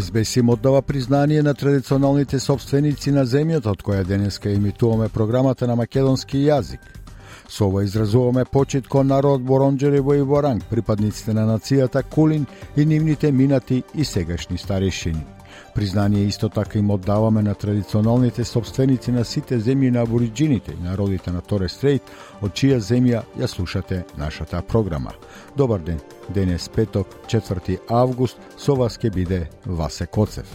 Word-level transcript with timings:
СБС 0.00 0.36
им 0.36 0.48
оддава 0.48 0.82
признание 0.82 1.42
на 1.42 1.54
традиционалните 1.54 2.40
собственици 2.40 3.12
на 3.12 3.24
земјата 3.26 3.70
од 3.70 3.82
која 3.82 4.04
денеска 4.04 4.50
имитуваме 4.50 5.08
програмата 5.08 5.66
на 5.66 5.76
македонски 5.76 6.38
јазик. 6.46 6.80
Со 7.48 7.66
ова 7.66 7.84
изразуваме 7.84 8.44
почит 8.44 8.88
кон 8.88 9.06
народ 9.06 9.42
Боронџерево 9.42 10.14
и 10.18 10.22
Воранг, 10.22 10.64
припадниците 10.70 11.34
на 11.34 11.46
нацијата 11.46 12.02
Кулин 12.02 12.46
и 12.76 12.84
нивните 12.84 13.32
минати 13.32 13.82
и 13.94 14.04
сегашни 14.04 14.58
старешини. 14.58 15.26
Признание 15.74 16.24
исто 16.24 16.48
така 16.48 16.78
им 16.78 16.90
оддаваме 16.90 17.42
на 17.42 17.54
традиционалните 17.54 18.44
собственици 18.44 19.12
на 19.12 19.24
сите 19.24 19.58
земји 19.58 19.90
на 19.90 20.02
абориджините 20.02 20.72
и 20.72 20.82
народите 20.84 21.32
на 21.32 21.40
Торе 21.40 21.68
Стрейт, 21.68 22.02
од 22.42 22.54
чија 22.54 22.78
земја 22.78 23.24
ја 23.34 23.46
слушате 23.50 24.04
нашата 24.18 24.62
програма. 24.62 25.12
Добар 25.56 25.80
ден, 25.80 25.98
денес 26.30 26.68
петок, 26.68 27.06
4 27.26 27.78
август, 27.90 28.38
со 28.56 28.74
вас 28.74 28.98
ке 28.98 29.10
биде 29.10 29.50
Васе 29.66 30.06
Коцев. 30.06 30.46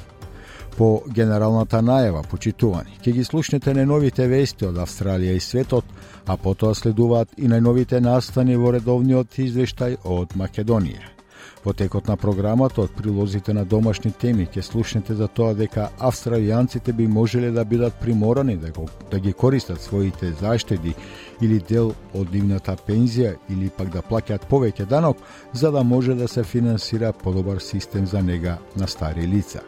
По 0.78 1.04
генералната 1.12 1.84
најава, 1.84 2.24
почитувани, 2.24 2.96
ќе 3.04 3.12
ги 3.12 3.24
слушнете 3.24 3.76
најновите 3.76 4.28
вести 4.28 4.66
од 4.66 4.80
Австралија 4.80 5.36
и 5.36 5.44
светот, 5.44 5.84
а 6.28 6.38
потоа 6.38 6.72
следуваат 6.76 7.36
и 7.38 7.52
најновите 7.52 8.00
настани 8.00 8.56
во 8.56 8.72
редовниот 8.72 9.36
извештај 9.36 10.00
од 10.06 10.40
Македонија. 10.40 11.19
Во 11.64 11.74
текот 11.74 12.08
на 12.08 12.16
програмата 12.16 12.82
од 12.82 12.92
прилозите 12.96 13.54
на 13.54 13.66
домашни 13.66 14.12
теми 14.12 14.46
ќе 14.48 14.62
слушнете 14.64 15.16
за 15.16 15.28
тоа 15.28 15.54
дека 15.54 15.90
австралијанците 16.00 16.94
би 16.96 17.08
можеле 17.08 17.52
да 17.52 17.66
бидат 17.66 17.98
приморани 18.00 18.56
да, 18.58 18.72
го, 18.72 18.88
да 19.12 19.20
ги 19.20 19.34
користат 19.34 19.82
своите 19.82 20.32
заштеди 20.40 20.94
или 21.42 21.60
дел 21.60 21.92
од 22.16 22.32
нивната 22.34 22.78
пензија 22.88 23.36
или 23.50 23.70
пак 23.70 23.92
да 23.92 24.02
плаќаат 24.02 24.48
повеќе 24.50 24.88
данок 24.88 25.18
за 25.54 25.72
да 25.72 25.84
може 25.84 26.16
да 26.16 26.28
се 26.28 26.44
финансира 26.44 27.12
подобар 27.14 27.60
систем 27.60 28.08
за 28.08 28.24
нега 28.24 28.58
на 28.78 28.88
стари 28.88 29.28
лица. 29.28 29.60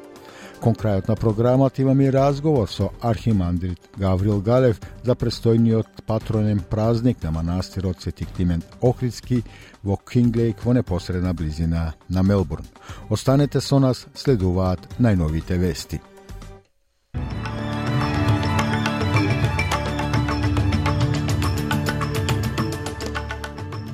Кон 0.62 0.76
крајот 0.78 1.08
на 1.10 1.16
програмата 1.18 1.82
имаме 1.82 2.06
и 2.06 2.12
разговор 2.14 2.68
со 2.70 2.92
архимандрит 3.02 3.80
Гаврил 3.98 4.42
Галев 4.46 4.78
за 5.04 5.16
престојниот 5.18 6.04
патронен 6.06 6.60
празник 6.70 7.24
на 7.24 7.32
манастирот 7.32 8.02
Свети 8.02 8.26
Климент 8.26 8.66
Охридски 8.82 9.42
во 9.84 9.98
Кинглейк 9.98 10.62
во 10.64 10.74
непосредна 10.74 11.34
близина 11.34 11.94
на 12.10 12.22
Мелбурн. 12.22 12.66
Останете 13.10 13.62
со 13.62 13.80
нас, 13.80 14.06
следуваат 14.14 14.86
најновите 15.00 15.58
вести. 15.58 16.02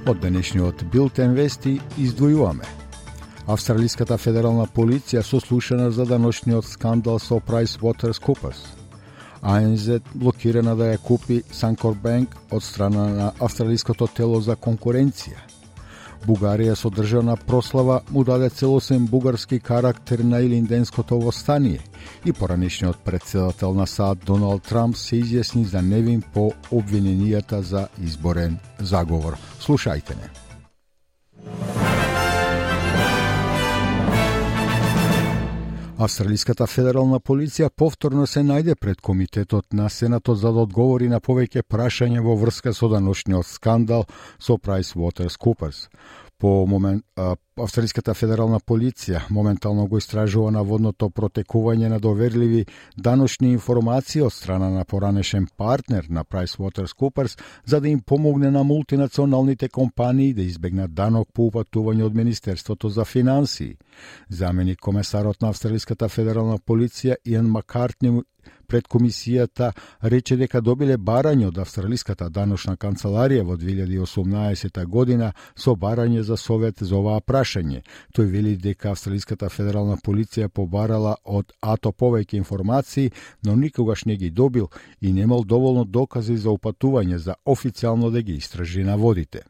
Од 0.08 0.20
денешниот 0.20 0.84
билтен 0.92 1.32
вести 1.32 1.80
издвојуваме 1.96 2.77
Австралиската 3.48 4.18
федерална 4.20 4.66
полиција 4.68 5.22
сослушана 5.24 5.88
за 5.96 6.04
даношниот 6.06 6.66
скандал 6.68 7.20
со 7.20 7.40
PricewaterhouseCoopers. 7.40 8.60
АНЗ 9.42 10.02
блокирана 10.14 10.74
да 10.76 10.90
ја 10.92 10.98
купи 11.00 11.44
Санкор 11.52 11.96
Банк 11.96 12.36
од 12.52 12.64
страна 12.64 13.06
на 13.08 13.32
Австралиското 13.40 14.08
тело 14.08 14.42
за 14.42 14.58
конкуренција. 14.60 15.40
Бугарија 16.28 16.76
со 16.76 16.90
државна 16.92 17.38
прослава 17.38 18.02
му 18.12 18.24
даде 18.28 18.50
целосен 18.50 19.06
бугарски 19.06 19.60
карактер 19.60 20.20
на 20.20 20.42
Илинденското 20.42 21.20
востание 21.20 21.80
и 22.26 22.34
поранешниот 22.34 22.98
председател 23.06 23.74
на 23.74 23.88
САД 23.88 24.26
Доналд 24.26 24.64
Трамп 24.64 24.98
се 24.98 25.22
изјасни 25.22 25.64
за 25.64 25.82
невин 25.82 26.22
по 26.34 26.52
обвиненијата 26.72 27.62
за 27.62 27.88
изборен 28.04 28.60
заговор. 28.80 29.38
Слушајте 29.62 30.20
не. 30.20 30.28
Австралиската 35.98 36.68
федерална 36.70 37.18
полиција 37.18 37.72
повторно 37.74 38.28
се 38.30 38.44
најде 38.46 38.76
пред 38.78 39.00
комитетот 39.02 39.74
на 39.74 39.88
Сенатот 39.90 40.38
за 40.38 40.52
да 40.54 40.62
одговори 40.68 41.08
на 41.10 41.18
повеќе 41.18 41.64
прашања 41.66 42.22
во 42.22 42.36
врска 42.38 42.70
со 42.70 42.86
даношниот 42.92 43.48
скандал 43.50 44.06
со 44.38 44.60
PricewaterhouseCoopers. 44.62 45.88
По 46.40 46.68
момент, 46.68 47.04
а, 47.16 47.36
Австралиската 47.58 48.14
федерална 48.14 48.60
полиција 48.60 49.24
моментално 49.34 49.88
го 49.90 49.98
истражува 49.98 50.52
наводното 50.54 51.10
протекување 51.10 51.90
на 51.90 51.98
доверливи 52.00 52.66
даношни 52.98 53.50
информации 53.52 54.22
од 54.22 54.34
страна 54.34 54.70
на 54.70 54.84
поранешен 54.86 55.48
партнер 55.58 56.06
на 56.10 56.24
PricewaterhouseCoopers 56.24 57.40
за 57.66 57.82
да 57.82 57.90
им 57.90 58.02
помогне 58.02 58.52
на 58.52 58.64
мултинационалните 58.64 59.70
компании 59.70 60.34
да 60.34 60.42
избегнат 60.42 60.94
данок 60.94 61.30
по 61.34 61.50
упатување 61.50 62.06
од 62.06 62.14
Министерството 62.14 62.90
за 62.90 63.06
финансии. 63.06 63.78
Заменик 64.30 64.80
комесарот 64.80 65.42
на 65.42 65.50
Австралиската 65.50 66.10
федерална 66.10 66.60
полиција 66.60 67.16
Иан 67.26 67.50
Маккартни 67.50 68.22
пред 68.68 68.88
комисијата 68.88 69.72
рече 70.02 70.38
дека 70.38 70.62
добиле 70.62 70.98
барање 70.98 71.48
од 71.48 71.58
Австралиската 71.58 72.30
даношна 72.30 72.76
канцеларија 72.78 73.44
во 73.44 73.58
2018 73.58 74.86
година 74.86 75.32
со 75.56 75.76
барање 75.76 76.22
за 76.22 76.38
совет 76.38 76.82
за 76.82 76.96
оваа 76.98 77.22
прашање. 77.22 77.82
Тој 78.14 78.32
вели 78.32 78.56
дека 78.58 78.92
Австралиската 78.92 79.50
федерална 79.50 79.98
полиција 79.98 80.48
побарала 80.48 81.16
од 81.24 81.54
АТО 81.62 81.92
повеќе 81.92 82.38
информации, 82.38 83.12
но 83.44 83.56
никогаш 83.56 84.06
не 84.06 84.18
ги 84.18 84.30
добил 84.30 84.70
и 85.02 85.14
немал 85.14 85.44
доволно 85.44 85.86
докази 85.86 86.38
за 86.38 86.50
упатување 86.50 87.16
за 87.16 87.36
официјално 87.46 88.12
да 88.12 88.22
ги 88.22 88.34
истражи 88.34 88.84
на 88.84 88.98
водите. 88.98 89.42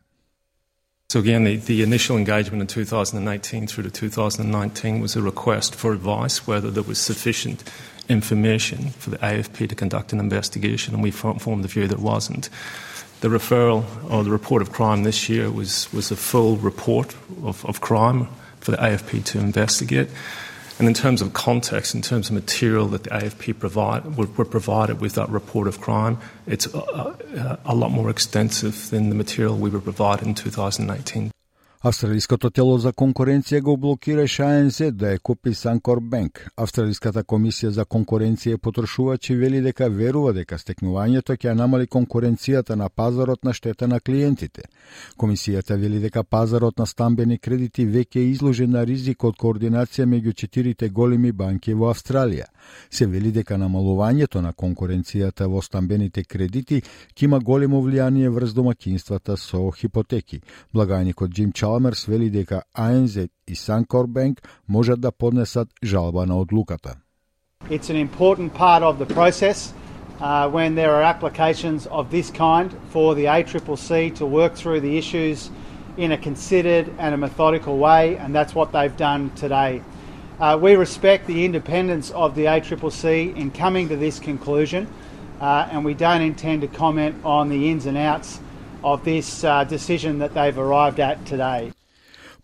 So 1.10 1.20
again, 1.20 1.46
the, 1.46 1.56
the, 1.56 1.84
initial 1.84 2.18
engagement 2.18 2.62
in 2.62 2.68
2018 2.68 3.68
through 3.68 3.86
to 3.86 3.90
2019 3.90 5.00
was 5.00 5.16
a 5.16 5.22
request 5.22 5.74
for 5.74 5.94
advice 5.94 6.46
whether 6.46 6.70
there 6.70 6.84
was 6.84 7.00
sufficient 7.00 7.64
information 8.10 8.90
for 8.92 9.10
the 9.10 9.18
AFP 9.18 9.70
to 9.70 9.76
conduct 9.76 10.14
an 10.14 10.20
investigation, 10.20 10.94
and 10.94 11.04
we 11.04 11.12
formed 11.12 11.64
the 11.64 11.68
view 11.68 11.88
there 11.88 11.98
wasn't. 11.98 12.50
The 13.22 13.30
referral 13.30 13.84
or 14.12 14.24
the 14.24 14.32
report 14.32 14.62
of 14.62 14.72
crime 14.72 15.04
this 15.04 15.28
year 15.28 15.50
was, 15.50 15.92
was 15.92 16.12
a 16.12 16.16
full 16.16 16.58
report 16.58 17.16
of, 17.44 17.66
of 17.66 17.82
crime 17.82 18.28
for 18.60 18.72
the 18.72 18.78
AFP 18.78 19.24
to 19.26 19.40
investigate. 19.40 20.10
And 20.80 20.88
in 20.88 20.94
terms 20.94 21.24
of 21.24 21.34
context, 21.34 21.96
in 21.96 22.04
terms 22.04 22.30
of 22.30 22.36
material 22.36 22.88
that 22.90 23.04
the 23.04 23.10
AFP 23.10 23.58
provide, 23.58 24.16
were, 24.16 24.28
were 24.28 24.46
provided 24.46 25.02
with 25.02 25.14
that 25.16 25.30
report 25.30 25.68
of 25.68 25.82
crime, 25.82 26.20
it's 26.46 26.68
a, 26.68 26.78
a, 26.78 27.60
a 27.66 27.76
lot 27.76 27.90
more 27.90 28.12
extensive 28.12 28.92
than 28.92 29.10
the 29.10 29.16
material 29.16 29.58
we 29.58 29.72
were 29.72 29.82
provided 29.82 30.28
in 30.28 30.36
2018. 30.36 31.32
Австралиското 31.82 32.50
тело 32.50 32.80
за 32.82 32.90
конкуренција 32.90 33.60
го 33.62 33.76
блокираше 33.78 34.42
АНЗ 34.42 34.78
да 34.98 35.12
ја 35.14 35.20
купи 35.22 35.52
Санкор 35.54 36.00
Бенк. 36.02 36.40
Австралиската 36.58 37.22
комисија 37.22 37.70
за 37.70 37.84
конкуренција 37.86 38.56
и 38.56 38.58
потрошувачи 38.58 39.36
вели 39.36 39.62
дека 39.62 39.86
верува 39.88 40.32
дека 40.34 40.58
стекнувањето 40.58 41.36
ќе 41.38 41.54
намали 41.54 41.86
конкуренцијата 41.86 42.76
на 42.76 42.90
пазарот 42.90 43.44
на 43.46 43.54
штета 43.54 43.88
на 43.88 44.00
клиентите. 44.00 44.64
Комисијата 45.18 45.78
вели 45.78 46.00
дека 46.00 46.24
пазарот 46.24 46.80
на 46.80 46.86
стамбени 46.86 47.38
кредити 47.38 47.86
веќе 47.86 48.18
е 48.18 48.32
изложен 48.32 48.72
на 48.72 48.84
ризик 48.84 49.24
од 49.24 49.38
координација 49.38 50.10
меѓу 50.10 50.34
четирите 50.34 50.90
големи 50.90 51.32
банки 51.32 51.74
во 51.74 51.94
Австралија. 51.94 52.50
Се 52.90 53.06
вели 53.06 53.32
дека 53.32 53.54
намалувањето 53.54 54.42
на 54.42 54.54
конкуренцијата 54.54 55.46
во 55.46 55.62
стамбените 55.62 56.24
кредити 56.24 56.82
ќе 57.14 57.24
има 57.30 57.40
големо 57.40 57.82
влијание 57.86 58.30
врз 58.30 58.54
домакинствата 58.54 59.38
со 59.38 59.72
хипотеки. 59.72 60.42
Благајникот 60.74 61.30
Джим 61.30 61.52
Чалмерс 61.67 62.07
вели 62.07 62.31
дека 62.31 62.63
АНЗ 62.75 63.17
и 63.49 63.55
Санкор 63.55 64.07
Банк 64.07 64.43
можат 64.69 65.01
да 65.01 65.11
поднесат 65.13 65.69
жалба 65.83 66.27
на 66.27 66.41
одлуката. 66.41 66.97
It's 67.71 67.91
an 67.91 67.97
important 67.97 68.55
part 68.55 68.83
of 68.83 68.99
the 68.99 69.07
process 69.07 69.73
uh, 70.21 70.49
when 70.51 70.75
there 70.75 70.93
are 70.95 71.03
applications 71.03 71.87
of 71.87 72.11
this 72.11 72.31
kind 72.31 72.71
for 72.91 73.15
the 73.15 73.25
ACCC 73.25 74.15
to 74.17 74.27
work 74.27 74.55
through 74.55 74.81
the 74.81 74.99
issues 74.99 75.51
in 75.97 76.13
a 76.13 76.19
considered 76.19 76.87
and 76.99 77.15
a 77.15 77.19
methodical 77.19 77.79
way, 77.79 78.17
and 78.17 78.35
that's 78.35 78.55
what 78.55 78.73
they've 78.73 78.97
done 78.97 79.31
today. 79.37 79.83
Uh, 80.41 80.59
we 80.61 80.75
respect 80.75 81.27
the 81.27 81.45
independence 81.45 82.11
of 82.11 82.35
the 82.35 82.47
ACCC 82.47 83.37
in 83.37 83.51
coming 83.51 83.89
to 83.89 83.97
this 83.97 84.19
conclusion, 84.19 84.87
uh, 85.41 85.69
and 85.71 85.85
we 85.85 85.95
don't 85.95 86.23
intend 86.23 86.63
to 86.63 86.69
comment 86.69 87.15
on 87.25 87.49
the 87.49 87.71
ins 87.71 87.87
and 87.87 87.99
outs 87.99 88.41
of 88.94 89.04
this 89.04 89.44
uh, 89.44 89.66
decision 89.66 90.20
that 90.20 90.34
they've 90.34 90.58
arrived 90.58 91.02
at 91.02 91.26
today. 91.26 91.72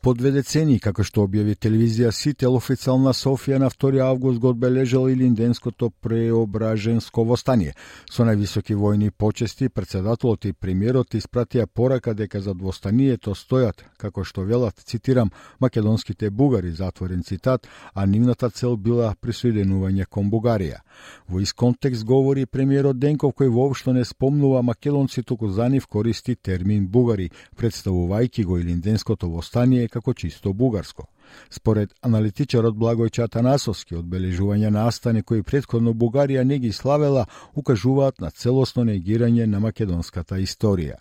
Подведе 0.03 0.41
цени, 0.43 0.81
како 0.83 1.03
што 1.07 1.23
објави 1.23 1.53
телевизија 1.55 2.09
Сител, 2.11 2.57
официална 2.59 3.13
Софија 3.15 3.55
на 3.61 3.69
2 3.71 4.01
август 4.03 4.39
го 4.43 4.49
одбележала 4.51 5.11
Илинденското 5.11 5.89
преображенско 6.03 7.23
востание. 7.23 7.71
Со 8.11 8.25
највисоки 8.27 8.75
војни 8.75 9.11
почести, 9.11 9.69
председателот 9.69 10.45
и 10.45 10.51
премиерот 10.53 11.15
испратија 11.15 11.65
порака 11.65 12.13
дека 12.13 12.41
за 12.41 12.53
двостанието 12.53 13.31
стојат, 13.31 13.85
како 13.97 14.25
што 14.27 14.43
велат, 14.43 14.83
цитирам, 14.83 15.31
македонските 15.63 16.29
бугари, 16.29 16.71
затворен 16.71 17.23
цитат, 17.23 17.67
а 17.95 18.05
нивната 18.05 18.49
цел 18.49 18.75
била 18.75 19.15
присоединување 19.21 20.09
кон 20.09 20.27
Бугарија. 20.29 20.83
Во 21.29 21.39
исконтекст 21.39 22.03
говори 22.03 22.45
премиерот 22.45 22.99
Денков 22.99 23.37
кој 23.39 23.47
воопшто 23.47 23.93
не 23.93 24.03
спомнува 24.03 24.61
македонци, 24.61 25.23
туку 25.23 25.47
за 25.47 25.69
нив 25.69 25.87
користи 25.87 26.35
термин 26.35 26.87
бугари, 26.87 27.31
представувајќи 27.55 28.43
го 28.43 28.59
Илинденското 28.59 29.29
востание 29.29 29.92
како 29.93 30.13
чисто 30.13 30.53
бугарско. 30.53 31.07
Според 31.49 31.93
аналитичарот 32.01 32.75
Благој 32.75 33.13
Чатанасовски, 33.13 33.95
одбележување 34.01 34.73
на 34.73 34.87
Астане 34.89 35.23
кои 35.23 35.43
предходно 35.43 35.93
Бугарија 35.93 36.43
не 36.43 36.59
ги 36.59 36.71
славела, 36.71 37.25
укажуваат 37.55 38.21
на 38.21 38.31
целосно 38.31 38.83
негирање 38.89 39.45
на 39.45 39.59
македонската 39.59 40.41
историја. 40.41 40.99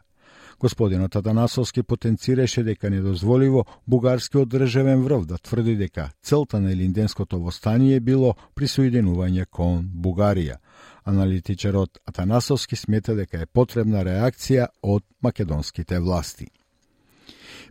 Господинот 0.63 1.17
Атанасовски 1.17 1.83
потенцираше 1.83 2.63
дека 2.63 2.91
недозволиво 2.91 3.65
бугарскиот 3.87 4.49
државен 4.49 5.03
врв 5.03 5.25
да 5.27 5.39
тврди 5.39 5.75
дека 5.77 6.11
целта 6.23 6.61
на 6.61 6.73
Илинденското 6.73 7.41
востание 7.41 8.01
било 8.01 8.37
присоединување 8.55 9.47
кон 9.51 9.91
Бугарија. 10.05 10.61
Аналитичарот 11.05 11.99
Атанасовски 12.07 12.77
смета 12.77 13.19
дека 13.19 13.43
е 13.43 13.47
потребна 13.47 14.05
реакција 14.07 14.69
од 14.83 15.03
македонските 15.23 15.99
власти. 15.99 16.47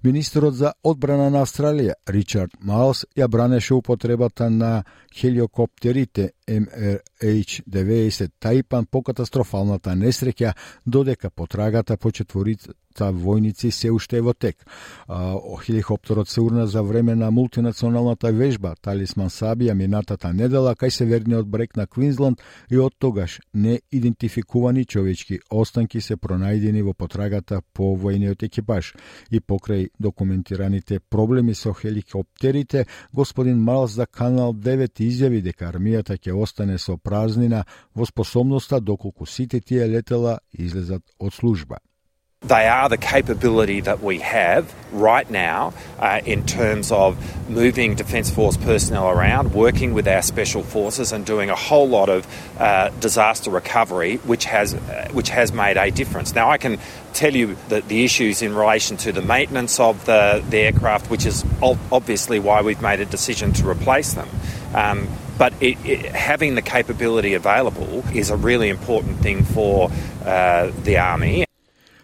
Министерот 0.03 0.55
за 0.55 0.73
одбрана 0.83 1.29
на 1.29 1.43
Австралија, 1.45 1.93
Ричард 2.09 2.55
Маус, 2.65 3.03
ја 3.17 3.27
бранеше 3.29 3.75
употребата 3.75 4.49
на 4.49 4.83
хеликоптерите 5.13 6.31
MRH-90 6.51 8.35
Тајпан 8.41 8.85
по 8.91 9.01
катастрофалната 9.01 9.95
несреќа, 9.95 10.53
додека 10.85 11.29
потрагата 11.29 11.97
по 11.97 12.11
четворица 12.11 12.73
војници 12.99 13.71
се 13.71 13.91
уште 13.91 14.17
е 14.17 14.21
во 14.21 14.33
тек. 14.33 14.65
Хеликоптерот 15.65 16.29
се 16.29 16.41
урна 16.41 16.67
за 16.67 16.83
време 16.83 17.15
на 17.15 17.31
мултинационалната 17.31 18.31
вежба 18.31 18.75
Талисман 18.81 19.29
Сабија 19.29 19.73
минатата 19.73 20.33
недела 20.33 20.75
кај 20.75 20.89
северниот 20.89 21.47
брег 21.47 21.75
на 21.75 21.87
Квинсленд 21.87 22.41
и 22.69 22.77
од 22.77 22.93
тогаш 22.99 23.39
неидентификувани 23.53 24.85
човечки 24.85 25.39
останки 25.49 26.01
се 26.01 26.17
пронајдени 26.17 26.81
во 26.83 26.93
потрагата 26.93 27.61
по 27.73 27.95
војниот 27.95 28.43
екипаж 28.43 28.93
и 29.31 29.39
покрај 29.39 29.89
документираните 29.99 30.99
проблеми 30.99 31.55
со 31.55 31.73
хеликоптерите, 31.73 32.85
господин 33.13 33.57
Малс 33.57 33.91
за 33.91 34.05
Канал 34.05 34.53
9 34.53 34.99
изјави 34.99 35.41
дека 35.41 35.71
армијата 35.71 36.17
ќе 36.17 36.33
остане 36.40 36.78
со 36.78 36.96
празнина 36.96 37.66
во 37.94 38.06
способноста 38.06 38.80
доколку 38.80 39.26
сите 39.26 39.60
тие 39.60 39.86
летела 39.86 40.40
излезат 40.52 41.02
од 41.18 41.34
служба. 41.34 41.80
They 42.42 42.68
are 42.68 42.88
the 42.88 42.98
capability 42.98 43.80
that 43.80 44.02
we 44.02 44.20
have 44.20 44.72
right 44.92 45.28
now 45.28 45.72
uh, 45.98 46.20
in 46.24 46.44
terms 46.46 46.92
of 46.92 47.16
moving 47.48 47.96
Defence 47.96 48.30
Force 48.30 48.56
personnel 48.58 49.08
around, 49.08 49.52
working 49.54 49.94
with 49.94 50.06
our 50.06 50.22
special 50.22 50.62
forces, 50.62 51.12
and 51.12 51.24
doing 51.24 51.50
a 51.50 51.56
whole 51.56 51.88
lot 51.88 52.08
of 52.08 52.26
uh, 52.60 52.90
disaster 53.00 53.50
recovery, 53.50 54.18
which 54.18 54.44
has 54.44 54.74
uh, 54.74 55.08
which 55.12 55.30
has 55.30 55.52
made 55.52 55.76
a 55.76 55.90
difference. 55.90 56.34
Now, 56.34 56.50
I 56.50 56.58
can 56.58 56.78
tell 57.14 57.34
you 57.34 57.56
that 57.68 57.88
the 57.88 58.04
issues 58.04 58.42
in 58.42 58.54
relation 58.54 58.98
to 58.98 59.12
the 59.12 59.22
maintenance 59.22 59.80
of 59.80 60.04
the, 60.04 60.44
the 60.50 60.58
aircraft, 60.58 61.10
which 61.10 61.24
is 61.24 61.42
obviously 61.62 62.38
why 62.38 62.60
we've 62.60 62.82
made 62.82 63.00
a 63.00 63.06
decision 63.06 63.54
to 63.54 63.68
replace 63.68 64.12
them. 64.12 64.28
Um, 64.74 65.08
but 65.41 65.53
it, 65.59 65.77
it, 65.93 66.01
having 66.29 66.51
the 66.59 66.65
capability 66.75 67.33
available 67.33 68.03
is 68.21 68.27
a 68.29 68.37
really 68.47 68.69
important 68.69 69.15
thing 69.25 69.39
for 69.55 69.89
uh, 69.89 70.71
the 70.87 70.95
army. 71.13 71.45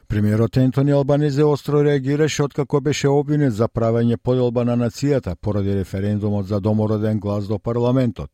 Премиерот 0.07 0.57
Ентони 0.57 0.92
Албанезе 0.92 1.44
остро 1.44 1.84
реагираше 1.84 2.44
откако 2.44 2.81
беше 2.81 3.07
обвинет 3.07 3.54
за 3.54 3.68
правење 3.68 4.18
поделба 4.18 4.66
на 4.66 4.78
нацијата 4.78 5.36
поради 5.42 5.75
референдумот 5.75 6.48
за 6.48 6.60
домороден 6.60 7.19
глас 7.19 7.48
до 7.48 7.60
парламентот. 7.60 8.31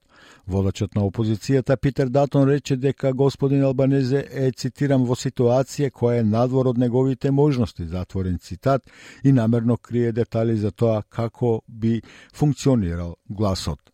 Водачот 0.48 0.96
на 0.96 1.02
опозицијата 1.02 1.78
Питер 1.78 2.08
Датон 2.08 2.48
рече 2.50 2.76
дека 2.78 3.14
господин 3.14 3.64
Албанезе 3.64 4.28
е, 4.32 4.52
цитирам, 4.52 5.04
во 5.06 5.16
ситуација 5.16 5.92
која 5.92 6.20
е 6.20 6.24
надвор 6.24 6.68
од 6.68 6.78
неговите 6.78 7.32
можности, 7.32 7.88
затворен 7.88 8.38
цитат, 8.40 8.82
и 9.24 9.32
намерно 9.32 9.78
крие 9.78 10.12
детали 10.12 10.56
за 10.58 10.72
тоа 10.72 11.02
како 11.10 11.62
би 11.68 12.02
функционирал 12.34 13.16
гласот. 13.30 13.93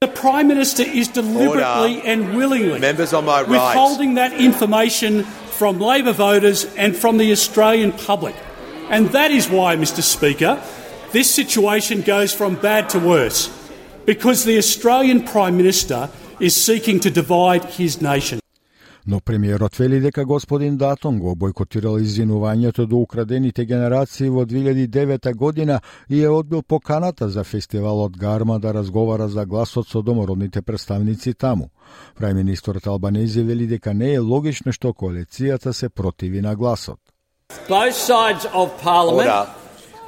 The 0.00 0.08
Prime 0.08 0.48
Minister 0.48 0.82
is 0.82 1.08
deliberately 1.08 1.96
Order. 1.98 2.06
and 2.06 2.34
willingly 2.34 2.80
Members 2.80 3.12
on 3.12 3.26
my 3.26 3.42
right. 3.42 3.50
withholding 3.50 4.14
that 4.14 4.32
information 4.32 5.24
from 5.24 5.78
Labor 5.78 6.12
voters 6.12 6.64
and 6.76 6.96
from 6.96 7.18
the 7.18 7.30
Australian 7.32 7.92
public. 7.92 8.34
And 8.88 9.10
that 9.10 9.30
is 9.30 9.50
why, 9.50 9.76
Mr 9.76 10.02
Speaker, 10.02 10.58
this 11.12 11.30
situation 11.30 12.00
goes 12.00 12.32
from 12.32 12.54
bad 12.54 12.88
to 12.88 12.98
worse, 12.98 13.50
because 14.06 14.44
the 14.44 14.56
Australian 14.56 15.22
Prime 15.22 15.58
Minister 15.58 16.08
is 16.40 16.56
seeking 16.56 16.98
to 17.00 17.10
divide 17.10 17.66
his 17.66 18.00
nation. 18.00 18.39
Но 19.06 19.20
премиерот 19.20 19.76
вели 19.76 20.00
дека 20.00 20.24
господин 20.24 20.76
Датон 20.76 21.18
го 21.18 21.34
бойкотирал 21.34 21.98
извинувањето 21.98 22.86
до 22.86 22.96
украдените 22.96 23.64
генерации 23.64 24.28
во 24.28 24.44
2009 24.44 25.34
година 25.34 25.80
и 26.08 26.22
е 26.22 26.28
одбил 26.28 26.62
поканата 26.62 27.28
за 27.28 27.44
фестивалот 27.44 28.16
Гарма 28.18 28.58
да 28.60 28.74
разговара 28.74 29.28
за 29.28 29.46
гласот 29.46 29.88
со 29.88 30.02
домородните 30.02 30.62
представници 30.62 31.34
таму. 31.34 31.70
Прај 32.20 32.34
министрот 32.34 32.86
Албанези 32.86 33.42
вели 33.42 33.66
дека 33.66 33.94
не 33.94 34.14
е 34.14 34.18
логично 34.20 34.72
што 34.72 34.92
коалицијата 34.92 35.72
се 35.72 35.88
противи 35.88 36.40
на 36.40 36.54
гласот. 36.56 36.98
Both 37.68 37.96
sides 37.96 38.46
of 38.52 38.70
parliament 38.82 39.48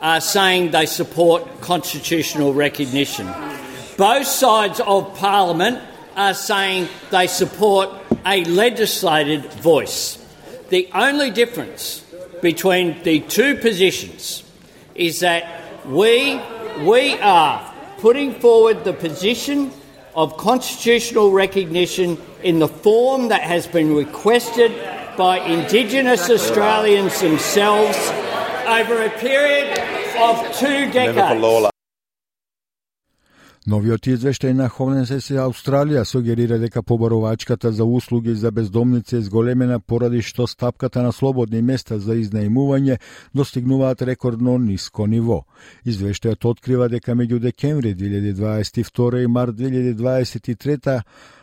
are 0.00 0.20
saying 0.20 0.70
they 0.70 0.86
support 0.86 1.42
constitutional 1.60 2.52
recognition. 2.52 3.26
Both 3.96 4.26
sides 4.26 4.80
of 4.86 5.18
parliament 5.18 5.78
are 6.16 6.34
saying 6.34 6.88
they 7.10 7.26
support 7.26 7.90
a 8.26 8.44
legislated 8.44 9.44
voice. 9.54 10.18
The 10.68 10.88
only 10.94 11.30
difference 11.30 12.04
between 12.40 13.02
the 13.02 13.20
two 13.20 13.56
positions 13.56 14.42
is 14.94 15.20
that 15.20 15.86
we, 15.86 16.40
we 16.84 17.18
are 17.20 17.72
putting 17.98 18.34
forward 18.40 18.84
the 18.84 18.92
position 18.92 19.72
of 20.14 20.36
constitutional 20.36 21.32
recognition 21.32 22.18
in 22.42 22.58
the 22.58 22.68
form 22.68 23.28
that 23.28 23.42
has 23.42 23.66
been 23.66 23.94
requested 23.94 24.72
by 25.16 25.38
Indigenous 25.38 26.28
Australians 26.28 27.20
themselves 27.20 27.96
over 28.66 29.02
a 29.02 29.10
period 29.18 29.78
of 30.18 30.56
two 30.56 30.90
decades. 30.90 31.71
Новиот 33.62 34.08
извештај 34.10 34.56
на 34.58 34.64
Ховнесеси 34.66 35.36
Австралија 35.38 36.00
сугерира 36.02 36.56
дека 36.58 36.80
побарувачката 36.82 37.70
за 37.72 37.84
услуги 37.84 38.34
за 38.34 38.50
бездомници 38.50 39.16
е 39.16 39.20
зголемена 39.22 39.78
поради 39.78 40.22
што 40.22 40.48
стапката 40.50 41.02
на 41.02 41.12
слободни 41.12 41.62
места 41.62 42.00
за 42.02 42.16
изнајмување 42.18 42.96
достигнуваат 43.34 44.02
рекордно 44.02 44.56
ниско 44.58 45.06
ниво. 45.06 45.44
Извештајот 45.86 46.48
открива 46.50 46.88
дека 46.88 47.14
меѓу 47.14 47.38
декември 47.38 47.94
2022 47.94 49.22
и 49.22 49.26
март 49.30 49.54
2023 49.54 51.02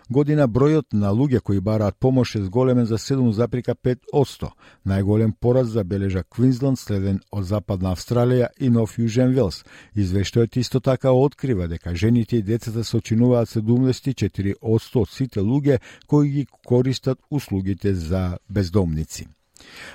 година 0.09 0.47
бројот 0.47 0.93
на 0.93 1.11
луѓе 1.13 1.39
кои 1.39 1.59
бараат 1.59 1.97
помош 1.99 2.35
е 2.35 2.43
зголемен 2.43 2.85
за 2.85 2.97
7,5%. 2.97 4.49
Најголем 4.85 5.33
пораст 5.39 5.71
забележа 5.71 6.23
Квинсленд, 6.23 6.79
следен 6.79 7.19
од 7.31 7.45
Западна 7.45 7.93
Австралија 7.95 8.49
и 8.59 8.69
Нов 8.69 8.97
Јужен 8.97 9.33
Велс. 9.35 9.63
Извештајот 9.95 10.59
исто 10.59 10.79
така 10.79 11.11
открива 11.11 11.67
дека 11.67 11.95
жените 11.95 12.37
и 12.37 12.43
децата 12.43 12.83
сочинуваат 12.83 13.49
74% 13.49 15.01
од 15.01 15.09
сите 15.09 15.39
луѓе 15.39 15.79
кои 16.07 16.29
ги 16.29 16.47
користат 16.65 17.19
услугите 17.29 17.93
за 17.93 18.37
бездомници. 18.49 19.27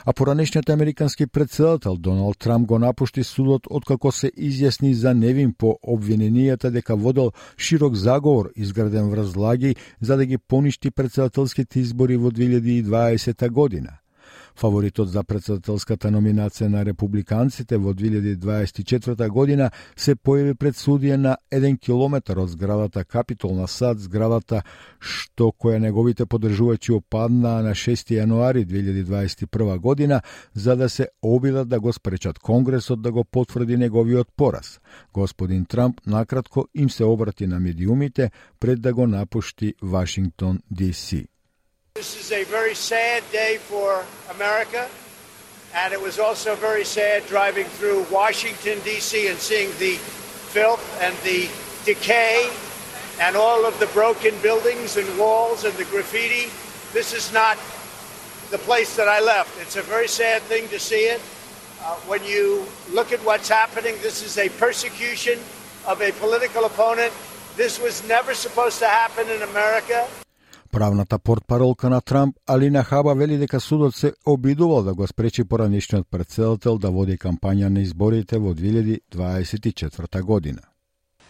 А 0.04 0.12
поранешниот 0.12 0.71
американски 0.71 1.26
председател 1.26 1.97
Доналд 1.97 2.38
Трамп 2.38 2.66
го 2.66 2.78
напушти 2.78 3.25
судот 3.25 3.66
откако 3.71 4.12
се 4.12 4.28
изјасни 4.28 4.93
за 4.93 5.14
невин 5.14 5.54
по 5.59 5.78
обвиненијата 5.83 6.71
дека 6.71 6.97
водел 6.97 7.33
широк 7.57 7.95
заговор 7.95 8.50
изграден 8.57 9.11
врз 9.11 9.37
лаги 9.37 9.76
за 10.00 10.16
да 10.16 10.26
ги 10.26 10.38
поништи 10.38 10.90
председателските 10.90 11.81
избори 11.81 12.16
во 12.16 12.31
2020 12.31 13.50
година. 13.50 14.04
Фаворитот 14.57 15.09
за 15.11 15.25
председателската 15.25 16.11
номинација 16.15 16.69
на 16.71 16.85
републиканците 16.87 17.77
во 17.77 17.93
2024 17.95 19.29
година 19.29 19.71
се 19.97 20.15
појави 20.15 20.55
пред 20.55 20.79
судија 20.79 21.17
на 21.17 21.37
1 21.51 21.79
километар 21.81 22.39
од 22.39 22.53
зградата 22.55 23.05
Капитол 23.05 23.57
на 23.57 23.67
САД, 23.67 23.99
зградата 23.99 24.63
што 25.01 25.51
која 25.51 25.81
неговите 25.83 26.27
подржувачи 26.27 26.93
опаднаа 26.95 27.63
на 27.67 27.75
6 27.75 28.15
јануари 28.15 28.65
2021 28.67 29.79
година 29.79 30.23
за 30.55 30.77
да 30.77 30.89
се 30.89 31.09
обидат 31.23 31.69
да 31.69 31.81
го 31.81 31.93
спречат 31.93 32.39
Конгресот 32.39 33.03
да 33.03 33.13
го 33.13 33.25
потврди 33.25 33.77
неговиот 33.77 34.29
пораз. 34.37 34.81
Господин 35.13 35.65
Трамп 35.65 36.01
накратко 36.07 36.67
им 36.75 36.91
се 36.91 37.05
обрати 37.05 37.47
на 37.47 37.61
медиумите 37.61 38.31
пред 38.61 38.81
да 38.81 38.95
го 38.95 39.07
напушти 39.07 39.75
Вашингтон 39.83 40.61
Д.С. 40.71 41.34
This 41.97 42.19
is 42.19 42.33
a 42.33 42.43
very 42.43 42.75
sad 42.75 43.23
day 43.31 43.59
for 43.59 44.05
America, 44.35 44.89
and 45.77 45.93
it 45.93 46.01
was 46.01 46.19
also 46.19 46.57
very 46.57 46.85
sad 46.85 47.25
driving 47.29 47.67
through 47.67 48.05
Washington, 48.11 48.81
D.C., 48.85 49.29
and 49.29 49.39
seeing 49.39 49.69
the 49.79 49.95
filth 49.95 50.83
and 51.01 51.17
the 51.19 51.49
decay 51.85 52.51
and 53.21 53.37
all 53.37 53.65
of 53.65 53.79
the 53.79 53.87
broken 53.87 54.35
buildings 54.43 54.97
and 54.97 55.07
walls 55.17 55.63
and 55.63 55.73
the 55.75 55.85
graffiti. 55.85 56.51
This 56.93 57.13
is 57.13 57.33
not 57.33 57.57
the 58.51 58.59
place 58.59 58.97
that 58.97 59.07
I 59.07 59.21
left. 59.21 59.57
It's 59.63 59.77
a 59.77 59.83
very 59.83 60.09
sad 60.09 60.43
thing 60.43 60.67
to 60.71 60.81
see 60.81 61.07
it. 61.07 61.21
Uh, 61.81 61.95
when 62.09 62.25
you 62.25 62.67
look 62.91 63.13
at 63.13 63.21
what's 63.21 63.49
happening, 63.49 63.95
this 64.03 64.21
is 64.25 64.37
a 64.37 64.49
persecution 64.59 65.39
of 65.87 66.03
a 66.03 66.11
political 66.11 66.65
opponent. 66.65 67.13
This 67.55 67.81
was 67.81 68.05
never 68.09 68.35
supposed 68.35 68.81
to 68.81 68.89
happen 68.89 69.31
in 69.31 69.43
America. 69.43 70.09
Правната 70.75 71.19
портпаролка 71.19 71.90
на 71.90 72.00
Трамп, 72.00 72.37
Алина 72.47 72.83
Хаба, 72.85 73.14
вели 73.14 73.37
дека 73.38 73.61
судот 73.61 73.95
се 73.95 74.12
обидувал 74.26 74.83
да 74.83 74.95
го 74.95 75.07
спречи 75.07 75.45
поранешниот 75.45 76.07
председател 76.11 76.78
да 76.78 76.90
води 76.90 77.14
кампања 77.14 77.69
на 77.69 77.81
изборите 77.81 78.38
во 78.38 78.54
2024 78.54 80.23
година. 80.23 80.74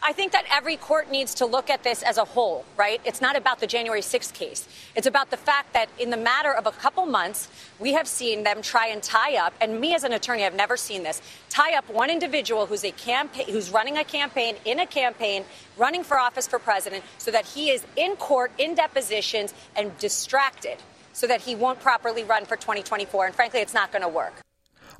I 0.06 0.12
think 0.12 0.32
that 0.32 0.44
every 0.52 0.76
court 0.76 1.10
needs 1.10 1.32
to 1.36 1.46
look 1.46 1.70
at 1.70 1.82
this 1.82 2.02
as 2.02 2.18
a 2.18 2.26
whole, 2.26 2.66
right? 2.76 3.00
It's 3.06 3.22
not 3.22 3.36
about 3.36 3.60
the 3.60 3.66
January 3.66 4.02
6th 4.02 4.34
case. 4.34 4.68
It's 4.94 5.06
about 5.06 5.30
the 5.30 5.38
fact 5.38 5.72
that 5.72 5.88
in 5.98 6.10
the 6.10 6.18
matter 6.18 6.52
of 6.52 6.66
a 6.66 6.72
couple 6.72 7.06
months, 7.06 7.48
we 7.78 7.94
have 7.94 8.06
seen 8.06 8.42
them 8.42 8.60
try 8.60 8.88
and 8.88 9.02
tie 9.02 9.38
up, 9.38 9.54
and 9.62 9.80
me 9.80 9.94
as 9.94 10.04
an 10.04 10.12
attorney, 10.12 10.44
I've 10.44 10.54
never 10.54 10.76
seen 10.76 11.04
this, 11.04 11.22
tie 11.48 11.74
up 11.74 11.88
one 11.88 12.10
individual 12.10 12.66
who's 12.66 12.84
a 12.84 12.90
campaign, 12.90 13.46
who's 13.48 13.70
running 13.70 13.96
a 13.96 14.04
campaign 14.04 14.56
in 14.66 14.80
a 14.80 14.86
campaign, 14.86 15.42
running 15.78 16.04
for 16.04 16.18
office 16.18 16.46
for 16.46 16.58
president, 16.58 17.02
so 17.16 17.30
that 17.30 17.46
he 17.46 17.70
is 17.70 17.86
in 17.96 18.14
court, 18.16 18.52
in 18.58 18.74
depositions, 18.74 19.54
and 19.74 19.96
distracted 19.96 20.76
so 21.14 21.26
that 21.26 21.40
he 21.40 21.54
won't 21.54 21.80
properly 21.80 22.24
run 22.24 22.44
for 22.44 22.56
2024. 22.56 23.26
And 23.26 23.34
frankly, 23.34 23.60
it's 23.60 23.72
not 23.72 23.90
going 23.90 24.02
to 24.02 24.08
work. 24.08 24.34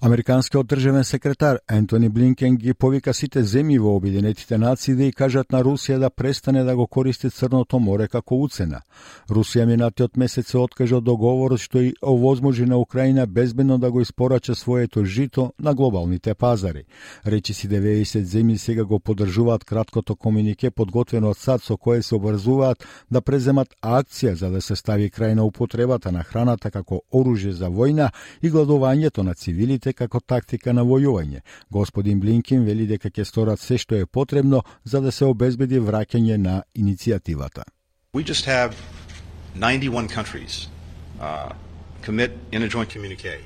Американскиот 0.04 0.66
државен 0.66 1.04
секретар 1.04 1.58
Ентони 1.72 2.08
Блинкен 2.08 2.56
ги 2.56 2.74
повика 2.74 3.14
сите 3.16 3.40
земји 3.40 3.78
во 3.80 3.94
Обединетите 3.96 4.58
нации 4.58 4.92
да 4.94 5.06
и 5.08 5.12
кажат 5.12 5.52
на 5.52 5.62
Русија 5.64 5.96
да 5.98 6.10
престане 6.10 6.64
да 6.64 6.74
го 6.76 6.84
користи 6.86 7.30
Црното 7.30 7.78
море 7.80 8.08
како 8.12 8.36
уцена. 8.36 8.82
Русија 9.30 9.64
минатиот 9.64 10.18
месец 10.20 10.50
се 10.50 10.58
откажа 10.58 10.98
од 10.98 11.06
договорот 11.08 11.60
што 11.60 11.80
и 11.80 11.94
овозможи 12.02 12.66
на 12.66 12.76
Украина 12.76 13.26
безбедно 13.26 13.78
да 13.78 13.90
го 13.90 14.00
испорача 14.00 14.54
своето 14.54 15.04
жито 15.04 15.52
на 15.58 15.74
глобалните 15.74 16.34
пазари. 16.34 16.84
Речи 17.26 17.54
си 17.54 17.68
90 17.68 18.24
земји 18.28 18.56
сега 18.56 18.84
го 18.84 19.00
поддржуваат 19.00 19.64
краткото 19.64 20.16
комунике 20.16 20.70
подготвено 20.70 21.30
од 21.30 21.38
САД 21.38 21.62
со 21.62 21.76
кое 21.76 22.02
се 22.02 22.14
обрзуваат 22.14 22.84
да 23.10 23.22
преземат 23.22 23.72
акција 23.80 24.34
за 24.34 24.50
да 24.50 24.60
се 24.60 24.76
стави 24.76 25.08
крај 25.08 25.34
на 25.34 25.44
употребата 25.44 26.12
на 26.12 26.22
храната 26.24 26.70
како 26.70 27.00
оружје 27.12 27.56
за 27.56 27.72
војна 27.72 28.12
и 28.42 28.50
гладувањето 28.50 29.22
на 29.22 29.34
цивилите 29.34 29.93
како 29.93 30.19
тактика 30.19 30.73
на 30.73 30.81
војување. 30.83 31.41
Господин 31.69 32.19
Блинкин 32.19 32.63
вели 32.65 32.87
дека 32.87 33.09
ќе 33.09 33.23
сторат 33.25 33.59
се 33.59 33.77
што 33.77 33.95
е 33.95 34.05
потребно 34.05 34.63
за 34.83 35.01
да 35.01 35.11
се 35.11 35.25
обезбеди 35.25 35.79
враќање 35.79 36.37
на 36.37 36.63
иницијативата. 36.75 37.63
We 38.13 38.23
just 38.23 38.45
have 38.45 38.73
91 39.55 40.07
countries 40.07 40.67
uh, 41.21 41.53
commit 42.01 42.31
in 42.51 42.63
a 42.63 42.67
joint 42.67 42.89
communique 42.89 43.45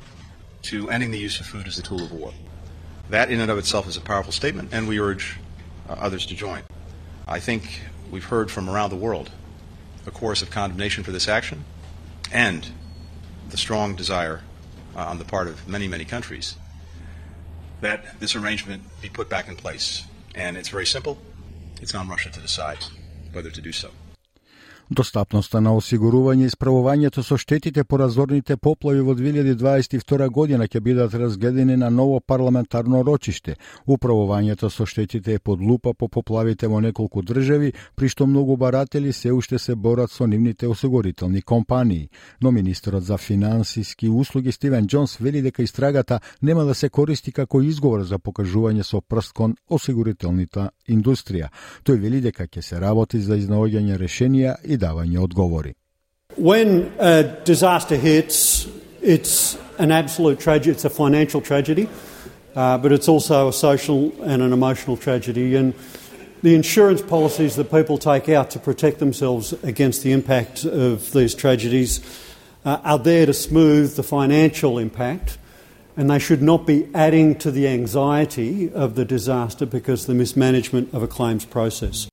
to 0.61 0.89
ending 0.89 1.11
the 1.11 1.19
use 1.19 1.39
of 1.39 1.45
food 1.45 1.67
as 1.67 1.77
a 1.77 1.81
tool 1.81 2.01
of 2.01 2.11
war. 2.11 2.31
That 3.09 3.29
in 3.29 3.41
and 3.41 3.51
of 3.51 3.57
itself 3.57 3.87
is 3.87 3.97
a 3.97 4.01
powerful 4.01 4.31
statement, 4.31 4.73
and 4.73 4.87
we 4.87 4.99
urge 4.99 5.37
uh, 5.89 5.93
others 5.99 6.25
to 6.27 6.35
join. 6.35 6.61
I 7.27 7.39
think 7.39 7.81
we've 8.11 8.23
heard 8.23 8.49
from 8.49 8.69
around 8.69 8.89
the 8.89 8.95
world 8.95 9.31
a 10.05 10.11
chorus 10.11 10.41
of 10.41 10.49
condemnation 10.51 11.03
for 11.03 11.11
this 11.11 11.27
action 11.27 11.65
and 12.31 12.67
the 13.49 13.57
strong 13.57 13.95
desire 13.95 14.41
uh, 14.98 15.04
on 15.04 15.18
the 15.18 15.24
part 15.24 15.46
of 15.46 15.66
many, 15.68 15.86
many 15.86 16.04
countries, 16.04 16.56
that 17.80 18.18
this 18.18 18.34
arrangement 18.34 18.82
be 19.00 19.08
put 19.08 19.28
back 19.30 19.48
in 19.48 19.54
place. 19.54 20.04
And 20.34 20.56
it's 20.56 20.68
very 20.68 20.86
simple. 20.86 21.16
It's 21.80 21.94
on 21.94 22.08
Russia 22.08 22.30
to 22.30 22.40
decide 22.40 22.78
whether 23.32 23.50
to 23.50 23.60
do 23.60 23.70
so. 23.70 23.90
Достапноста 24.90 25.60
на 25.60 25.74
осигурување 25.76 26.46
и 26.48 26.50
справувањето 26.50 27.20
со 27.22 27.36
штетите 27.36 27.82
по 27.84 27.98
разорните 28.00 28.56
поплави 28.56 29.02
во 29.04 29.12
2022 29.14 30.28
година 30.32 30.64
ќе 30.64 30.80
бидат 30.80 31.14
разгледани 31.14 31.76
на 31.76 31.90
ново 31.90 32.20
парламентарно 32.20 33.02
рочиште. 33.04 33.56
Управувањето 33.86 34.70
со 34.72 34.86
штетите 34.86 35.34
е 35.34 35.38
под 35.38 35.60
лупа 35.60 35.92
по 35.94 36.08
поплавите 36.08 36.68
во 36.68 36.80
неколку 36.80 37.22
држави, 37.22 37.72
при 37.96 38.08
што 38.08 38.26
многу 38.26 38.56
баратели 38.56 39.12
се 39.12 39.32
уште 39.32 39.58
се 39.58 39.76
борат 39.76 40.10
со 40.10 40.26
нивните 40.26 40.66
осигурителни 40.66 41.42
компании. 41.42 42.08
Но 42.40 42.50
министерот 42.50 43.04
за 43.04 43.18
финансиски 43.18 44.08
услуги 44.08 44.52
Стивен 44.52 44.86
Джонс 44.86 45.16
вели 45.16 45.42
дека 45.42 45.62
истрагата 45.62 46.20
нема 46.42 46.64
да 46.64 46.74
се 46.74 46.88
користи 46.88 47.32
како 47.32 47.60
изговор 47.60 48.02
за 48.04 48.18
покажување 48.18 48.82
со 48.82 49.00
прст 49.00 49.32
кон 49.32 49.54
осигурителната 49.68 50.70
индустрија. 50.88 51.52
Тој 51.84 52.00
вели 52.00 52.20
дека 52.20 52.48
ќе 52.48 52.62
се 52.62 52.80
работи 52.80 53.20
за 53.20 53.36
изнаоѓање 53.36 54.00
решенија 54.00 54.56
и 54.64 54.77
davanje 54.78 55.18
odgovori. 55.18 55.74
When 56.36 56.92
a 56.98 57.22
disaster 57.44 57.96
hits, 57.96 58.66
it's 59.02 59.58
an 59.78 59.90
absolute 59.90 60.40
tragedy, 60.40 60.70
it's 60.70 60.84
a 60.84 60.90
financial 60.90 61.40
tragedy, 61.40 61.88
uh, 62.56 62.78
but 62.78 62.92
it's 62.92 63.08
also 63.08 63.48
a 63.48 63.52
social 63.52 64.12
and 64.22 64.42
an 64.42 64.52
emotional 64.52 64.96
tragedy 64.96 65.56
and 65.56 65.74
the 66.42 66.54
insurance 66.54 67.02
policies 67.02 67.56
that 67.56 67.70
people 67.70 67.98
take 67.98 68.28
out 68.28 68.50
to 68.50 68.58
protect 68.58 68.98
themselves 68.98 69.52
against 69.64 70.02
the 70.02 70.12
impact 70.12 70.64
of 70.64 71.10
these 71.12 71.34
tragedies 71.34 72.00
uh, 72.64 72.78
are 72.84 72.98
there 72.98 73.26
to 73.26 73.32
smooth 73.32 73.96
the 73.96 74.02
financial 74.02 74.78
impact, 74.78 75.38
and 75.96 76.10
they 76.10 76.18
should 76.18 76.42
not 76.42 76.66
be 76.66 76.88
adding 76.94 77.34
to 77.36 77.50
the 77.50 77.66
anxiety 77.66 78.70
of 78.72 78.94
the 78.94 79.04
disaster 79.04 79.66
because 79.66 80.02
of 80.02 80.06
the 80.08 80.14
mismanagement 80.14 80.92
of 80.94 81.02
a 81.02 81.08
claims 81.08 81.44
process. 81.44 82.08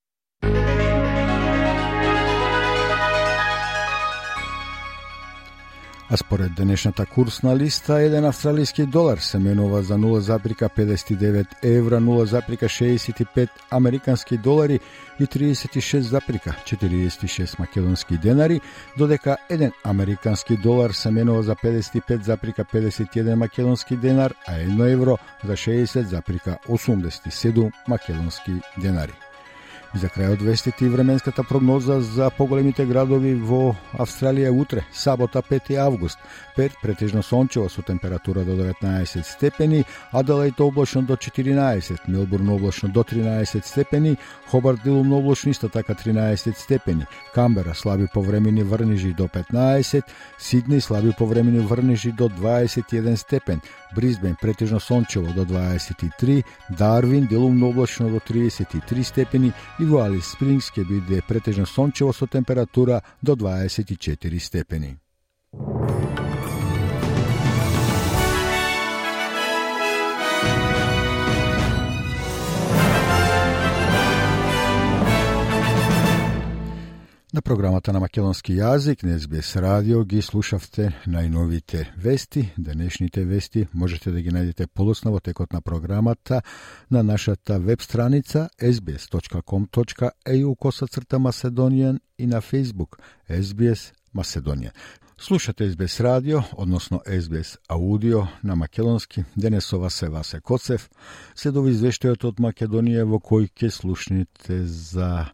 А 6.10 6.18
според 6.18 6.56
денешната 6.56 7.06
курсна 7.06 7.58
листа, 7.58 8.02
еден 8.02 8.26
австралиски 8.26 8.86
долар 8.86 9.18
се 9.18 9.40
менува 9.40 9.82
за 9.82 9.94
0,59 9.94 11.46
евра, 11.64 12.02
0,65 12.02 13.50
американски 13.72 14.38
долари 14.38 14.80
и 15.20 15.24
36,46 15.24 17.60
македонски 17.60 18.18
денари, 18.18 18.62
додека 18.98 19.38
еден 19.50 19.72
американски 19.86 20.58
долар 20.58 20.92
се 20.92 21.12
менува 21.12 21.44
за 21.44 21.56
55,51 21.56 23.34
македонски 23.34 23.98
денар, 23.98 24.34
а 24.48 24.56
едно 24.56 24.86
евро 24.86 25.18
за 25.46 25.54
60,87 25.54 27.72
македонски 27.88 28.52
денари. 28.82 29.14
И 29.96 29.98
за 29.98 30.10
крајот 30.12 30.42
вестите 30.44 30.86
и 30.86 30.90
временската 30.92 31.44
прогноза 31.48 32.02
за 32.04 32.28
поголемите 32.38 32.84
градови 32.86 33.32
во 33.40 33.78
Австралија 33.96 34.50
утре, 34.52 34.82
сабота 34.92 35.40
5 35.40 35.78
август. 35.80 36.20
Пет 36.56 36.74
претежно 36.82 37.24
сончево 37.24 37.70
со 37.70 37.82
температура 37.82 38.44
до 38.44 38.58
19 38.60 39.24
степени, 39.24 39.86
Аделајд 40.12 40.60
облачно 40.60 41.02
до 41.02 41.16
14, 41.16 42.08
Мелбурн 42.08 42.50
облачно 42.50 42.90
до 42.90 43.04
13 43.04 43.66
степени, 43.66 44.18
Хобарт 44.52 44.84
делумно 44.84 45.18
облачно 45.18 45.52
исто 45.52 45.70
така 45.70 45.94
13 45.94 46.58
степени, 46.58 47.06
Камбера 47.34 47.74
слаби 47.74 48.08
повремени 48.14 48.64
врнежи 48.64 49.14
до 49.14 49.28
15, 49.28 50.04
Сиднеј 50.40 50.80
слаби 50.82 51.14
повремени 51.18 51.60
врнежи 51.60 52.12
до 52.12 52.28
21 52.28 53.16
степен, 53.16 53.62
Брисбен 53.96 54.36
претежно 54.42 54.80
сончево 54.80 55.34
до 55.34 55.46
23, 55.46 56.44
Дарвин 56.70 57.28
делумно 57.28 57.70
облачно 57.70 58.10
до 58.10 58.20
33 58.20 59.04
степени 59.04 59.54
и 59.80 59.86
во 59.86 60.04
Алис 60.06 60.34
Спрингс 60.36 60.72
ќе 60.72 60.84
биде 60.84 61.22
претежно 61.28 61.66
сончево 61.66 62.12
со 62.12 62.28
температура 62.28 63.02
до 63.22 63.36
24 63.36 64.40
степени. 64.40 65.05
На 77.36 77.42
програмата 77.42 77.92
на 77.92 78.00
македонски 78.00 78.54
јазик 78.56 79.02
на 79.04 79.18
SBS 79.20 79.58
радио 79.60 80.06
ги 80.08 80.22
слушавте 80.24 80.86
најновите 81.04 81.82
вести. 82.00 82.46
Денешните 82.58 83.26
вести 83.28 83.66
можете 83.74 84.12
да 84.12 84.22
ги 84.22 84.32
најдете 84.32 84.68
полосно 84.68 85.12
во 85.12 85.20
текот 85.20 85.52
на 85.52 85.60
програмата 85.62 86.42
на 86.90 87.04
нашата 87.04 87.60
веб 87.60 87.82
страница 87.82 88.48
sbs.com.eu 88.62 90.56
косацрта 90.56 91.20
Macedonian 91.20 92.00
и 92.18 92.26
на 92.26 92.42
Facebook 92.42 92.96
SBS 93.30 93.92
Macedonian. 94.16 94.72
Слушате 95.18 95.72
SBS 95.72 96.00
радио, 96.04 96.40
односно 96.58 97.02
SBS 97.08 97.58
аудио 97.68 98.22
на 98.44 98.56
македонски. 98.56 99.24
Денесова 99.38 99.90
се 99.90 100.10
Васе 100.10 100.40
Коцев. 100.40 100.90
Следови 101.36 101.72
извештајот 101.72 102.28
од 102.28 102.40
Македонија 102.40 103.04
во 103.04 103.20
кој 103.20 103.52
ќе 103.52 103.70
слушните 103.70 104.64
за 104.66 105.26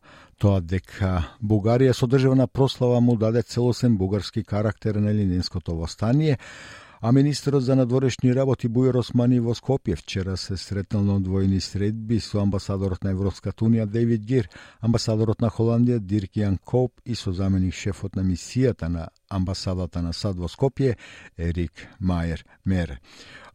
тоа 0.41 0.59
дека 0.65 1.37
Бугарија 1.37 1.93
со 1.93 2.07
државна 2.09 2.47
прослава 2.47 2.99
му 2.99 3.15
даде 3.17 3.43
целосен 3.43 3.97
бугарски 3.97 4.43
карактер 4.43 4.95
на 4.95 5.13
ленинското 5.13 5.75
востание, 5.75 6.37
а 7.01 7.11
министерот 7.11 7.63
за 7.63 7.75
надворешни 7.75 8.33
работи 8.33 8.69
Бујар 8.69 8.97
Османи 8.97 9.39
во 9.39 9.53
Скопје 9.57 9.95
вчера 9.97 10.37
се 10.37 10.57
сретнал 10.57 11.03
на 11.03 11.15
одвоени 11.15 11.61
средби 11.61 12.19
со 12.19 12.41
амбасадорот 12.41 13.03
на 13.03 13.11
Европската 13.13 13.65
унија 13.65 13.85
Дейвид 13.85 14.25
Гир, 14.25 14.49
амбасадорот 14.81 15.41
на 15.41 15.49
Холандија 15.49 15.99
Дирк 15.99 16.37
Јан 16.37 16.57
Коп 16.65 17.01
и 17.05 17.15
со 17.15 17.33
заменик 17.33 17.73
шефот 17.73 18.15
на 18.15 18.23
мисијата 18.23 18.89
на 18.89 19.09
амбасадата 19.29 20.01
на 20.01 20.13
САД 20.13 20.41
во 20.41 20.49
Скопје 20.49 20.95
Ерик 21.37 21.85
Мајер 22.01 22.45
Мер. 22.65 22.97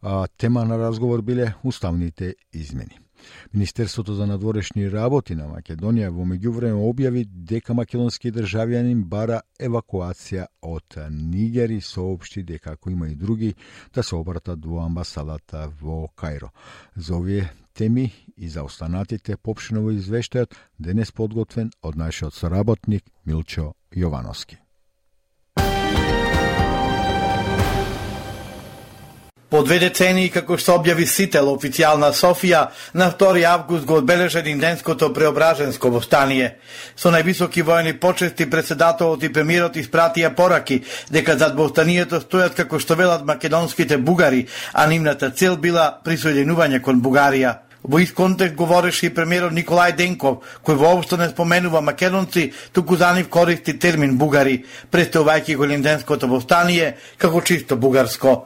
А, 0.01 0.27
тема 0.37 0.63
на 0.65 0.77
разговор 0.77 1.21
биле 1.21 1.53
уставните 1.63 2.35
измени. 2.53 3.06
Министерството 3.53 4.13
за 4.13 4.27
надворешни 4.27 4.91
работи 4.91 5.35
на 5.35 5.47
Македонија 5.51 6.09
во 6.11 6.25
меѓувреме 6.25 6.83
објави 6.89 7.25
дека 7.25 7.73
македонски 7.73 8.31
државјанин 8.31 9.03
бара 9.03 9.41
евакуација 9.59 10.47
од 10.61 10.99
Нигер 11.11 11.69
и 11.69 11.81
соопшти 11.81 12.43
дека 12.43 12.71
ако 12.71 12.89
има 12.89 13.09
и 13.09 13.15
други 13.15 13.53
да 13.93 14.03
се 14.03 14.15
обратат 14.15 14.65
во 14.65 14.83
амбасадата 14.85 15.71
во 15.81 16.07
Кајро. 16.17 16.49
За 16.95 17.15
овие 17.15 17.49
теми 17.73 18.11
и 18.37 18.49
за 18.49 18.63
останатите 18.63 19.37
попшиново 19.37 19.91
извештајот 19.91 20.55
денес 20.79 21.11
подготвен 21.11 21.71
од 21.81 21.95
нашиот 21.95 22.33
соработник 22.33 23.03
Милчо 23.25 23.73
Јовановски. 23.95 24.66
По 29.49 29.61
две 29.63 29.77
децении, 29.79 30.27
како 30.27 30.57
што 30.59 30.73
објави 30.75 31.05
Сител, 31.07 31.47
официјална 31.53 32.09
Софија, 32.11 32.65
на 32.93 33.05
2 33.15 33.45
август 33.47 33.85
го 33.87 34.01
одбележа 34.01 34.41
Динденското 34.43 35.13
преображенско 35.15 35.87
востание. 35.89 36.57
Со 36.97 37.13
највисоки 37.15 37.63
воени 37.63 37.93
почести 37.93 38.49
председателот 38.49 39.23
и 39.23 39.29
премиерот 39.31 39.77
испратија 39.79 40.33
пораки 40.35 40.81
дека 41.09 41.37
зад 41.37 41.55
востанието 41.55 42.19
стојат 42.19 42.57
како 42.57 42.79
што 42.79 42.97
велат 42.99 43.23
македонските 43.23 43.97
бугари, 43.97 44.47
а 44.73 44.85
нивната 44.87 45.31
цел 45.31 45.55
била 45.55 46.01
присоединување 46.03 46.81
кон 46.81 46.99
Бугарија. 46.99 47.55
Во 47.87 48.03
ист 48.03 48.15
контекст 48.19 48.55
говореше 48.55 49.05
и 49.05 49.13
премиерот 49.15 49.55
Николај 49.55 49.95
Денков, 49.95 50.43
кој 50.59 50.75
воопшто 50.75 51.15
не 51.15 51.29
споменува 51.29 51.79
македонци, 51.81 52.51
туку 52.73 52.97
за 52.97 53.13
нив 53.15 53.29
користи 53.29 53.79
термин 53.79 54.17
бугари, 54.17 54.65
представувајќи 54.91 55.55
го 55.55 55.71
Линденското 55.71 56.27
востание 56.27 56.97
како 57.17 57.41
чисто 57.41 57.77
бугарско. 57.77 58.43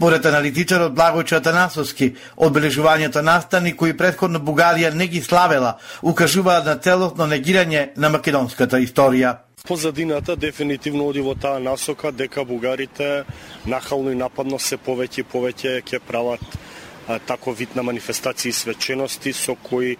Според 0.00 0.24
аналитичарот 0.24 0.94
Благојче 0.96 1.34
Атанасовски, 1.36 2.06
одбележувањето 2.40 3.20
настани 3.20 3.74
кои 3.76 3.92
предходно 3.92 4.40
Бугарија 4.40 4.94
не 4.96 5.06
ги 5.12 5.20
славела, 5.20 5.74
укажуваат 6.00 6.64
на 6.64 6.74
целосно 6.80 7.26
негирање 7.28 7.82
на 8.00 8.08
македонската 8.08 8.80
историја. 8.80 9.34
Позадината 9.68 10.38
дефинитивно 10.40 11.04
оди 11.04 11.20
во 11.20 11.34
таа 11.36 11.60
насока 11.60 12.14
дека 12.16 12.46
бугарите 12.48 13.26
нахално 13.66 14.16
и 14.16 14.16
нападно 14.16 14.56
се 14.58 14.80
повеќе 14.80 15.20
и 15.20 15.28
повеќе 15.34 15.76
ќе 15.84 16.00
прават 16.00 16.40
а, 16.48 17.18
тако 17.18 17.52
вид 17.52 17.76
на 17.76 17.82
манифестации 17.82 18.48
и 18.48 18.56
свечености 18.56 19.36
со 19.36 19.52
кои 19.52 19.98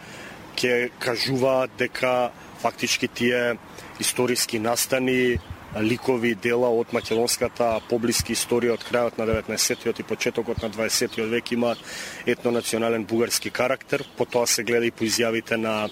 ќе 0.57 0.89
кажуваат 0.99 1.77
дека 1.77 2.31
фактички 2.63 3.09
тие 3.09 3.59
историски 4.01 4.59
настани 4.59 5.37
ликови 5.79 6.35
дела 6.35 6.69
од 6.69 6.93
македонската 6.93 7.79
поблиски 7.89 8.35
историја 8.35 8.75
од 8.75 8.85
крајот 8.87 9.19
на 9.21 9.27
19-тиот 9.29 10.01
и 10.01 10.07
почетокот 10.07 10.63
на 10.63 10.71
20-тиот 10.71 11.31
век 11.31 11.53
имаат 11.53 11.79
етнонационален 12.27 13.05
бугарски 13.05 13.51
карактер. 13.51 14.05
Потоа 14.19 14.47
се 14.47 14.65
гледа 14.65 14.87
и 14.87 14.91
по 14.91 15.05
изјавите 15.05 15.57
на 15.57 15.89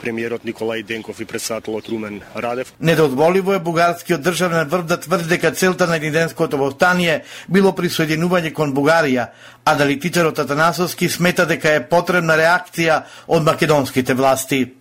премиерот 0.00 0.44
Николај 0.44 0.82
Денков 0.84 1.20
и 1.20 1.24
председателот 1.24 1.88
Румен 1.88 2.20
Радев. 2.34 2.72
Недозволиво 2.80 3.52
е 3.54 3.58
бугарскиот 3.58 4.22
државен 4.22 4.68
врв 4.68 4.84
да 4.84 5.00
тврди 5.00 5.28
дека 5.28 5.52
целта 5.52 5.86
на 5.86 5.98
Ниденското 5.98 6.58
востание 6.58 7.22
било 7.48 7.72
присоединување 7.76 8.52
кон 8.52 8.74
Бугарија, 8.74 9.28
а 9.64 9.72
аналитичарот 9.72 10.38
Атанасовски 10.38 11.08
смета 11.08 11.46
дека 11.46 11.76
е 11.76 11.86
потребна 11.86 12.36
реакција 12.40 13.02
од 13.28 13.44
македонските 13.44 14.14
власти. 14.14 14.72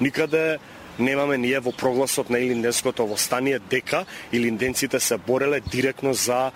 Никаде 0.00 0.58
немаме 0.98 1.38
ние 1.38 1.60
во 1.60 1.72
прогласот 1.72 2.30
на 2.30 2.38
Илинденското 2.38 3.06
востание 3.06 3.58
дека 3.58 4.04
илинденците 4.32 5.00
се 5.00 5.16
бореле 5.16 5.60
директно 5.60 6.14
за 6.14 6.50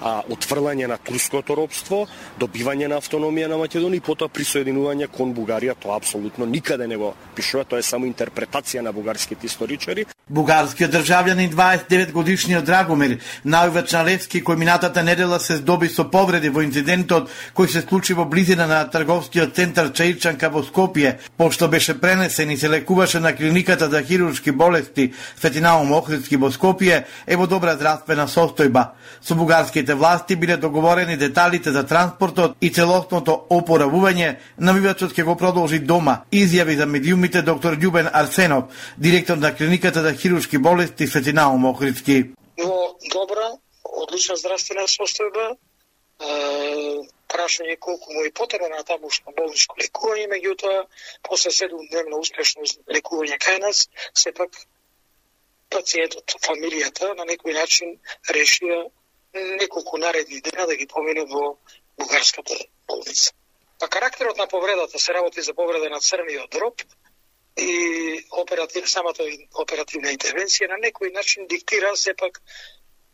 а, 0.00 0.22
отфрлање 0.28 0.88
на 0.88 0.98
турското 0.98 1.54
робство, 1.54 2.06
добивање 2.40 2.88
на 2.88 3.00
автономија 3.00 3.48
на 3.50 3.58
Македонија 3.60 4.00
и 4.00 4.04
потоа 4.04 4.28
присоединување 4.32 5.10
кон 5.12 5.34
Бугарија, 5.36 5.76
тоа 5.80 5.98
апсолутно 6.00 6.46
никаде 6.46 6.86
не 6.86 6.96
го 6.96 7.14
пишува, 7.36 7.64
тоа 7.64 7.78
е 7.78 7.86
само 7.86 8.08
интерпретација 8.10 8.82
на 8.82 8.92
бугарските 8.92 9.46
историчари. 9.46 10.06
Бугарскиот 10.30 10.92
државјанин 10.94 11.50
29 11.50 12.12
годишниот 12.14 12.64
Драгомир 12.64 13.16
Највеч 13.44 13.90
на 13.96 14.04
Левски 14.06 14.42
кој 14.46 14.60
минатата 14.60 15.02
недела 15.02 15.40
се 15.42 15.56
здоби 15.58 15.88
со 15.90 16.04
повреди 16.10 16.52
во 16.54 16.62
инцидентот 16.62 17.30
кој 17.56 17.66
се 17.72 17.82
случи 17.82 18.14
во 18.14 18.28
близина 18.30 18.68
на 18.70 18.84
трговскиот 18.86 19.56
центар 19.56 19.90
Чаичанка 19.90 20.50
во 20.50 20.62
Скопје, 20.62 21.16
пошто 21.36 21.68
беше 21.68 21.98
пренесен 22.00 22.50
и 22.50 22.56
се 22.56 22.70
лекуваше 22.70 23.20
на 23.20 23.34
клиниката 23.34 23.90
за 23.90 24.02
хируршки 24.02 24.52
болести 24.52 25.12
Светинаум 25.40 25.92
Охридски 25.92 26.36
во 26.36 26.52
Скопје, 26.54 27.04
е 27.26 27.36
во 27.36 27.46
добра 27.50 27.74
здравствена 27.74 28.28
состојба. 28.30 28.94
Со 29.20 29.34
бугарските 29.34 29.89
Македонските 29.90 29.94
власти 29.94 30.36
биле 30.36 30.56
договорени 30.56 31.16
деталите 31.16 31.70
за 31.70 31.86
транспортот 31.86 32.56
и 32.60 32.70
целосното 32.70 33.46
опоравување, 33.50 34.38
навивачот 34.58 35.12
ќе 35.12 35.24
го 35.24 35.36
продолжи 35.36 35.78
дома, 35.78 36.24
изјави 36.32 36.76
за 36.76 36.86
медиумите 36.86 37.42
доктор 37.42 37.74
Љубен 37.74 38.10
Арсенов, 38.12 38.70
директор 38.98 39.36
на 39.36 39.54
клиниката 39.54 40.02
за 40.02 40.14
хируршки 40.14 40.58
болести 40.58 41.06
Светинаум 41.06 41.64
Охридски. 41.66 42.34
Во 42.58 42.96
добра, 43.12 43.58
одлична 43.84 44.36
здравствена 44.36 44.86
состојба, 44.86 45.56
прашање 47.30 47.76
колку 47.78 48.12
му 48.12 48.24
е 48.24 48.30
потребно 48.30 48.68
на 48.68 48.84
тамошно 48.84 49.34
болничко 49.36 49.76
лекување, 49.80 50.30
меѓутоа, 50.30 50.86
после 51.22 51.50
7 51.50 51.90
дневно 51.90 52.22
успешно 52.22 52.62
лекување 52.86 53.38
кај 53.42 53.58
нас, 53.66 53.88
сепак 54.14 54.54
пациентот, 55.70 56.38
фамилијата 56.46 57.14
на 57.18 57.26
некој 57.26 57.54
начин 57.54 57.98
решија 58.30 58.90
неколку 59.34 59.98
наредни 59.98 60.40
дена 60.40 60.66
да 60.66 60.76
ги 60.76 60.86
помине 60.86 61.24
во 61.24 61.56
бугарската 61.98 62.54
болница. 62.88 63.32
Па 63.78 63.88
карактерот 63.88 64.36
на 64.36 64.46
повредата 64.46 64.98
се 64.98 65.14
работи 65.14 65.42
за 65.42 65.54
повреда 65.54 65.90
на 65.90 66.00
црниот 66.00 66.50
дроб 66.50 66.82
и 67.56 68.24
оператив, 68.30 68.90
самата 68.90 69.24
оперативна 69.54 70.12
интервенција 70.12 70.68
на 70.68 70.78
некој 70.82 71.12
начин 71.14 71.46
диктира 71.46 71.96
сепак 71.96 72.42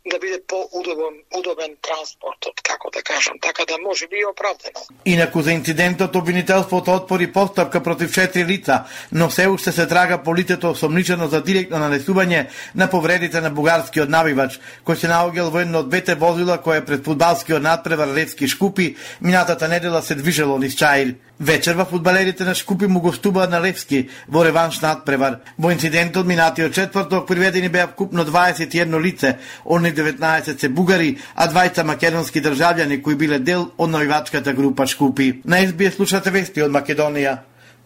да 0.09 0.19
биде 0.19 0.39
по-удобен 0.47 1.15
удобен 1.37 1.71
транспортот, 1.81 2.61
како 2.63 2.89
да 2.93 3.01
кажам, 3.01 3.33
така 3.41 3.65
да 3.65 3.77
може 3.87 4.07
би 4.07 4.15
и 4.15 4.25
оправдано. 4.25 4.79
Инаку 5.05 5.41
за 5.41 5.51
инцидентот 5.51 6.15
обвинителството 6.15 6.91
отпори 6.91 7.31
постапка 7.31 7.83
против 7.83 8.13
четири 8.13 8.45
лица, 8.45 8.83
но 9.11 9.29
се 9.29 9.47
уште 9.47 9.71
се 9.71 9.87
трага 9.87 10.17
полицето 10.23 10.69
осомничено 10.69 11.27
за 11.27 11.41
директно 11.43 11.77
нанесување 11.77 12.47
на 12.75 12.89
повредите 12.89 13.41
на 13.41 13.49
бугарскиот 13.49 14.09
навивач, 14.09 14.59
кој 14.85 14.95
се 14.95 15.11
наоѓал 15.11 15.51
во 15.51 15.63
едно 15.63 15.83
од 15.85 15.89
двете 15.89 16.15
возила 16.15 16.57
кое 16.57 16.85
пред 16.85 17.05
фудбалскиот 17.05 17.63
надпревар 17.63 18.07
Левски 18.15 18.47
Шкупи 18.47 18.95
минатата 19.21 19.67
недела 19.67 20.01
се 20.01 20.15
движело 20.15 20.57
низ 20.57 20.75
Чаир. 20.75 21.15
Вечерва 21.39 21.85
фудбалерите 21.85 22.43
на 22.43 22.55
Шкупи 22.55 22.87
му 22.87 23.01
гостуваат 23.01 23.51
на 23.51 23.61
Левски 23.61 24.09
во 24.27 24.45
реванш 24.45 24.79
надпревар. 24.81 25.37
Во 25.59 25.71
инцидентот 25.71 26.25
минатиот 26.25 26.73
четврток 26.73 27.27
приведени 27.27 27.69
беа 27.69 27.87
вкупно 27.87 28.25
21 28.25 29.01
лице, 29.01 29.37
они 29.69 29.91
19 29.97 30.59
се 30.59 30.69
бугари, 30.69 31.17
а 31.35 31.47
двајца 31.49 31.83
македонски 31.83 32.41
државјани 32.41 33.01
кои 33.01 33.15
биле 33.15 33.39
дел 33.39 33.71
од 33.77 33.89
навивачката 33.89 34.53
група 34.53 34.87
Шкупи. 34.87 35.41
На 35.45 35.61
СБС 35.67 35.95
слушате 35.95 36.31
вести 36.31 36.61
од 36.61 36.71
Македонија. 36.71 37.37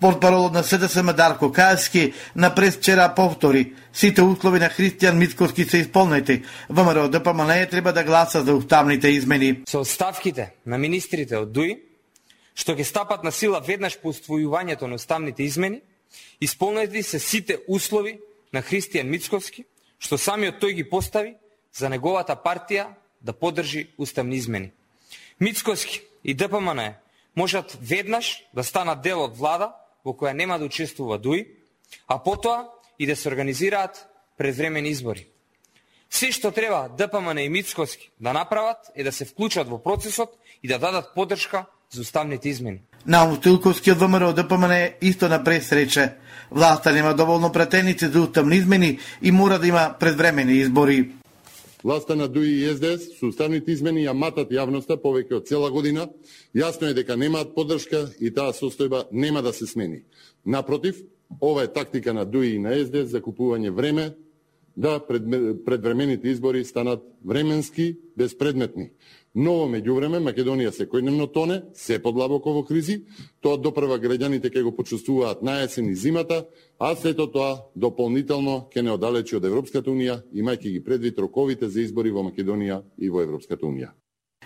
Портпаролот 0.01 0.53
на 0.53 0.63
СДСМ 0.63 1.13
Дарко 1.13 1.51
Кајски 1.53 2.13
на 2.35 2.49
прес 2.55 2.77
вчера 2.77 3.13
повтори. 3.15 3.73
Сите 3.93 4.21
услови 4.21 4.59
на 4.59 4.69
Христијан 4.69 5.13
Мицковски 5.13 5.63
се 5.65 5.77
исполнети. 5.77 6.41
ВМРО 6.69 7.07
ДПМН 7.09 7.67
треба 7.69 7.93
да 7.93 8.03
гласа 8.03 8.43
за 8.43 8.55
уставните 8.55 9.09
измени. 9.09 9.61
Со 9.69 9.79
оставките 9.79 10.53
на 10.65 10.77
министрите 10.77 11.37
од 11.37 11.51
ДУИ 11.53 11.77
што 12.55 12.75
ќе 12.75 12.83
стапат 12.83 13.23
на 13.23 13.31
сила 13.31 13.61
веднаш 13.61 13.95
по 14.01 14.11
уствојувањето 14.11 14.89
на 14.89 14.95
уставните 14.99 15.43
измени, 15.43 15.81
исполнети 16.41 17.03
се 17.03 17.19
сите 17.19 17.57
услови 17.67 18.19
на 18.53 18.61
Христијан 18.61 19.07
Мицковски 19.07 19.65
што 20.01 20.17
самиот 20.17 20.57
тој 20.61 20.81
ги 20.81 20.89
постави 20.89 21.35
за 21.73 21.89
неговата 21.89 22.35
партија 22.35 22.87
да 23.21 23.33
подржи 23.33 23.87
уставни 23.97 24.35
измени. 24.35 24.71
Мицкоски 25.39 26.01
и 26.23 26.33
ДПМН 26.33 26.93
можат 27.35 27.77
веднаш 27.81 28.43
да 28.53 28.63
станат 28.63 29.01
дел 29.01 29.23
од 29.23 29.37
влада 29.37 29.73
во 30.05 30.13
која 30.13 30.33
нема 30.33 30.59
да 30.59 30.65
учествува 30.65 31.17
ДУИ, 31.17 31.47
а 32.07 32.19
потоа 32.23 32.69
и 32.99 33.05
да 33.05 33.15
се 33.15 33.29
организираат 33.29 34.07
предвремени 34.37 34.89
избори. 34.89 35.27
Се 36.09 36.31
што 36.31 36.51
треба 36.51 36.89
ДПМН 36.97 37.39
и 37.39 37.49
Мицкоски 37.49 38.11
да 38.19 38.33
направат 38.33 38.91
е 38.95 39.03
да 39.03 39.11
се 39.11 39.25
вклучат 39.25 39.69
во 39.69 39.79
процесот 39.83 40.35
и 40.63 40.67
да 40.67 40.79
дадат 40.79 41.15
поддршка 41.15 41.65
за 41.89 42.01
уставните 42.01 42.49
измени. 42.49 42.81
На 43.05 43.39
Тилковски 43.41 43.91
од 43.91 43.97
ВМРО 43.97 44.33
ДПМН 44.33 44.93
исто 45.01 45.29
на 45.29 45.43
пресрече. 45.43 46.13
Власта 46.51 46.91
нема 46.91 47.13
доволно 47.15 47.51
претеници 47.51 48.07
за 48.07 48.21
уставни 48.21 48.55
измени 48.55 48.99
и 49.21 49.31
мора 49.31 49.59
да 49.59 49.67
има 49.67 49.95
предвремени 49.99 50.53
избори. 50.53 51.11
Власта 51.83 52.15
на 52.15 52.27
ДУИ 52.27 52.61
и 52.61 52.67
СДС 52.75 53.17
со 53.19 53.27
уставните 53.27 53.71
измени 53.71 54.03
ја 54.05 54.13
матат 54.13 54.51
јавноста 54.53 54.99
повеќе 55.01 55.39
од 55.39 55.47
цела 55.49 55.69
година. 55.73 56.07
Јасно 56.53 56.91
е 56.91 56.93
дека 56.93 57.17
немаат 57.17 57.55
поддршка 57.55 58.03
и 58.19 58.29
таа 58.29 58.53
состојба 58.53 59.07
нема 59.11 59.41
да 59.41 59.53
се 59.53 59.65
смени. 59.65 60.03
Напротив, 60.45 61.01
ова 61.41 61.63
е 61.63 61.73
тактика 61.73 62.13
на 62.13 62.25
ДУИ 62.25 62.55
и 62.55 62.59
на 62.59 62.75
СДС 62.77 63.05
за 63.17 63.21
купување 63.21 63.73
време 63.73 64.13
да 64.77 64.99
предвремените 65.65 66.29
избори 66.29 66.65
станат 66.65 67.01
временски, 67.25 67.97
безпредметни. 68.17 68.91
Но 69.33 69.53
во 69.61 69.67
меѓувреме 69.71 70.19
Македонија 70.19 70.73
секојдневно 70.75 71.29
тоне, 71.31 71.61
се 71.73 72.01
подлабоко 72.03 72.51
во 72.51 72.65
кризи, 72.67 72.97
тоа 73.39 73.55
допрва 73.55 73.95
граѓаните 74.03 74.51
ќе 74.51 74.65
го 74.65 74.73
почувствуваат 74.75 75.41
наесен 75.41 75.87
и 75.87 75.95
зимата, 75.95 76.43
а 76.77 76.91
сето 76.99 77.29
тоа 77.31 77.63
дополнително 77.75 78.67
ќе 78.73 78.83
не 78.83 78.91
оддалечи 78.91 79.39
од 79.39 79.47
Европската 79.47 79.87
Унија, 79.91 80.19
имајќи 80.35 80.75
ги 80.75 80.83
предвид 80.83 81.19
роковите 81.19 81.71
за 81.71 81.79
избори 81.79 82.11
во 82.11 82.27
Македонија 82.27 82.83
и 82.97 83.09
во 83.09 83.23
Европската 83.23 83.65
Унија. 83.65 83.93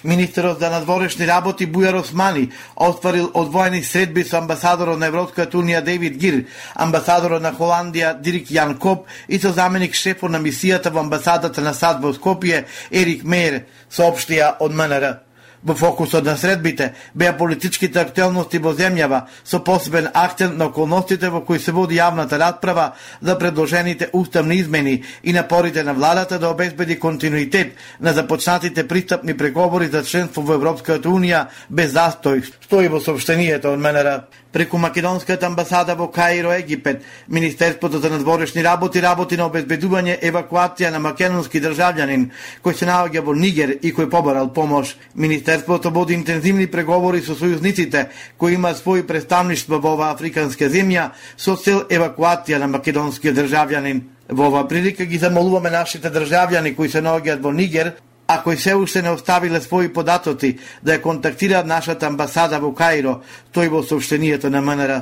Министерот 0.03 0.59
за 0.59 0.69
надворешни 0.69 1.27
работи 1.27 1.65
Бујар 1.65 1.95
Османи 1.99 2.51
отворил 2.75 3.31
одвоени 3.33 3.83
средби 3.83 4.23
со 4.23 4.37
амбасадорот 4.37 4.99
на 4.99 5.07
Европската 5.07 5.57
Унија 5.57 5.81
Дейвид 5.81 6.17
Гир, 6.17 6.41
амбасадорот 6.75 7.41
на 7.41 7.53
Холандија 7.55 8.13
Дирик 8.21 8.51
Јан 8.51 8.77
Коп 8.77 9.07
и 9.27 9.39
со 9.39 9.53
заменик 9.55 9.95
шефот 9.95 10.31
на 10.31 10.39
мисијата 10.39 10.91
во 10.91 10.99
амбасадата 10.99 11.61
на 11.61 11.73
САД 11.73 12.03
во 12.03 12.11
Скопје 12.11 12.65
Ерик 12.91 13.23
Мейер, 13.23 13.63
соопштија 13.89 14.57
од 14.59 14.75
МНР. 14.75 15.24
Во 15.65 15.73
фокусот 15.73 16.25
на 16.25 16.35
средбите 16.37 16.93
беа 17.17 17.33
политичките 17.33 17.97
актуелности 17.99 18.59
во 18.61 18.75
земјава 18.77 19.23
со 19.43 19.59
посебен 19.65 20.11
акцент 20.13 20.59
на 20.59 20.67
околностите 20.69 21.31
во 21.33 21.41
кои 21.41 21.59
се 21.59 21.73
води 21.73 21.97
јавната 21.97 22.37
расправа 22.37 22.91
за 23.21 23.37
предложените 23.39 24.09
уставни 24.13 24.59
измени 24.61 25.03
и 25.23 25.33
напорите 25.33 25.83
на 25.83 25.93
владата 25.93 26.39
да 26.39 26.49
обезбеди 26.49 26.99
континуитет 26.99 27.73
на 27.99 28.13
започнатите 28.13 28.87
пристапни 28.87 29.37
преговори 29.37 29.87
за 29.87 30.03
членство 30.03 30.41
во 30.45 30.53
Европската 30.53 31.09
Унија 31.09 31.47
без 31.69 31.97
застој, 31.97 32.45
стои 32.61 32.87
во 32.87 33.01
сообщението 33.01 33.73
од 33.73 33.81
МНР 33.81 34.44
преку 34.55 34.77
македонската 34.77 35.47
амбасада 35.47 35.95
во 35.95 36.07
Каиро, 36.07 36.51
Египет. 36.53 37.03
Министерството 37.27 37.99
за 37.99 38.09
надворешни 38.09 38.63
работи 38.63 39.01
работи 39.01 39.35
на 39.35 39.49
обезбедување 39.49 40.15
евакуација 40.23 40.93
на 40.95 41.01
македонски 41.03 41.59
државјанин 41.59 42.29
кој 42.63 42.77
се 42.79 42.87
наоѓа 42.87 43.25
во 43.25 43.35
Нигер 43.35 43.73
и 43.81 43.91
кој 43.91 44.07
побарал 44.07 44.53
помош. 44.55 44.95
Министерството 45.15 45.91
води 45.91 46.15
интензивни 46.15 46.69
преговори 46.71 47.19
со 47.21 47.35
сојузниците 47.35 48.07
кои 48.37 48.55
имаат 48.55 48.79
своји 48.79 49.03
представништва 49.03 49.81
во 49.83 49.97
оваа 49.99 50.15
африканска 50.15 50.71
земја 50.71 51.09
со 51.35 51.57
цел 51.59 51.83
евакуација 51.89 52.63
на 52.63 52.71
македонскиот 52.79 53.35
државјанин. 53.35 54.03
Во 54.29 54.47
оваа 54.47 54.69
прилика 54.71 55.03
ги 55.03 55.19
замолуваме 55.19 55.69
нашите 55.69 56.07
државјани 56.07 56.77
кои 56.79 56.87
се 56.87 57.03
наоѓаат 57.03 57.43
во 57.43 57.51
Нигер 57.51 57.97
Ако 58.27 58.51
и 58.51 58.57
се 58.57 58.75
уште 58.75 59.01
не 59.01 59.11
оставиле 59.11 59.61
своји 59.61 59.91
податоци 59.93 60.57
да 60.83 60.97
ја 60.97 61.01
контактираат 61.01 61.67
нашата 61.67 62.07
амбасада 62.07 62.59
во 62.59 62.73
Каиро, 62.73 63.21
тој 63.53 63.69
во 63.69 63.83
сообщението 63.83 64.49
на 64.49 64.61
МНР. 64.61 65.01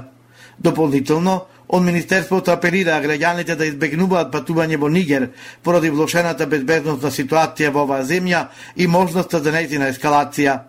Дополнително, 0.59 1.45
од 1.67 1.83
Министерството 1.83 2.51
апелира 2.51 2.99
граѓаните 3.01 3.55
да 3.55 3.65
избегнуваат 3.65 4.29
патување 4.33 4.77
во 4.77 4.89
Нигер 4.89 5.29
поради 5.63 5.89
влошената 5.89 6.47
безбедносна 6.47 7.11
ситуација 7.11 7.71
во 7.71 7.87
оваа 7.87 8.03
земја 8.03 8.47
и 8.75 8.87
можноста 8.87 9.39
за 9.39 9.55
нејзина 9.55 9.89
ескалација. 9.93 10.59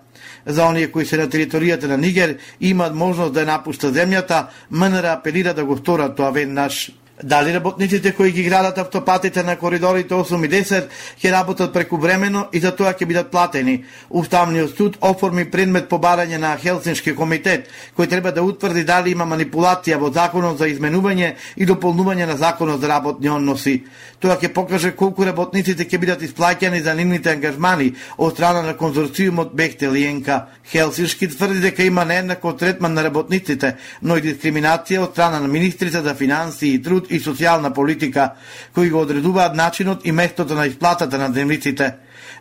За 0.47 0.67
оние 0.67 0.93
кои 0.93 1.07
се 1.07 1.17
на 1.17 1.27
територијата 1.29 1.89
на 1.91 1.97
Нигер 1.97 2.39
имаат 2.61 2.95
можност 2.95 3.35
да 3.35 3.43
ја 3.43 3.51
напуштат 3.57 3.95
земјата, 3.95 4.47
МНР 4.71 5.05
апелира 5.19 5.55
да 5.55 5.65
го 5.65 5.77
сторат 5.77 6.17
тоа 6.17 6.31
веднаш. 6.31 6.93
Дали 7.23 7.55
работниците 7.55 8.13
кои 8.13 8.33
ги 8.33 8.43
градат 8.43 8.79
автопатите 8.79 9.43
на 9.43 9.57
коридорите 9.57 10.15
8 10.15 10.47
и 10.47 10.49
10 10.51 10.89
ќе 11.23 11.31
работат 11.31 11.73
преку 11.73 11.97
времено 11.97 12.49
и 12.53 12.59
за 12.59 12.73
тоа 12.75 12.91
ќе 12.91 13.07
бидат 13.07 13.31
платени. 13.31 13.85
Уставниот 14.11 14.75
суд 14.77 14.99
оформи 15.01 15.45
предмет 15.51 15.87
по 15.89 16.01
барање 16.03 16.41
на 16.43 16.57
Хелсиншки 16.59 17.15
комитет, 17.15 17.71
кој 17.97 18.11
треба 18.11 18.33
да 18.33 18.43
утврди 18.43 18.83
дали 18.85 19.15
има 19.15 19.23
манипулација 19.31 20.01
во 20.03 20.11
законот 20.11 20.59
за 20.59 20.67
изменување 20.67 21.37
и 21.57 21.67
дополнување 21.67 22.27
на 22.27 22.37
законот 22.37 22.81
за 22.81 22.91
работни 22.91 23.31
односи. 23.31 23.85
Тоа 24.19 24.35
ќе 24.35 24.51
покаже 24.51 24.91
колку 24.91 25.23
работниците 25.25 25.87
ќе 25.87 25.99
бидат 26.03 26.23
исплаќани 26.27 26.83
за 26.83 26.97
нивните 26.99 27.31
ангажмани 27.31 27.93
од 28.19 28.35
страна 28.35 28.63
на 28.67 28.75
конзорциумот 28.75 29.55
Бехтел 29.55 29.95
и 29.95 30.03
НК. 30.19 30.51
Хелсиншки 30.67 31.29
тврди 31.29 31.61
дека 31.61 31.85
има 31.85 32.05
нееднаков 32.05 32.59
третман 32.59 32.95
на 32.95 33.05
работниците, 33.05 33.77
но 34.03 34.17
и 34.17 34.23
дискриминација 34.23 35.07
од 35.07 35.15
страна 35.15 35.39
на 35.39 35.49
министрите 35.49 36.03
за 36.03 36.15
финансии 36.15 36.75
и 36.75 36.83
труд 36.83 37.04
труд 37.05 37.11
и 37.11 37.21
социјална 37.21 37.73
политика, 37.75 38.35
кои 38.75 38.91
го 38.91 39.01
одредуваат 39.01 39.55
начинот 39.55 40.05
и 40.05 40.13
местото 40.13 40.55
на 40.55 40.67
исплатата 40.67 41.19
на 41.19 41.29
земјиците. 41.31 41.95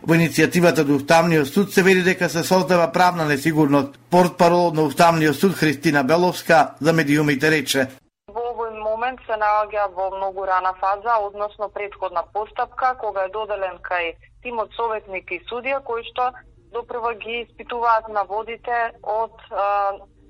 Во 0.06 0.14
иницијативата 0.14 0.84
до 0.84 0.96
Уставниот 0.96 1.48
суд 1.48 1.72
се 1.72 1.82
вели 1.82 2.02
дека 2.02 2.28
се 2.28 2.44
создава 2.44 2.92
правна 2.92 3.24
несигурност. 3.24 3.98
Портпарол 4.10 4.72
на 4.72 4.82
Уставниот 4.82 5.36
суд 5.36 5.54
Христина 5.54 6.04
Беловска 6.04 6.74
за 6.80 6.92
медиумите 6.92 7.50
рече 7.50 7.88
во 8.28 8.70
момент 8.70 9.20
се 9.26 9.36
наоѓа 9.36 9.92
во 9.94 10.10
многу 10.16 10.44
рана 10.46 10.72
фаза, 10.80 11.18
односно 11.20 11.68
предходна 11.68 12.22
постапка, 12.32 12.94
кога 13.00 13.24
е 13.24 13.28
доделен 13.28 13.78
кај 13.82 14.14
тимот 14.42 14.72
советник 14.74 15.30
и 15.30 15.40
судија, 15.50 15.82
кои 15.84 16.02
што 16.10 16.32
допрво 16.72 17.12
ги 17.14 17.44
испитуваат 17.44 18.08
наводите 18.08 18.92
од 19.02 19.36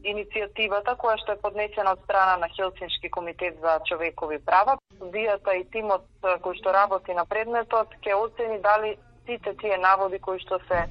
иницијативата 0.05 0.97
која 1.01 1.17
што 1.23 1.35
е 1.35 1.43
поднесена 1.43 1.95
од 1.97 2.03
страна 2.05 2.37
на 2.43 2.49
Хелсиншки 2.57 3.11
комитет 3.11 3.61
за 3.61 3.79
човекови 3.89 4.39
права. 4.39 4.77
Вијата 5.01 5.57
и 5.61 5.65
тимот 5.73 6.05
кој 6.23 6.59
што 6.61 6.73
работи 6.73 7.15
на 7.15 7.25
предметот 7.27 7.95
ќе 8.05 8.15
оцени 8.15 8.61
дали 8.61 8.97
сите 9.27 9.55
тие 9.61 9.79
наводи 9.79 10.19
кои 10.19 10.39
што 10.41 10.61
се 10.69 10.85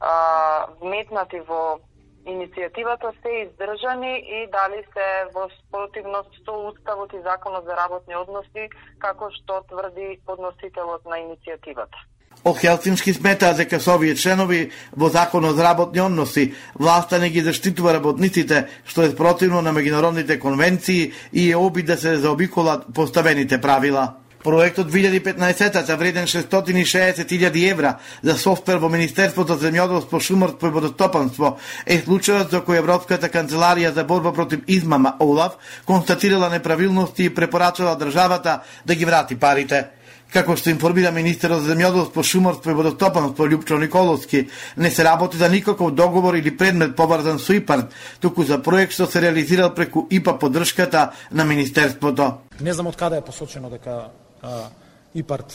а, 0.00 0.66
вметнати 0.80 1.40
во 1.48 1.80
иницијативата 2.24 3.12
се 3.22 3.32
издржани 3.44 4.14
и 4.18 4.46
дали 4.52 4.80
се 4.94 5.06
во 5.34 5.48
спротивност 5.58 6.32
со 6.44 6.54
Уставот 6.70 7.12
и 7.12 7.20
Законот 7.20 7.64
за 7.64 7.76
работни 7.76 8.16
односи, 8.16 8.68
како 8.98 9.30
што 9.30 9.60
тврди 9.68 10.20
подносителот 10.26 11.04
на 11.04 11.20
иницијативата. 11.20 11.98
О 12.44 12.52
Хелсински 12.52 13.14
смета 13.14 13.54
дека 13.56 13.78
со 13.80 13.94
овие 13.96 14.14
членови 14.14 14.70
во 14.92 15.08
Законот 15.08 15.56
за 15.56 15.64
работни 15.64 16.00
односи 16.00 16.52
власта 16.74 17.18
не 17.18 17.30
ги 17.30 17.40
заштитува 17.40 17.94
работниците, 17.94 18.66
што 18.84 19.02
е 19.02 19.16
противно 19.16 19.62
на 19.62 19.72
меѓународните 19.72 20.38
конвенции 20.38 21.12
и 21.32 21.50
е 21.50 21.56
обид 21.56 21.86
да 21.86 21.96
се 21.96 22.16
заобиколат 22.16 22.84
поставените 22.94 23.60
правила. 23.60 24.14
Проектот 24.44 24.92
2015 24.92 25.96
вреден 25.96 26.26
660.000 26.26 27.70
евра 27.70 27.96
за 28.22 28.36
софтвер 28.36 28.76
во 28.76 28.92
Министерството 28.92 29.56
за 29.56 29.70
земјоделство, 29.70 30.20
шумарство 30.20 30.68
и 30.68 30.70
водостопанство 30.70 31.56
е 31.86 32.02
случајот 32.04 32.52
за 32.52 32.60
кој 32.60 32.84
Европската 32.84 33.32
канцеларија 33.32 33.94
за 33.96 34.04
борба 34.04 34.36
против 34.36 34.60
измама 34.68 35.16
ОЛАФ 35.18 35.56
констатирала 35.86 36.50
неправилности 36.50 37.24
и 37.24 37.34
препорачала 37.34 37.96
државата 37.96 38.60
да 38.84 38.94
ги 38.94 39.04
врати 39.04 39.36
парите. 39.36 40.03
Како 40.34 40.56
што 40.58 40.72
информира 40.72 41.12
министерот 41.14 41.62
за 41.62 41.70
земјоделство, 41.70 42.24
шумарство 42.26 42.72
и 42.72 42.74
водотопанство 42.74 43.46
Лјупчо 43.46 43.78
Николовски, 43.78 44.48
не 44.76 44.90
се 44.90 45.04
работи 45.06 45.38
за 45.38 45.48
никаков 45.48 45.92
договор 45.94 46.34
или 46.34 46.50
предмет 46.56 46.96
поврзан 46.96 47.38
со 47.38 47.54
ИПАРД, 47.54 47.92
туку 48.20 48.42
за 48.42 48.58
проект 48.58 48.96
што 48.96 49.06
се 49.06 49.22
реализирал 49.22 49.70
преку 49.74 50.08
ИПА 50.10 50.34
поддршката 50.38 51.12
на 51.30 51.44
министерството. 51.44 52.32
Не 52.60 52.74
знам 52.74 52.90
од 52.90 52.98
каде 52.98 53.22
е 53.22 53.22
посочено 53.22 53.70
дека 53.70 54.10
а, 54.42 54.66
ИПАРД 55.14 55.54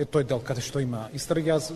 е 0.00 0.08
тој 0.08 0.24
дел 0.24 0.40
каде 0.40 0.64
што 0.64 0.80
има 0.80 1.10
истраги. 1.12 1.52
Јас 1.52 1.68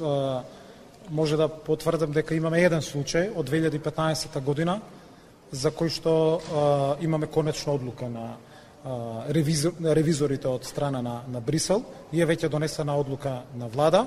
може 1.10 1.36
да 1.36 1.48
потврдам 1.48 2.16
дека 2.16 2.34
имаме 2.34 2.64
еден 2.64 2.80
случај 2.80 3.34
од 3.36 3.50
2015 3.52 4.40
година 4.40 4.80
за 5.52 5.68
кој 5.68 5.92
што 5.92 6.40
а, 6.40 6.96
имаме 7.04 7.26
конечна 7.26 7.76
одлука 7.76 8.08
на 8.08 8.38
ревизор, 9.28 9.72
ревизорите 9.84 10.48
од 10.48 10.64
страна 10.64 11.02
на, 11.02 11.20
на 11.28 11.40
Брисел 11.40 11.82
и 12.12 12.20
е 12.20 12.26
веќе 12.26 12.48
донесена 12.48 12.96
одлука 12.96 13.42
на 13.54 13.68
влада 13.68 14.06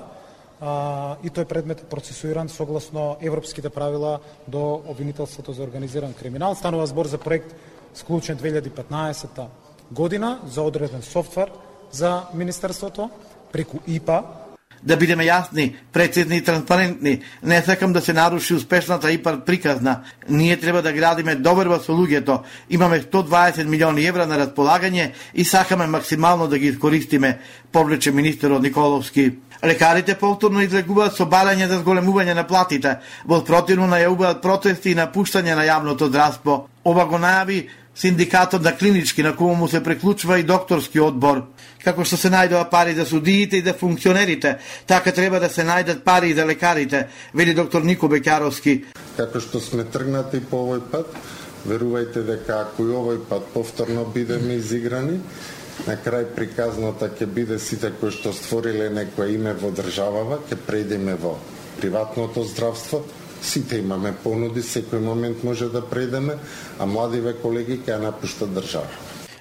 а, 0.60 1.16
и 1.22 1.30
тој 1.30 1.44
предмет 1.44 1.80
е 1.80 1.90
процесуиран 1.90 2.48
согласно 2.48 3.16
европските 3.20 3.70
правила 3.70 4.18
до 4.48 4.82
обвинителството 4.86 5.52
за 5.52 5.62
организиран 5.62 6.14
криминал. 6.14 6.54
Станува 6.54 6.86
збор 6.86 7.06
за 7.06 7.18
проект 7.18 7.54
склучен 7.94 8.38
2015 8.38 9.46
година 9.92 10.40
за 10.46 10.62
одреден 10.62 11.02
софтвер 11.02 11.50
за 11.90 12.22
Министерството 12.34 13.10
преку 13.52 13.78
ИПА, 13.86 14.22
да 14.84 14.96
бидеме 14.96 15.24
јасни, 15.24 15.70
прецизни 15.92 16.36
и 16.36 16.44
транспарентни. 16.44 17.20
Не 17.42 17.62
сакам 17.62 17.92
да 17.92 18.00
се 18.00 18.12
наруши 18.12 18.54
успешната 18.54 19.12
ИПАР 19.12 19.44
приказна. 19.44 20.00
Ние 20.28 20.56
треба 20.60 20.82
да 20.82 20.92
градиме 20.92 21.34
доверба 21.34 21.80
со 21.80 21.92
луѓето. 21.92 22.40
Имаме 22.70 23.00
120 23.00 23.64
милиони 23.64 24.06
евра 24.06 24.26
на 24.26 24.38
располагање 24.38 25.10
и 25.34 25.44
сакаме 25.44 25.86
максимално 25.86 26.48
да 26.48 26.58
ги 26.58 26.66
искористиме, 26.66 27.38
повлече 27.72 28.12
министерот 28.12 28.62
Николовски. 28.62 29.32
Лекарите 29.64 30.14
повторно 30.14 30.60
излегуваат 30.60 31.16
со 31.16 31.24
барање 31.24 31.68
за 31.68 31.80
зголемување 31.80 32.34
на 32.34 32.44
платите. 32.44 32.98
Во 33.24 33.40
противно 33.40 33.88
најавуваат 33.88 34.42
протести 34.42 34.92
и 34.92 34.98
напуштање 34.98 35.56
на 35.56 35.64
јавното 35.64 36.10
здравство. 36.12 36.68
Ова 36.84 37.06
го 37.08 37.16
најави 37.16 37.62
Синдикатот 37.94 38.62
на 38.62 38.72
клинички 38.74 39.22
на 39.22 39.30
кој 39.38 39.54
му 39.54 39.68
се 39.70 39.78
преклучува 39.82 40.40
и 40.40 40.46
докторски 40.46 40.98
одбор. 41.00 41.44
Како 41.84 42.02
што 42.02 42.18
се 42.18 42.30
најдува 42.32 42.66
пари 42.70 42.94
за 42.94 43.06
судиите 43.06 43.60
и 43.60 43.62
за 43.62 43.74
функционерите, 43.78 44.56
така 44.86 45.12
треба 45.12 45.38
да 45.40 45.48
се 45.48 45.62
најдат 45.62 46.02
пари 46.02 46.30
и 46.30 46.34
за 46.34 46.46
лекарите, 46.46 47.06
вели 47.34 47.54
доктор 47.54 47.82
Нико 47.82 48.08
Бекаровски. 48.08 48.84
Како 49.16 49.40
што 49.40 49.60
сме 49.62 49.84
тргнати 49.84 50.42
по 50.42 50.64
овој 50.66 50.82
пат, 50.90 51.14
верувајте 51.70 52.26
дека 52.26 52.64
ако 52.66 52.82
и 52.82 52.96
овој 52.98 53.20
пат 53.30 53.46
повторно 53.54 54.04
бидеме 54.10 54.58
изиграни, 54.58 55.20
на 55.86 55.94
крај 55.94 56.32
приказната 56.34 57.12
ќе 57.14 57.26
биде 57.30 57.58
сите 57.62 57.92
кои 58.00 58.10
што 58.10 58.32
створиле 58.34 58.90
некое 58.90 59.34
име 59.34 59.54
во 59.54 59.70
државава, 59.70 60.42
ќе 60.50 60.58
преидеме 60.66 61.14
во 61.14 61.36
приватното 61.78 62.42
здравство, 62.42 63.04
Сите 63.44 63.78
имаме 63.78 64.14
понуди, 64.24 64.62
секој 64.64 65.02
момент 65.04 65.44
може 65.44 65.68
да 65.68 65.82
предаме, 65.84 66.38
а 66.80 66.86
младиве 66.86 67.34
колеги 67.42 67.76
ќе 67.84 68.00
напуштат 68.00 68.54
држава. 68.56 68.88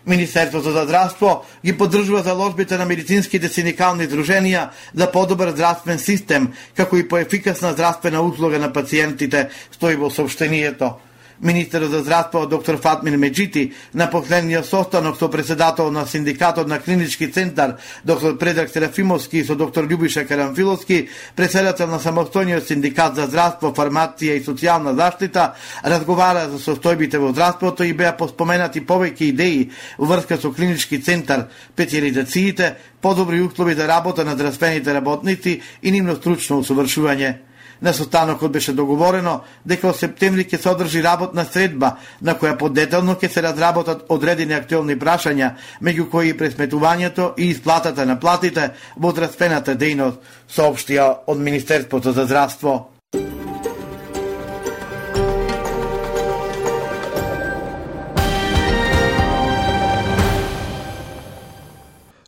Министерството 0.06 0.72
за 0.72 0.84
здравство 0.84 1.46
ги 1.66 1.78
поддржува 1.78 2.22
заложбите 2.24 2.78
на 2.78 2.86
медицинските 2.86 3.48
синдикални 3.48 4.04
друженија 4.12 4.68
за 4.96 5.08
подобар 5.12 5.54
здравствен 5.56 6.00
систем, 6.00 6.50
како 6.76 7.00
и 7.00 7.08
поефикасна 7.08 7.72
здравствена 7.72 8.22
услуга 8.22 8.60
на 8.60 8.74
пациентите, 8.74 9.50
стои 9.72 9.96
во 9.96 10.12
сообщението. 10.12 10.92
Министерот 11.42 11.90
за 11.92 12.00
здравство 12.00 12.48
доктор 12.48 12.78
Фатмир 12.78 13.18
Меджити 13.18 13.74
на 13.94 14.10
последниот 14.10 14.66
состанок 14.66 15.18
со 15.18 15.30
председател 15.30 15.92
на 15.92 16.06
синдикатот 16.06 16.68
на 16.68 16.80
клинички 16.80 17.32
центар 17.32 17.76
доктор 18.06 18.38
Предрак 18.38 18.70
Серафимовски 18.70 19.38
и 19.38 19.44
со 19.44 19.56
доктор 19.56 19.84
Љубиша 19.84 20.28
Карамфиловски, 20.28 21.10
председател 21.36 21.88
на 21.88 22.00
самостојниот 22.00 22.68
синдикат 22.68 23.16
за 23.16 23.28
здравство, 23.28 23.74
фармација 23.74 24.38
и 24.38 24.44
социјална 24.44 24.96
заштита, 24.96 25.54
разговара 25.84 26.50
за 26.50 26.60
состојбите 26.60 27.18
во 27.18 27.32
здравството 27.32 27.84
и 27.84 27.94
беа 27.94 28.14
поспоменати 28.18 28.86
повеќе 28.86 29.32
идеи 29.34 29.72
во 29.98 30.06
врска 30.06 30.38
со 30.38 30.52
клинички 30.52 31.02
центар, 31.02 31.48
специализациите, 31.74 32.76
подобри 33.02 33.42
услови 33.42 33.74
за 33.76 33.88
работа 33.88 34.26
на 34.26 34.34
здравствените 34.34 34.94
работници 34.94 35.62
и 35.82 35.92
нивно 35.92 36.16
стручно 36.16 36.62
усовршување. 36.62 37.53
На 37.82 37.94
состанокот 37.94 38.52
беше 38.52 38.74
договорено 38.74 39.42
дека 39.66 39.88
во 39.88 39.94
септември 39.94 40.46
ќе 40.46 40.62
се 40.62 40.70
одржи 40.70 41.04
работна 41.04 41.46
средба 41.46 41.96
на 42.22 42.38
која 42.40 42.58
подетално 42.58 43.16
ќе 43.16 43.30
се 43.30 43.44
разработат 43.44 44.06
одредени 44.10 44.54
актуелни 44.54 45.00
прашања, 45.00 45.54
меѓу 45.82 46.10
кои 46.10 46.30
и 46.30 46.38
пресметувањето 46.38 47.34
и 47.38 47.50
исплатата 47.50 48.06
на 48.06 48.20
платите 48.20 48.72
во 48.96 49.12
здравствената 49.12 49.76
дејност, 49.76 50.18
соопштија 50.50 51.12
од 51.28 51.38
Министерството 51.38 52.12
за 52.12 52.26
здравство. 52.26 52.94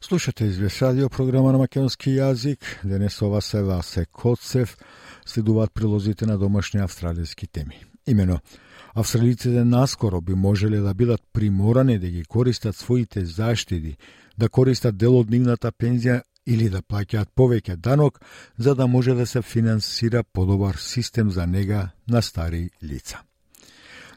Слушате 0.07 0.45
извесадио 0.45 1.09
програма 1.09 1.51
на 1.51 1.57
македонски 1.57 2.11
јазик. 2.13 2.61
Денес 2.83 3.15
ова 3.25 3.41
се 3.41 3.63
Васе 3.65 4.05
Коцев 4.05 4.77
следуваат 5.25 5.73
прилозите 5.73 6.25
на 6.25 6.37
домашни 6.37 6.79
австралијски 6.81 7.47
теми. 7.51 7.83
Имено, 8.07 8.39
австралиците 8.95 9.65
наскоро 9.65 10.21
би 10.21 10.33
можеле 10.33 10.79
да 10.79 10.93
бидат 10.93 11.21
приморани 11.33 11.99
да 11.99 12.07
ги 12.07 12.23
користат 12.23 12.75
своите 12.75 13.25
заштеди, 13.25 13.97
да 14.37 14.49
користат 14.49 14.97
дел 14.97 15.17
од 15.17 15.29
нивната 15.29 15.71
пензија 15.71 16.21
или 16.45 16.69
да 16.69 16.81
плаќаат 16.81 17.33
повеќе 17.35 17.75
данок, 17.75 18.19
за 18.57 18.75
да 18.75 18.87
може 18.87 19.13
да 19.13 19.25
се 19.25 19.41
финансира 19.41 20.23
подобар 20.23 20.75
систем 20.75 21.31
за 21.31 21.47
нега 21.47 21.89
на 22.07 22.21
стари 22.21 22.69
лица. 22.83 23.21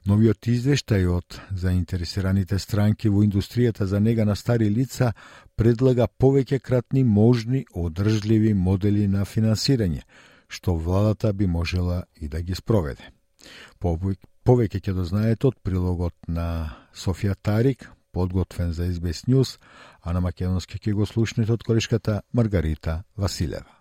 Новиот 0.07 0.47
извештај 0.47 1.09
од 1.11 1.40
заинтересираните 1.51 2.59
странки 2.59 3.09
во 3.09 3.25
индустријата 3.25 3.85
за 3.85 4.01
нега 4.01 4.25
на 4.25 4.37
стари 4.37 4.68
лица 4.71 5.12
предлага 5.57 6.07
повеќе 6.09 6.61
кратни 6.61 7.03
можни 7.05 7.64
одржливи 7.75 8.55
модели 8.55 9.09
на 9.09 9.25
финансирање, 9.25 10.03
што 10.48 10.74
владата 10.74 11.32
би 11.32 11.46
можела 11.46 12.04
и 12.16 12.28
да 12.28 12.42
ги 12.42 12.54
спроведе. 12.54 13.12
Повеќе 13.80 14.80
ќе 14.80 14.94
дознаете 14.96 15.50
од 15.50 15.58
прилогот 15.62 16.14
на 16.28 16.74
Софија 16.96 17.37
Тарик, 17.37 17.90
подготвен 18.12 18.72
за 18.72 18.88
SBS 18.88 19.28
News, 19.28 19.58
а 20.00 20.12
на 20.12 20.20
македонски 20.20 20.78
ќе 20.78 20.92
го 20.92 21.06
слушнете 21.06 21.52
од 21.52 21.62
колешката 21.62 22.22
Маргарита 22.32 23.02
Василева. 23.16 23.78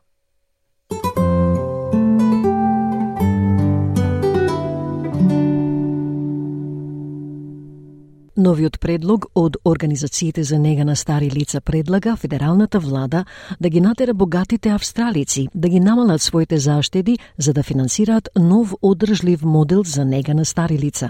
Новиот 8.37 8.79
предлог 8.79 9.25
од 9.35 9.55
Организациите 9.65 10.43
за 10.43 10.59
нега 10.59 10.85
на 10.85 10.95
стари 10.95 11.31
лица 11.31 11.61
предлага 11.61 12.15
федералната 12.15 12.79
влада 12.79 13.25
да 13.61 13.69
ги 13.69 13.81
натера 13.81 14.13
богатите 14.13 14.69
австралици 14.69 15.47
да 15.55 15.69
ги 15.69 15.79
намалат 15.79 16.21
своите 16.21 16.57
заштеди 16.57 17.17
за 17.37 17.53
да 17.53 17.63
финансираат 17.63 18.29
нов 18.39 18.73
одржлив 18.81 19.43
модел 19.43 19.83
за 19.83 20.05
нега 20.05 20.33
на 20.33 20.45
стари 20.45 20.79
лица. 20.79 21.09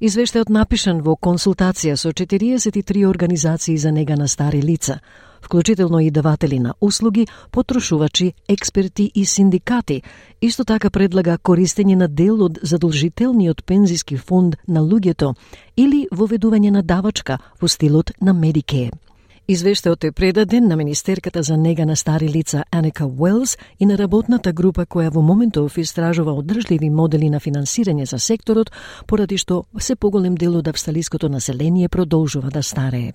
Извештајот 0.00 0.50
напишан 0.50 1.02
во 1.02 1.16
консултација 1.16 1.96
со 1.96 2.12
43 2.12 3.04
организации 3.08 3.76
за 3.76 3.92
нега 3.92 4.16
на 4.16 4.28
стари 4.28 4.62
лица, 4.62 5.00
вклучително 5.42 6.00
и 6.00 6.10
даватели 6.10 6.58
на 6.58 6.74
услуги, 6.80 7.26
потрошувачи, 7.50 8.32
експерти 8.48 9.10
и 9.14 9.24
синдикати. 9.24 10.02
Исто 10.40 10.64
така 10.64 10.90
предлага 10.90 11.38
користење 11.38 11.96
на 11.96 12.08
дел 12.08 12.42
од 12.42 12.58
задолжителниот 12.62 13.64
пензиски 13.64 14.16
фонд 14.16 14.56
на 14.66 14.80
луѓето 14.80 15.34
или 15.76 16.06
воведување 16.12 16.70
на 16.70 16.82
давачка 16.82 17.38
во 17.60 17.68
стилот 17.68 18.12
на 18.20 18.34
Медикеј. 18.34 19.09
Извештајот 19.50 20.04
е 20.06 20.12
предаден 20.14 20.68
на 20.68 20.76
Министерката 20.76 21.42
за 21.42 21.56
нега 21.56 21.84
на 21.86 21.96
стари 21.96 22.28
лица 22.28 22.64
Аника 22.70 23.06
Уелс 23.06 23.56
и 23.80 23.86
на 23.86 23.96
работната 23.98 24.52
група 24.52 24.84
која 24.86 25.10
во 25.10 25.22
моментов 25.22 25.78
истражува 25.78 26.32
одржливи 26.38 26.90
модели 26.90 27.30
на 27.30 27.40
финансирање 27.40 28.06
за 28.06 28.18
секторот, 28.18 28.70
поради 29.06 29.38
што 29.42 29.64
се 29.78 29.96
поголем 29.96 30.36
дел 30.38 30.54
од 30.56 30.68
австралиското 30.68 31.28
население 31.28 31.88
продолжува 31.88 32.50
да 32.50 32.62
старее. 32.62 33.12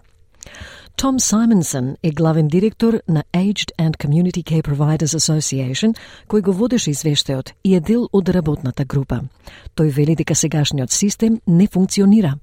Tom 0.98 1.19
Simonson 1.19 1.95
е 2.04 2.12
главен 2.12 2.48
директор 2.48 3.00
на 3.08 3.24
Aged 3.34 3.71
and 3.80 3.95
Community 3.98 4.43
Care 4.43 4.63
Providers 4.63 5.15
Association, 5.15 5.95
кој 6.28 6.41
го 6.41 6.52
водеше 6.52 6.91
извештајот 6.91 7.54
и 7.63 7.76
е 7.76 7.80
дел 7.80 8.10
од 8.12 8.30
работната 8.30 8.84
група. 8.84 9.24
Тој 9.76 9.91
вели 9.91 10.15
дека 10.15 10.36
сегашниот 10.36 10.91
систем 10.91 11.39
не 11.48 11.67
функционира. 11.67 12.36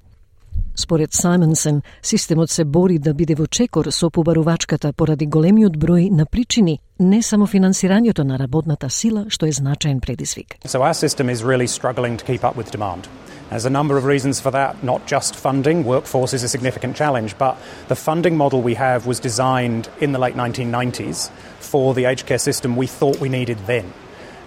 Според 0.75 1.13
Саймонсен, 1.13 1.83
системот 2.03 2.51
се 2.51 2.65
бори 2.65 2.99
да 2.99 3.15
биде 3.15 3.35
во 3.35 3.47
чекор 3.47 3.91
со 3.91 4.11
побарувачката 4.11 4.93
поради 4.93 5.27
големиот 5.27 5.77
број 5.77 6.11
на 6.11 6.27
причини, 6.27 6.79
не 7.01 7.23
само 7.23 7.47
финансирањето 7.47 8.25
на 8.25 8.39
работната 8.39 8.91
сила, 8.91 9.27
што 9.29 9.47
е 9.47 9.53
значаен 9.53 10.01
предизвик. 10.01 10.57
So 10.65 10.81
our 10.81 10.95
system 10.95 11.29
is 11.29 11.45
really 11.45 11.69
struggling 11.69 12.17
to 12.17 12.25
keep 12.25 12.45
up 12.45 12.57
with 12.57 12.71
demand. 12.71 13.09
There's 13.51 13.67
a 13.67 13.71
number 13.71 13.99
of 13.99 14.07
reasons 14.07 14.41
for 14.41 14.51
that, 14.51 14.83
not 14.83 15.07
just 15.07 15.37
funding. 15.37 15.85
Workforce 15.85 16.33
is 16.33 16.43
a 16.43 16.49
significant 16.49 16.97
challenge, 16.97 17.37
but 17.39 17.57
the 17.89 17.95
funding 17.95 18.37
model 18.37 18.63
we 18.63 18.75
have 18.75 19.07
was 19.07 19.21
designed 19.21 19.91
in 20.01 20.13
the 20.13 20.19
late 20.19 20.37
1990s 20.37 21.31
for 21.61 21.93
the 21.93 22.07
aged 22.07 22.25
care 22.25 22.39
system 22.39 22.77
we 22.77 22.87
thought 22.87 23.21
we 23.21 23.29
needed 23.29 23.59
then. 23.67 23.93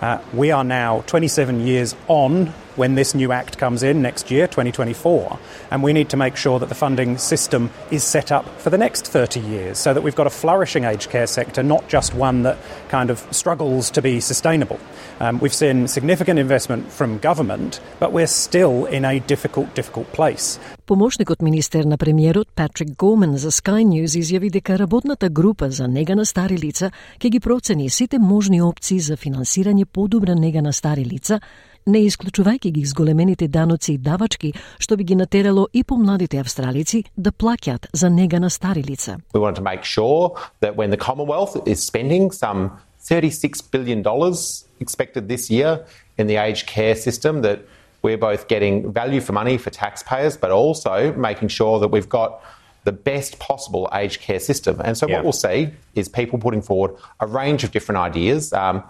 Uh, 0.01 0.17
we 0.33 0.49
are 0.49 0.63
now 0.63 1.03
27 1.05 1.67
years 1.67 1.95
on 2.07 2.51
when 2.76 2.94
this 2.94 3.14
new 3.14 3.32
act 3.32 3.58
comes 3.58 3.82
in 3.82 4.02
next 4.02 4.30
year, 4.30 4.46
2024, 4.46 5.38
and 5.70 5.82
we 5.82 5.92
need 5.92 6.08
to 6.10 6.16
make 6.16 6.36
sure 6.36 6.58
that 6.58 6.68
the 6.68 6.74
funding 6.74 7.18
system 7.18 7.70
is 7.90 8.04
set 8.04 8.32
up 8.32 8.46
for 8.60 8.70
the 8.70 8.78
next 8.78 9.06
30 9.06 9.40
years 9.40 9.78
so 9.78 9.92
that 9.92 10.02
we've 10.02 10.16
got 10.16 10.26
a 10.26 10.30
flourishing 10.30 10.84
aged 10.84 11.10
care 11.10 11.26
sector, 11.26 11.62
not 11.62 11.88
just 11.88 12.14
one 12.14 12.42
that 12.42 12.56
kind 12.88 13.10
of 13.10 13.18
struggles 13.30 13.90
to 13.90 14.02
be 14.02 14.20
sustainable. 14.20 14.78
Um, 15.20 15.38
we've 15.40 15.54
seen 15.54 15.88
significant 15.88 16.38
investment 16.38 16.90
from 16.90 17.18
government, 17.18 17.80
but 17.98 18.12
we're 18.12 18.26
still 18.26 18.86
in 18.86 19.04
a 19.04 19.20
difficult, 19.20 19.74
difficult 19.74 20.10
place. 20.12 20.58
Помошникот 20.86 21.42
министер 21.42 21.84
на 21.84 21.98
премиерот 21.98 22.48
Патрик 22.54 22.96
Гомен 22.96 23.36
за 23.36 23.50
Sky 23.50 23.84
News 23.84 24.18
изјави 24.18 24.50
дека 24.50 24.78
работната 24.78 25.28
група 25.28 25.70
за 25.70 25.88
нега 25.88 26.16
на 26.16 26.26
стари 26.26 26.58
лица 26.58 26.90
ќе 27.20 27.28
ги 27.30 27.40
процени 27.40 27.90
сите 27.90 28.18
можни 28.18 28.62
опции 28.62 28.98
за 28.98 29.16
финансирање 29.16 29.84
подобра 29.84 30.34
нега 30.34 30.62
на 30.62 30.72
стари 30.72 31.04
лица 31.04 31.40
не 31.86 32.00
исклучувајќи 32.06 32.70
ги 32.72 32.84
зголемените 32.84 33.48
даноци 33.48 33.94
и 33.94 33.98
давачки, 33.98 34.52
што 34.78 34.96
би 34.96 35.04
ги 35.04 35.14
натерало 35.16 35.66
и 35.72 35.82
помладите 35.84 36.40
австралици 36.40 37.04
да 37.16 37.32
плаќат 37.32 37.88
за 37.92 38.10
нега 38.10 38.40
на 38.40 38.50
стари 38.50 38.82
лица. 38.82 39.18
We 39.34 39.40
wanted 39.40 39.56
to 39.56 39.62
make 39.62 39.84
sure 39.84 40.36
that 40.60 40.76
when 40.76 40.90
the 40.90 40.96
Commonwealth 40.96 41.56
is 41.66 41.82
spending 41.82 42.30
some 42.30 42.70
$36 43.02 43.70
billion 43.70 44.04
expected 44.80 45.28
this 45.28 45.50
year 45.50 45.84
in 46.18 46.26
the 46.26 46.36
aged 46.36 46.66
care 46.66 46.94
system, 46.94 47.42
that 47.42 47.60
we're 48.02 48.18
both 48.18 48.48
getting 48.48 48.92
value 48.92 49.20
for 49.20 49.32
money 49.32 49.58
for 49.58 49.70
taxpayers, 49.70 50.36
but 50.36 50.50
also 50.50 51.12
making 51.16 51.48
sure 51.48 51.78
that 51.80 51.88
we've 51.88 52.08
got 52.08 52.40
the 52.84 52.92
best 52.92 53.38
possible 53.38 53.88
aged 53.92 54.20
care 54.20 54.40
system. 54.40 54.80
And 54.82 54.96
so, 54.96 55.06
Yeah. 55.06 55.16
what 55.16 55.24
we'll 55.24 55.32
see 55.32 55.70
is 55.94 56.08
people 56.08 56.38
putting 56.38 56.62
forward 56.62 56.92
a 57.20 57.26
range 57.26 57.62
of 57.64 57.72
different 57.72 57.98
ideas. 58.00 58.52
Um, 58.52 58.82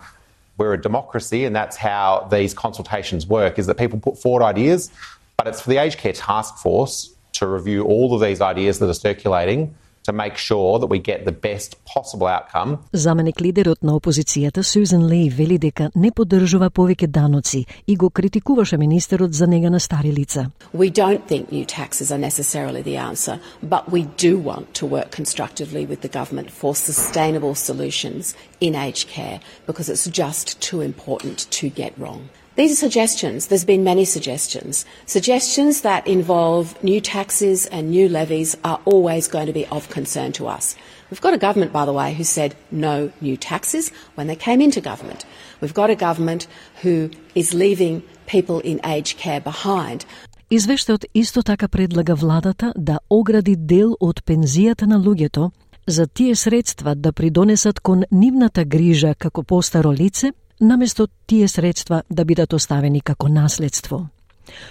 we're 0.57 0.73
a 0.73 0.81
democracy, 0.81 1.45
and 1.45 1.55
that's 1.55 1.77
how 1.77 2.27
these 2.31 2.53
consultations 2.53 3.27
work: 3.27 3.59
is 3.59 3.67
that 3.67 3.75
people 3.75 3.99
put 3.99 4.17
forward 4.17 4.43
ideas, 4.43 4.91
but 5.37 5.47
it's 5.47 5.61
for 5.61 5.69
the 5.69 5.77
aged 5.77 5.97
care 5.97 6.13
task 6.13 6.57
force 6.57 7.13
to 7.33 7.47
review 7.47 7.83
all 7.83 8.13
of 8.15 8.21
these 8.21 8.41
ideas 8.41 8.79
that 8.79 8.89
are 8.89 8.93
circulating 8.93 9.75
to 10.04 10.12
make 10.12 10.36
sure 10.36 10.78
that 10.78 10.86
we 10.86 10.98
get 10.98 11.24
the 11.24 11.32
best 11.32 11.76
possible 11.84 12.26
outcome 12.26 12.78
Заменик 12.92 13.40
лидерот 13.40 13.82
на 13.82 13.92
опозицијата 13.92 14.62
Сюзан 14.62 15.06
Лей 15.06 15.28
вели 15.28 15.58
дека 15.58 15.90
не 15.94 16.10
поддржува 16.10 16.70
повеќе 16.70 17.06
даноци 17.06 17.66
и 17.86 17.96
го 17.96 18.10
критикуваше 18.10 18.76
министерот 18.76 19.34
за 19.34 19.46
нега 19.46 19.70
на 19.70 19.80
стари 19.80 20.12
лица. 20.12 20.50
We 20.74 20.90
don't 20.90 21.26
think 21.28 21.52
new 21.52 21.66
taxes 21.66 22.10
are 22.10 22.18
necessarily 22.18 22.82
the 22.82 22.96
answer, 22.96 23.38
but 23.62 23.90
we 23.90 24.02
do 24.16 24.38
want 24.38 24.74
to 24.74 24.86
work 24.86 25.10
constructively 25.10 25.86
with 25.86 26.00
the 26.00 26.08
government 26.08 26.50
for 26.50 26.74
sustainable 26.74 27.54
solutions 27.54 28.34
in 28.60 28.74
aged 28.74 29.08
care 29.08 29.40
because 29.66 29.88
it's 29.88 30.06
just 30.06 30.60
too 30.60 30.80
important 30.80 31.38
to 31.50 31.68
get 31.68 31.92
wrong. 31.98 32.28
These 32.56 32.72
are 32.72 32.76
suggestions. 32.76 33.46
There's 33.46 33.64
been 33.64 33.84
many 33.84 34.04
suggestions. 34.04 34.84
Suggestions 35.06 35.80
that 35.82 36.06
involve 36.06 36.82
new 36.82 37.00
taxes 37.00 37.66
and 37.66 37.90
new 37.90 38.08
levies 38.08 38.56
are 38.64 38.80
always 38.84 39.28
going 39.28 39.46
to 39.46 39.52
be 39.52 39.66
of 39.66 39.88
concern 39.88 40.32
to 40.32 40.46
us. 40.46 40.76
We've 41.10 41.20
got 41.20 41.32
a 41.32 41.38
government, 41.38 41.72
by 41.72 41.84
the 41.84 41.92
way, 41.92 42.12
who 42.12 42.24
said 42.24 42.54
no 42.70 43.10
new 43.20 43.36
taxes 43.36 43.90
when 44.14 44.26
they 44.26 44.36
came 44.36 44.60
into 44.60 44.80
government. 44.80 45.24
We've 45.60 45.74
got 45.74 45.90
a 45.90 45.96
government 45.96 46.46
who 46.82 47.10
is 47.34 47.54
leaving 47.54 48.02
people 48.26 48.60
in 48.60 48.80
aged 48.84 49.16
care 49.18 49.40
behind. 49.40 50.04
Извештајот 50.50 51.04
исто 51.14 51.42
така 51.42 51.68
предлага 51.68 52.14
владата 52.14 52.72
да 52.76 52.98
огради 53.10 53.56
дел 53.56 53.96
од 54.00 54.24
пензијата 54.26 54.86
на 54.86 54.98
луѓето 54.98 55.50
за 55.86 56.06
тие 56.06 56.34
средства 56.34 56.94
да 56.94 57.12
придонесат 57.12 57.80
кон 57.80 58.02
нивната 58.10 58.64
грижа 58.64 59.14
како 59.14 59.42
постаро 59.42 59.92
лице, 59.92 60.32
namesto 60.59 61.07
tije 61.25 61.47
sredstva 61.47 62.01
da 62.09 62.23
bidat 62.23 62.53
ostaveni 62.53 63.01
kako 63.01 63.27
nasljedstvo. 63.27 64.07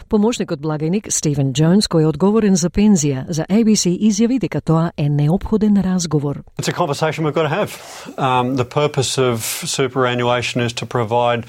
Pomoćnik 0.08 0.50
od 0.50 0.58
blagajnik 0.58 1.06
Steven 1.10 1.52
Jones, 1.56 1.86
koji 1.86 2.02
je 2.02 2.08
odgovoren 2.08 2.56
za 2.56 2.70
penzija, 2.70 3.24
za 3.28 3.44
ABC 3.48 3.86
izjavi 3.86 4.38
da 4.38 4.60
to 4.60 4.88
je 4.96 5.08
neophoden 5.08 5.76
razgovor. 5.76 6.42
It's 6.58 6.70
a 6.70 6.76
conversation 6.76 7.26
we've 7.26 7.34
got 7.34 7.44
to 7.44 7.54
have. 7.54 7.72
Um, 8.18 8.56
the 8.56 8.64
purpose 8.64 9.22
of 9.22 9.40
superannuation 9.66 10.66
is 10.66 10.72
to 10.72 10.86
provide 10.86 11.42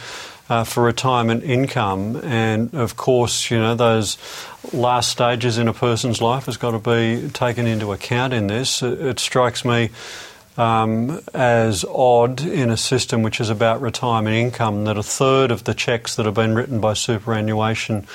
Uh, 0.48 0.64
for 0.64 0.86
retirement 0.86 1.44
income. 1.44 2.22
And 2.24 2.72
of 2.76 2.96
course, 2.96 3.56
you 3.56 3.58
know, 3.60 3.76
those 3.76 4.18
last 4.74 5.10
stages 5.10 5.58
in 5.58 5.68
a 5.68 5.74
person's 5.74 6.22
life 6.22 6.46
has 6.46 6.58
got 6.58 6.72
to 6.72 6.80
be 6.80 7.30
taken 7.30 7.66
into 7.66 7.92
account 7.92 8.32
in 8.34 8.48
this. 8.48 8.84
It, 8.84 9.02
it 9.02 9.20
strikes 9.20 9.66
me 9.66 9.90
um, 10.58 11.22
as 11.34 11.84
odd 11.84 12.42
in 12.42 12.70
a 12.70 12.78
system 12.78 13.24
which 13.24 13.42
is 13.42 13.50
about 13.50 13.82
retirement 13.82 14.38
income 14.38 14.86
that 14.86 14.98
a 14.98 15.04
third 15.04 15.52
of 15.52 15.66
the 15.66 15.74
checks 15.74 16.16
that 16.16 16.26
have 16.26 16.36
been 16.36 16.56
written 16.56 16.80
by 16.80 16.94
superannuation 16.94 18.08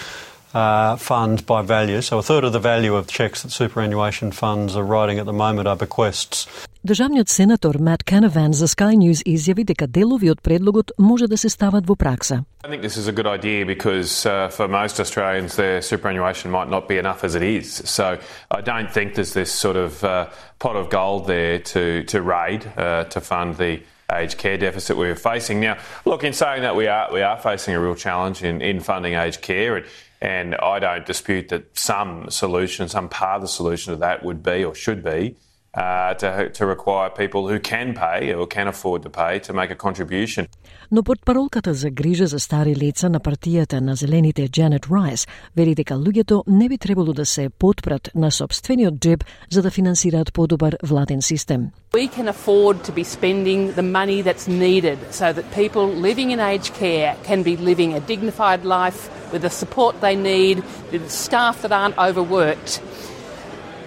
uh, 0.53 0.95
funds 0.95 1.41
by 1.41 1.61
value, 1.61 2.01
so 2.01 2.17
a 2.17 2.23
third 2.23 2.43
of 2.45 2.53
the 2.53 2.59
value 2.59 2.95
of 2.95 3.07
checks 3.07 3.43
that 3.43 3.51
superannuation 3.51 4.31
funds 4.31 4.75
are 4.75 4.83
writing 4.83 5.19
at 5.19 5.25
the 5.25 5.33
moment 5.33 5.67
are 5.67 5.75
bequests. 5.75 6.47
Државниот 6.85 7.29
сенатор 7.29 7.77
Мат 7.79 8.03
Канаван 8.03 8.53
за 8.53 8.67
Sky 8.67 8.95
News 8.95 9.23
изјави 9.25 9.65
дека 9.65 9.87
делови 9.87 10.29
од 10.29 10.41
предлогот 10.41 10.91
може 10.99 11.27
да 11.27 11.37
се 11.37 11.49
стават 11.49 11.87
во 11.87 11.95
пракса. 11.95 12.45
I 12.63 12.67
think 12.69 12.83
this 12.83 12.95
is 12.95 13.07
a 13.07 13.11
good 13.11 13.25
idea 13.25 13.65
because 13.65 14.25
uh, 14.25 14.49
for 14.49 14.67
most 14.67 14.99
Australians, 14.99 15.55
their 15.55 15.81
superannuation 15.81 16.51
might 16.51 16.69
not 16.69 16.87
be 16.87 16.97
enough 16.99 17.23
as 17.23 17.33
it 17.35 17.41
is. 17.41 17.81
So 17.85 18.17
I 18.51 18.61
don't 18.61 18.93
think 18.93 19.15
there's 19.15 19.33
this 19.33 19.51
sort 19.51 19.77
of 19.77 20.03
uh, 20.03 20.27
pot 20.59 20.75
of 20.75 20.89
gold 20.89 21.25
there 21.25 21.57
to 21.73 22.03
to 22.03 22.21
raid 22.21 22.71
uh, 22.77 23.05
to 23.05 23.19
fund 23.19 23.57
the 23.57 23.81
aged 24.11 24.37
care 24.37 24.57
deficit 24.57 24.95
we're 24.95 25.15
facing. 25.15 25.59
Now, 25.59 25.77
look, 26.05 26.23
in 26.23 26.33
saying 26.33 26.61
that, 26.61 26.75
we 26.75 26.87
are 26.87 27.11
we 27.11 27.23
are 27.23 27.37
facing 27.37 27.73
a 27.73 27.79
real 27.79 27.95
challenge 27.95 28.43
in, 28.43 28.61
in 28.61 28.79
funding 28.79 29.15
aged 29.15 29.41
care, 29.41 29.77
and, 29.77 29.85
and 30.21 30.55
I 30.55 30.79
don't 30.79 31.05
dispute 31.05 31.49
that 31.49 31.63
some 31.91 32.29
solution, 32.29 32.87
some 32.89 33.09
part 33.09 33.35
of 33.37 33.41
the 33.41 33.53
solution 33.59 33.93
to 33.93 33.99
that 33.99 34.23
would 34.23 34.41
be 34.43 34.63
or 34.63 34.73
should 34.75 35.03
be. 35.03 35.35
Uh, 35.75 36.13
to, 36.13 36.49
to 36.51 36.65
require 36.65 37.09
people 37.09 37.49
who 37.49 37.59
can 37.59 37.93
pay 37.93 38.33
or 38.33 38.47
can 38.47 38.65
afford 38.65 39.03
to 39.03 39.09
pay 39.09 39.39
to 39.39 39.51
make 39.51 39.69
a 39.71 39.75
contribution. 39.75 40.47
Но 40.91 41.03
портпаролката 41.03 41.73
за 41.73 41.89
грижа 41.89 42.27
за 42.27 42.39
стари 42.39 42.75
лица 42.75 43.09
на 43.09 43.19
партијата 43.19 43.79
на 43.79 43.95
Зелените 43.95 44.47
Джанет 44.47 44.85
Райс 44.91 45.27
вели 45.57 45.75
дека 45.75 45.93
луѓето 45.93 46.43
не 46.47 46.69
би 46.69 46.77
требало 46.77 47.13
да 47.13 47.25
се 47.25 47.49
потпрат 47.49 48.09
на 48.15 48.31
собствениот 48.31 48.99
джеб 48.99 49.23
за 49.51 49.61
да 49.61 49.71
финансираат 49.71 50.33
подобар 50.33 50.75
владен 50.83 51.21
систем. 51.21 51.71
We 51.93 52.07
can 52.07 52.27
afford 52.27 52.75
to 52.87 52.91
be 52.91 53.03
spending 53.03 53.73
the 53.73 53.87
money 53.99 54.21
that's 54.21 54.47
needed 54.47 54.97
so 55.11 55.33
that 55.33 55.45
people 55.61 55.85
living 56.07 56.29
in 56.31 56.39
aged 56.39 56.73
care 56.83 57.15
can 57.27 57.43
be 57.43 57.57
living 57.69 57.91
a 57.93 57.99
dignified 57.99 58.63
life 58.63 59.09
with 59.32 59.42
the 59.42 59.50
support 59.50 60.00
they 60.00 60.16
need, 60.16 60.64
with 60.92 61.10
staff 61.10 61.62
that 61.62 61.72
aren't 61.72 61.98
overworked. 61.98 62.82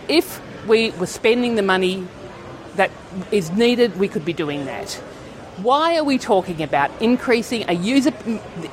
If 0.07 0.41
we 0.67 0.91
were 0.91 1.07
spending 1.07 1.55
the 1.55 1.61
money 1.61 2.07
that 2.75 2.91
is 3.31 3.51
needed, 3.51 3.97
we 3.97 4.07
could 4.07 4.25
be 4.25 4.33
doing 4.33 4.65
that. 4.65 4.93
Why 5.57 5.97
are 5.97 6.03
we 6.03 6.17
talking 6.17 6.63
about 6.63 6.89
increasing 6.99 7.63
a 7.67 7.73
user 7.73 8.11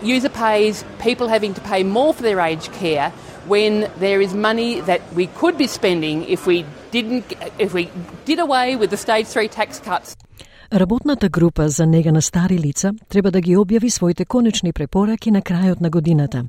user 0.02 0.30
pays 0.30 0.82
people 0.98 1.28
having 1.28 1.52
to 1.54 1.60
pay 1.60 1.82
more 1.82 2.14
for 2.14 2.22
their 2.22 2.40
aged 2.40 2.72
care 2.72 3.10
when 3.46 3.90
there 3.98 4.20
is 4.22 4.32
money 4.32 4.80
that 4.82 5.12
we 5.12 5.26
could 5.26 5.58
be 5.58 5.66
spending 5.66 6.24
if 6.24 6.46
we 6.46 6.64
didn't 6.90 7.34
if 7.58 7.74
we 7.74 7.90
did 8.24 8.38
away 8.38 8.76
with 8.76 8.88
the 8.88 8.96
stage 8.96 9.26
3 9.26 9.48
tax 9.48 9.78
cuts 9.78 10.16
Работната 10.72 11.28
група 11.28 11.68
за 11.68 11.86
нега 11.86 12.12
на 12.12 12.22
стари 12.22 12.58
лица 12.58 12.92
треба 13.08 13.30
да 13.30 13.40
ги 13.40 13.56
објави 13.56 13.88
своите 13.88 14.24
конечни 14.24 14.72
препораки 14.72 15.30
на 15.30 15.42
крајот 15.42 15.80
на 15.80 15.90
годината. 15.90 16.44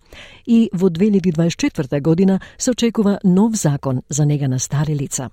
И 0.48 0.70
во 0.74 0.90
2024 0.90 2.02
година 2.02 2.40
се 2.58 2.72
очекува 2.72 3.20
нов 3.24 3.56
закон 3.56 4.02
за 4.10 4.26
нега 4.26 4.48
на 4.48 4.60
стари 4.60 4.96
лица. 4.96 5.30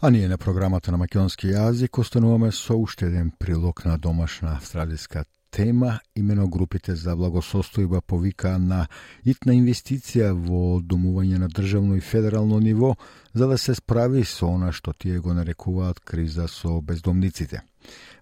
А 0.00 0.10
ние 0.10 0.28
на 0.28 0.38
програмата 0.38 0.92
на 0.92 0.98
македонски 0.98 1.48
јазик 1.48 1.98
остануваме 1.98 2.52
со 2.52 2.76
уште 2.76 3.06
еден 3.06 3.32
прилог 3.38 3.84
на 3.84 3.98
домашна 3.98 4.56
австралиска 4.56 5.24
тема, 5.54 6.00
имено 6.16 6.48
групите 6.50 6.96
за 6.98 7.14
благосостојба 7.14 8.00
повика 8.02 8.56
на 8.58 8.88
итна 9.22 9.54
инвестиција 9.54 10.32
во 10.34 10.80
домување 10.82 11.38
на 11.38 11.48
државно 11.48 11.94
и 11.94 12.02
федерално 12.02 12.58
ниво, 12.58 12.96
за 13.34 13.46
да 13.46 13.58
се 13.58 13.74
справи 13.78 14.24
со 14.24 14.50
она 14.50 14.72
што 14.72 14.92
тие 14.92 15.20
го 15.22 15.34
нарекуваат 15.34 16.00
криза 16.00 16.48
со 16.48 16.80
бездомниците. 16.82 17.62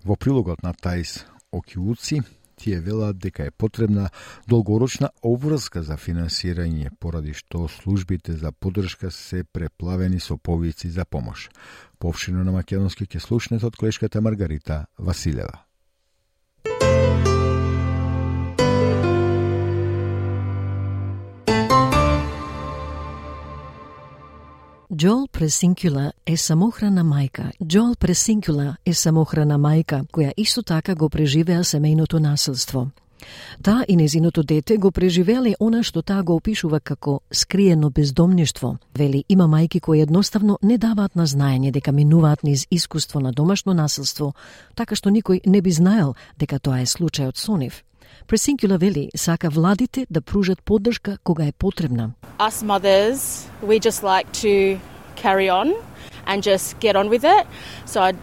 Во 0.05 0.17
прилогот 0.17 0.63
на 0.63 0.75
Таис 0.75 1.25
Окиуци, 1.53 2.21
тие 2.57 2.81
велат 2.81 3.19
дека 3.19 3.49
е 3.49 3.51
потребна 3.51 4.11
долгорочна 4.47 5.11
обврска 5.23 5.83
за 5.83 5.97
финансирање, 5.97 6.93
поради 7.01 7.33
што 7.33 7.65
службите 7.81 8.37
за 8.37 8.53
поддршка 8.53 9.11
се 9.11 9.45
преплавени 9.45 10.21
со 10.21 10.37
повици 10.37 10.91
за 10.91 11.05
помош. 11.05 11.49
Повшино 11.99 12.45
на 12.45 12.53
македонски 12.53 13.09
ќе 13.09 13.25
слушнете 13.25 13.67
од 13.67 13.77
колешката 13.77 14.21
Маргарита 14.21 14.85
Василева. 14.99 15.72
Джол 24.97 25.27
Пресинкюла 25.33 26.13
е 26.27 26.37
самохрана 26.37 27.01
мајка. 27.01 27.51
Джол 27.65 27.95
Пресинкюла 27.97 28.77
е 28.85 28.93
самохрана 28.93 29.57
мајка, 29.57 30.03
која 30.13 30.35
исто 30.37 30.61
така 30.63 30.95
го 30.95 31.09
преживеа 31.09 31.65
семејното 31.65 32.19
насилство. 32.21 32.91
Таа 33.63 33.87
и 33.89 33.97
незиното 33.97 34.43
дете 34.43 34.77
го 34.77 34.91
преживеле 34.91 35.55
она 35.61 35.83
што 35.83 36.03
таа 36.03 36.23
го 36.23 36.37
опишува 36.37 36.81
како 36.81 37.21
скриено 37.31 37.91
бездомништво. 37.91 38.77
Вели, 38.95 39.25
има 39.29 39.49
мајки 39.49 39.81
кои 39.81 40.03
едноставно 40.03 40.59
не 40.63 40.77
даваат 40.79 41.17
на 41.17 41.27
знаење 41.27 41.73
дека 41.73 41.93
минуваат 41.93 42.43
низ 42.43 42.67
искуство 42.71 43.21
на 43.21 43.33
домашно 43.33 43.73
насилство, 43.73 44.35
така 44.75 44.95
што 44.95 45.09
никој 45.09 45.41
не 45.47 45.63
би 45.63 45.73
знаел 45.73 46.15
дека 46.39 46.59
тоа 46.59 46.83
е 46.83 46.87
случајот 46.87 47.37
со 47.37 47.57
нив. 47.57 47.83
Пресинкюла 48.27 48.77
вели, 48.77 49.09
сака 49.17 49.49
владите 49.49 50.07
да 50.11 50.21
пружат 50.21 50.63
поддршка 50.63 51.17
кога 51.25 51.47
е 51.47 51.53
потребна. 51.53 52.13
Us 52.43 52.63
mothers, 52.65 53.47
we 53.63 53.79
just 53.79 54.03
like 54.03 54.31
to 54.33 54.81
carry 55.15 55.49
on 55.49 55.73
and 56.27 56.43
just 56.43 56.79
get 56.81 56.97
on 56.97 57.09
with 57.09 57.25
it. 57.25 57.47
So 57.85 58.03
I'd, 58.03 58.19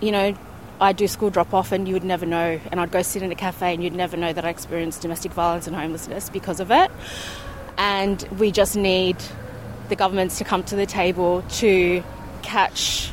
you 0.00 0.12
know, 0.12 0.36
I'd 0.80 0.96
do 0.96 1.08
school 1.08 1.30
drop 1.30 1.52
off 1.52 1.72
and 1.72 1.88
you 1.88 1.94
would 1.94 2.04
never 2.04 2.26
know. 2.26 2.60
And 2.70 2.80
I'd 2.80 2.92
go 2.92 3.02
sit 3.02 3.22
in 3.22 3.32
a 3.32 3.34
cafe 3.34 3.74
and 3.74 3.82
you'd 3.82 3.92
never 3.92 4.16
know 4.16 4.32
that 4.32 4.44
I 4.44 4.50
experienced 4.50 5.02
domestic 5.02 5.32
violence 5.32 5.66
and 5.66 5.74
homelessness 5.74 6.30
because 6.30 6.60
of 6.60 6.70
it. 6.70 6.92
And 7.76 8.22
we 8.38 8.52
just 8.52 8.76
need 8.76 9.16
the 9.88 9.96
governments 9.96 10.38
to 10.38 10.44
come 10.44 10.62
to 10.64 10.76
the 10.76 10.86
table 10.86 11.42
to 11.58 12.04
catch 12.42 13.10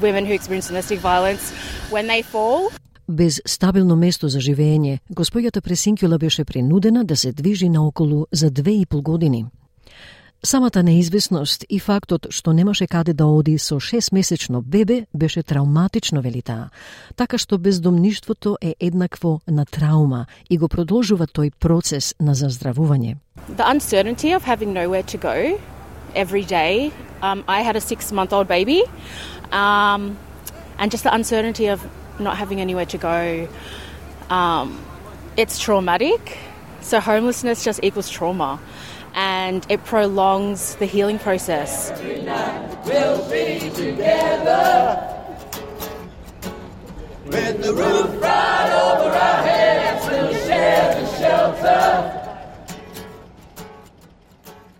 women 0.00 0.26
who 0.26 0.34
experience 0.34 0.66
domestic 0.66 0.98
violence 0.98 1.52
when 1.90 2.08
they 2.08 2.22
fall. 2.22 2.72
Без 3.08 3.40
стабилно 3.46 3.96
место 3.96 4.28
за 4.28 4.36
живење, 4.38 4.98
господјата 5.08 5.62
Пресинкјула 5.64 6.18
беше 6.18 6.44
принудена 6.44 7.04
да 7.04 7.16
се 7.16 7.32
движи 7.32 7.68
наоколу 7.68 8.26
за 8.32 8.50
две 8.50 8.70
и 8.70 8.86
пол 8.86 9.02
години. 9.02 9.46
Самата 10.44 10.82
неизвестност 10.82 11.64
и 11.68 11.78
фактот 11.80 12.26
што 12.30 12.52
немаше 12.52 12.86
каде 12.86 13.12
да 13.12 13.26
оди 13.26 13.58
со 13.58 13.80
шестмесечно 13.80 14.62
бебе 14.62 15.06
беше 15.14 15.42
травматично, 15.42 16.20
велитаа, 16.20 16.68
така 17.16 17.38
што 17.38 17.58
бездомништвото 17.58 18.58
е 18.60 18.74
еднакво 18.78 19.40
на 19.48 19.64
траума 19.64 20.26
и 20.50 20.58
го 20.58 20.68
продолжува 20.68 21.26
тој 21.26 21.50
процес 21.58 22.14
на 22.20 22.34
заздравување. 22.34 23.16
The 23.56 23.64
uncertainty 23.64 24.36
of 24.36 24.44
having 24.44 24.72
nowhere 24.72 25.02
to 25.02 25.18
go 25.18 25.58
every 26.14 26.44
day. 26.44 26.92
Um, 27.22 27.42
I 27.48 27.62
had 27.62 27.74
a 27.74 27.80
six-month-old 27.80 28.46
baby, 28.46 28.82
um, 29.50 30.18
and 30.78 30.92
just 30.92 31.02
the 31.02 31.14
uncertainty 31.14 31.72
of 31.72 31.80
not 32.20 32.36
having 32.36 32.60
anywhere 32.60 32.86
to 32.86 32.98
go. 32.98 33.48
Um, 34.30 34.84
it's 35.36 35.58
traumatic. 35.58 36.38
So 36.80 37.00
homelessness 37.00 37.64
just 37.64 37.80
equals 37.82 38.08
trauma. 38.08 38.60
and 39.14 39.66
it 39.68 39.84
prolongs 39.84 40.76
the 40.76 40.86
healing 40.86 41.18
process. 41.18 41.90
We'll 42.84 43.30
be 43.30 43.70
together 43.70 45.14
with 47.26 47.62
the 47.62 47.74
roof 47.74 48.22
right 48.22 48.70
over 48.92 49.10
our 49.10 49.42
heads, 49.42 50.06
we'll 50.06 50.32
share 50.46 51.00
the 51.00 51.06
shelter. 51.18 52.27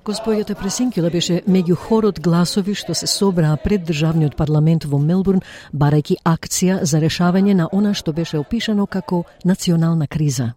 Господјата 0.09 0.55
Пресинкила 0.57 1.11
беше 1.13 1.43
меѓу 1.45 1.75
хорот 1.77 2.21
гласови 2.25 2.73
што 2.81 2.95
се 2.97 3.05
собраа 3.07 3.59
пред 3.61 3.83
државниот 3.85 4.39
парламент 4.41 4.87
во 4.89 4.97
Мелбурн, 4.97 5.43
барајќи 5.77 6.17
акција 6.25 6.79
за 6.83 7.03
решавање 7.05 7.53
на 7.59 7.69
она 7.73 7.93
што 7.93 8.17
беше 8.17 8.41
опишано 8.41 8.87
како 8.87 9.27
национална 9.45 10.07
криза. 10.09 10.55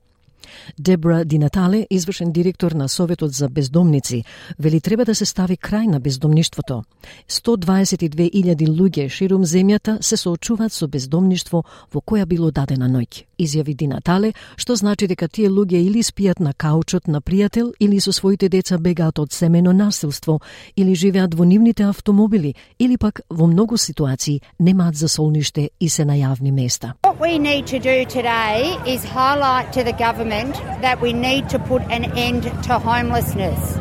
Дебра 0.78 1.26
Динатале, 1.26 1.88
извршен 1.89 2.32
директор 2.32 2.72
на 2.72 2.89
Советот 2.89 3.32
за 3.32 3.49
бездомници, 3.49 4.24
вели 4.60 4.82
треба 4.82 5.06
да 5.06 5.16
се 5.16 5.26
стави 5.26 5.58
крај 5.58 5.88
на 5.88 5.99
бездомништвото. 5.99 6.84
122.000 7.30 8.68
луѓе 8.68 9.10
ширум 9.10 9.43
земјата 9.45 10.02
се 10.02 10.18
соочуваат 10.18 10.74
со 10.74 10.88
бездомништво 10.88 11.64
во 11.93 12.02
која 12.02 12.26
било 12.26 12.52
дадена 12.52 12.89
ноќ. 12.89 13.24
Изјави 13.39 13.76
Динатале, 13.76 14.34
што 14.56 14.76
значи 14.76 15.08
дека 15.08 15.28
тие 15.28 15.49
луѓе 15.49 15.82
или 15.82 16.04
спијат 16.04 16.39
на 16.39 16.54
каучот 16.54 17.08
на 17.08 17.22
пријател 17.22 17.74
или 17.80 17.99
со 17.99 18.12
своите 18.12 18.49
деца 18.49 18.78
бегаат 18.78 19.20
од 19.20 19.32
семено 19.34 19.74
насилство 19.74 20.39
или 20.76 20.95
живеат 20.95 21.34
во 21.34 21.45
нивните 21.45 21.84
автомобили 21.84 22.56
или 22.80 22.97
пак 22.97 23.22
во 23.30 23.47
многу 23.47 23.78
ситуации 23.78 24.41
немаат 24.60 24.95
засолниште 24.95 25.70
и 25.80 25.89
се 25.89 26.06
на 26.06 26.14
јавни 26.14 26.52
места. 26.52 26.93
What 27.04 27.20
we 27.20 27.39
need 27.39 27.66
to 27.68 27.80
do 27.80 28.06
today 28.06 28.78
is 28.86 29.04
highlight 29.04 29.72
to 29.74 29.84
the 29.84 29.95
government 30.06 30.41
that 30.50 31.00
we 31.02 31.14
need 31.14 31.48
to 31.50 31.60
put 31.60 31.84
an 31.84 32.06
end 32.18 32.44
to 32.64 32.80
homelessness. 32.80 33.78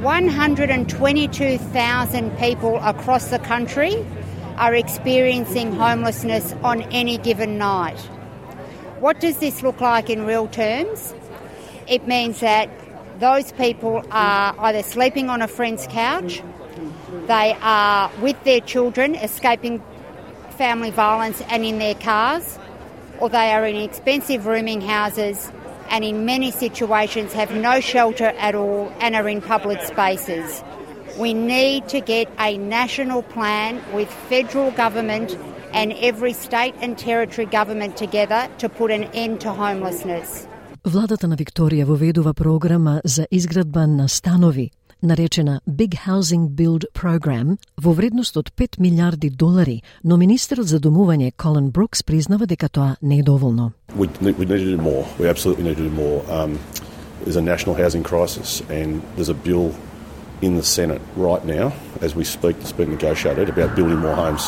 122,000 0.00 2.38
people 2.38 2.78
across 2.82 3.26
the 3.28 3.38
country 3.38 4.06
are 4.56 4.74
experiencing 4.74 5.72
homelessness 5.72 6.54
on 6.62 6.82
any 6.92 7.18
given 7.18 7.58
night. 7.58 7.98
What 9.00 9.18
does 9.20 9.38
this 9.38 9.62
look 9.62 9.80
like 9.80 10.08
in 10.10 10.26
real 10.26 10.46
terms? 10.46 11.12
It 11.88 12.06
means 12.06 12.38
that 12.40 12.70
those 13.18 13.50
people 13.52 14.04
are 14.10 14.54
either 14.58 14.82
sleeping 14.82 15.30
on 15.30 15.40
a 15.42 15.48
friend's 15.48 15.86
couch, 15.88 16.42
they 17.26 17.56
are 17.62 18.10
with 18.20 18.42
their 18.44 18.60
children 18.60 19.14
escaping 19.14 19.82
family 20.50 20.90
violence 20.90 21.40
and 21.48 21.64
in 21.64 21.78
their 21.78 21.94
cars, 21.94 22.58
or 23.18 23.30
they 23.30 23.52
are 23.52 23.64
in 23.66 23.76
expensive 23.76 24.46
rooming 24.46 24.80
houses 24.80 25.52
and 25.93 26.03
in 26.03 26.25
many 26.25 26.51
situations 26.51 27.33
have 27.33 27.51
no 27.55 27.79
shelter 27.81 28.31
at 28.47 28.55
all 28.55 28.91
and 28.99 29.15
are 29.15 29.29
in 29.29 29.41
public 29.41 29.81
spaces. 29.83 30.63
We 31.17 31.33
need 31.33 31.87
to 31.89 31.99
get 31.99 32.27
a 32.39 32.57
national 32.57 33.23
plan 33.23 33.81
with 33.93 34.09
federal 34.29 34.71
government 34.71 35.37
and 35.73 35.93
every 35.93 36.33
state 36.33 36.75
and 36.81 36.97
territory 36.97 37.45
government 37.45 37.97
together 37.97 38.47
to 38.59 38.69
put 38.69 38.91
an 38.91 39.03
end 39.13 39.41
to 39.41 39.51
homelessness. 39.51 40.47
Владата 40.85 41.27
на 41.27 41.35
Викторија 41.35 41.83
воведува 41.83 42.33
програма 42.33 43.01
за 43.05 43.27
изградба 43.31 43.87
на 43.87 44.09
станови 44.09 44.71
наречена 45.04 45.60
Big 45.68 45.94
Housing 46.06 46.48
Build 46.48 46.84
Program, 46.94 47.56
во 47.76 47.92
вредност 47.92 48.36
од 48.36 48.50
5 48.56 48.80
милиарди 48.80 49.30
долари, 49.30 49.82
но 50.04 50.16
министерот 50.16 50.66
за 50.66 50.80
домување 50.80 51.32
Колин 51.36 51.70
Брукс 51.70 52.02
признава 52.02 52.46
дека 52.46 52.68
тоа 52.68 52.96
не 53.02 53.18
е 53.18 53.22
доволно. 53.22 53.72
We, 53.96 54.08
we 54.20 54.46
need 54.46 54.64
to 54.64 54.76
do 54.76 54.82
more. 54.82 55.04
We 55.18 55.28
absolutely 55.28 55.64
need 55.64 55.76
to 55.76 55.88
do 55.88 55.94
more. 55.94 56.22
Um, 56.28 56.58
there's 57.24 57.36
a 57.36 57.42
national 57.42 57.74
housing 57.76 58.02
crisis 58.02 58.62
and 58.70 59.02
there's 59.16 59.30
a 59.30 59.34
bill 59.34 59.74
in 60.42 60.56
the 60.56 60.62
Senate 60.62 61.00
right 61.16 61.44
now, 61.44 61.72
as 62.00 62.14
we 62.14 62.24
speak, 62.24 62.58
that's 62.58 62.72
being 62.72 62.90
negotiated 62.90 63.48
about 63.48 63.76
building 63.76 63.98
more 63.98 64.14
homes. 64.14 64.44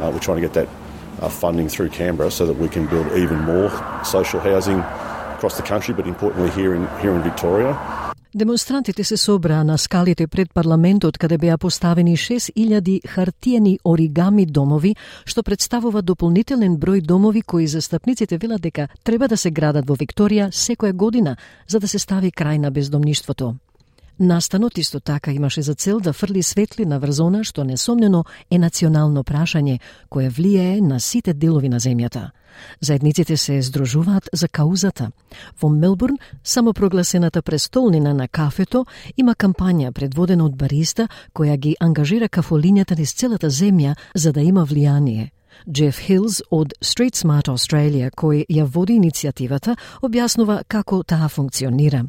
Uh, 0.00 0.10
we're 0.12 0.20
trying 0.20 0.40
to 0.40 0.46
get 0.48 0.54
that 0.54 0.68
uh, 1.20 1.28
funding 1.28 1.68
through 1.68 1.88
Canberra 1.88 2.30
so 2.30 2.46
that 2.46 2.58
we 2.58 2.68
can 2.68 2.86
build 2.86 3.06
even 3.12 3.38
more 3.40 3.70
social 4.04 4.40
housing 4.40 4.78
across 5.36 5.56
the 5.56 5.62
country, 5.62 5.94
but 5.94 6.06
importantly 6.06 6.50
here 6.50 6.74
in, 6.74 6.86
here 7.00 7.14
in 7.14 7.22
Victoria. 7.22 7.72
Демонстрантите 8.36 9.04
се 9.04 9.16
собраа 9.16 9.64
на 9.64 9.78
скалите 9.78 10.26
пред 10.26 10.54
парламентот 10.54 11.18
каде 11.18 11.38
беа 11.38 11.58
поставени 11.58 12.16
6000 12.16 13.06
хартиени 13.06 13.78
оригами 13.84 14.46
домови, 14.46 14.96
што 15.24 15.42
представува 15.46 16.02
дополнителен 16.02 16.74
број 16.76 17.00
домови 17.00 17.42
кои 17.42 17.66
застапниците 17.66 18.38
велат 18.38 18.60
дека 18.60 18.88
треба 19.04 19.28
да 19.28 19.36
се 19.36 19.50
градат 19.50 19.86
во 19.86 19.94
Викторија 19.94 20.50
секоја 20.50 20.92
година 20.92 21.36
за 21.68 21.78
да 21.78 21.88
се 21.88 21.98
стави 21.98 22.32
крај 22.32 22.58
на 22.58 22.70
бездомништвото. 22.70 23.54
Настанот 24.18 24.78
исто 24.78 25.00
така 25.00 25.32
имаше 25.32 25.62
за 25.62 25.74
цел 25.74 26.00
да 26.00 26.12
фрли 26.12 26.42
светлина 26.42 26.98
врз 26.98 27.20
она 27.20 27.44
што 27.44 27.64
несомнено 27.64 28.24
е 28.50 28.58
национално 28.58 29.22
прашање 29.22 29.78
кое 30.08 30.30
влијае 30.30 30.80
на 30.80 30.98
сите 31.00 31.34
делови 31.34 31.68
на 31.68 31.78
земјата. 31.78 32.30
Заедниците 32.80 33.36
се 33.36 33.62
здружуваат 33.62 34.28
за 34.32 34.48
каузата. 34.48 35.10
Во 35.60 35.68
Мелбурн, 35.68 36.18
самопрогласената 36.44 37.42
престолнина 37.42 38.14
на 38.14 38.28
кафето 38.28 38.86
има 39.16 39.34
кампања 39.34 39.92
предводена 39.92 40.44
од 40.44 40.56
бариста 40.56 41.08
која 41.34 41.56
ги 41.56 41.76
ангажира 41.80 42.28
кафолињата 42.28 42.98
низ 42.98 43.14
целата 43.14 43.50
земја 43.50 43.94
за 44.14 44.32
да 44.32 44.40
има 44.40 44.66
влијание. 44.66 45.30
Джеф 45.70 45.98
Хилс 45.98 46.42
од 46.50 46.74
Street 46.80 47.16
Smart 47.16 47.48
Australia, 47.48 48.10
кој 48.10 48.44
ја 48.50 48.66
води 48.66 48.98
иницијативата, 48.98 49.76
објаснува 50.02 50.62
како 50.68 51.02
таа 51.02 51.28
функционира. 51.28 52.04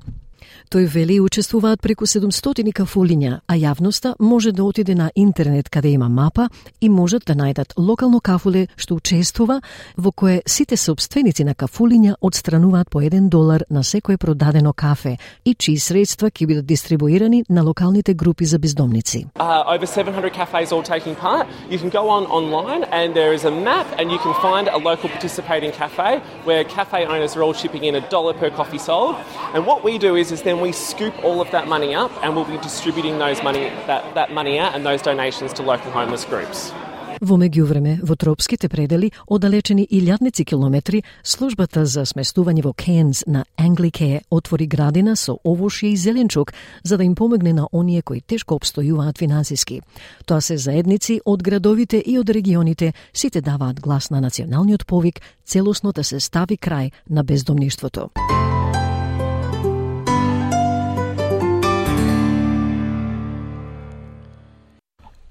Тој 0.72 0.88
вели 0.88 1.20
учествуваат 1.20 1.82
преку 1.82 2.06
700 2.06 2.74
кафулиња, 2.74 3.40
а 3.48 3.54
јавноста 3.54 4.16
може 4.20 4.52
да 4.52 4.64
отиде 4.64 4.96
на 4.96 5.12
интернет 5.16 5.70
каде 5.70 5.90
има 5.90 6.10
мапа 6.10 6.50
и 6.82 6.90
можат 6.90 7.24
да 7.26 7.36
најдат 7.36 7.74
локално 7.78 8.20
кафуле 8.20 8.68
што 8.78 8.96
учествува, 8.96 9.62
во 9.98 10.12
кое 10.12 10.42
сите 10.48 10.78
собственици 10.78 11.44
на 11.44 11.56
кафулиња 11.56 12.16
одстрануваат 12.22 12.90
по 12.90 13.02
1 13.02 13.30
долар 13.30 13.64
на 13.70 13.84
секое 13.84 14.18
продадено 14.18 14.74
кафе 14.74 15.18
и 15.46 15.54
чии 15.54 15.78
средства 15.78 16.32
ќе 16.32 16.48
бидат 16.48 16.66
дистрибуирани 16.66 17.44
на 17.50 17.64
локалните 17.64 18.14
групи 18.14 18.46
за 18.46 18.60
бездомници. 18.60 19.26
Uh, 19.36 19.64
over 19.76 19.86
700 19.86 20.34
cafes 20.34 20.72
all 20.72 20.84
taking 20.84 21.16
part. 21.16 21.48
You 21.70 21.80
can 21.80 21.90
go 21.90 22.10
on 22.10 22.26
online 22.28 22.84
and 22.92 23.14
there 23.14 23.34
is 23.34 23.46
a 23.46 23.52
map 23.52 23.88
and 24.00 24.12
you 24.12 24.20
can 24.20 24.34
find 24.42 24.68
a 24.68 24.78
local 24.78 25.10
participating 25.10 25.72
cafe 25.72 26.22
where 26.44 26.64
cafe 26.64 27.06
owners 27.06 27.36
are 27.36 27.44
all 27.44 27.54
chipping 27.54 27.84
in 27.84 27.96
a 27.96 28.04
dollar 28.10 28.34
per 28.34 28.50
coffee 28.50 28.82
sold. 28.90 29.16
And 29.54 29.66
what 29.66 29.84
we 29.84 29.98
do 29.98 30.16
is 30.16 30.35
is 30.36 30.44
then 30.44 30.60
we 30.62 30.72
scoop 30.72 31.16
all 31.24 31.40
of 31.42 31.50
that 31.52 31.68
money 31.68 31.92
up 32.04 32.12
and 32.24 32.36
we'll 32.36 32.52
be 32.58 32.62
distributing 32.70 33.20
those 33.20 33.42
money, 33.44 33.66
that, 33.88 34.04
that 34.20 34.30
money 34.40 34.60
out 34.60 34.76
and 34.76 34.86
those 34.86 35.02
donations 35.02 35.54
to 35.54 35.64
local 35.64 35.92
homeless 35.92 36.26
groups. 36.26 36.74
Во 37.22 37.38
меѓувреме, 37.40 38.00
во 38.04 38.16
тропските 38.20 38.68
предели, 38.68 39.12
оддалечени 39.32 39.86
илјадници 39.88 40.44
километри, 40.44 41.04
службата 41.24 41.86
за 41.86 42.04
сместување 42.06 42.66
во 42.66 42.74
Кенз 42.74 43.24
на 43.28 43.46
Англике 43.56 44.26
отвори 44.30 44.68
градина 44.68 45.16
со 45.16 45.38
овошје 45.46 45.94
и 45.94 45.98
зеленчук 45.98 46.52
за 46.84 46.98
да 46.98 47.04
им 47.04 47.16
помогне 47.16 47.54
на 47.54 47.70
оние 47.72 48.02
кои 48.02 48.22
тешко 48.22 48.60
обстојуваат 48.60 49.18
финансиски. 49.18 49.82
Тоа 50.26 50.42
се 50.42 50.58
заедници 50.58 51.22
од 51.26 51.44
градовите 51.44 52.04
и 52.06 52.20
од 52.20 52.30
регионите, 52.30 52.94
сите 53.14 53.42
даваат 53.42 53.80
глас 53.80 54.10
на 54.10 54.22
националниот 54.22 54.86
повик 54.86 55.22
целосно 55.46 55.92
да 55.92 56.04
се 56.04 56.20
стави 56.20 56.58
крај 56.58 56.92
на 57.10 57.24
бездомништвото. 57.24 58.10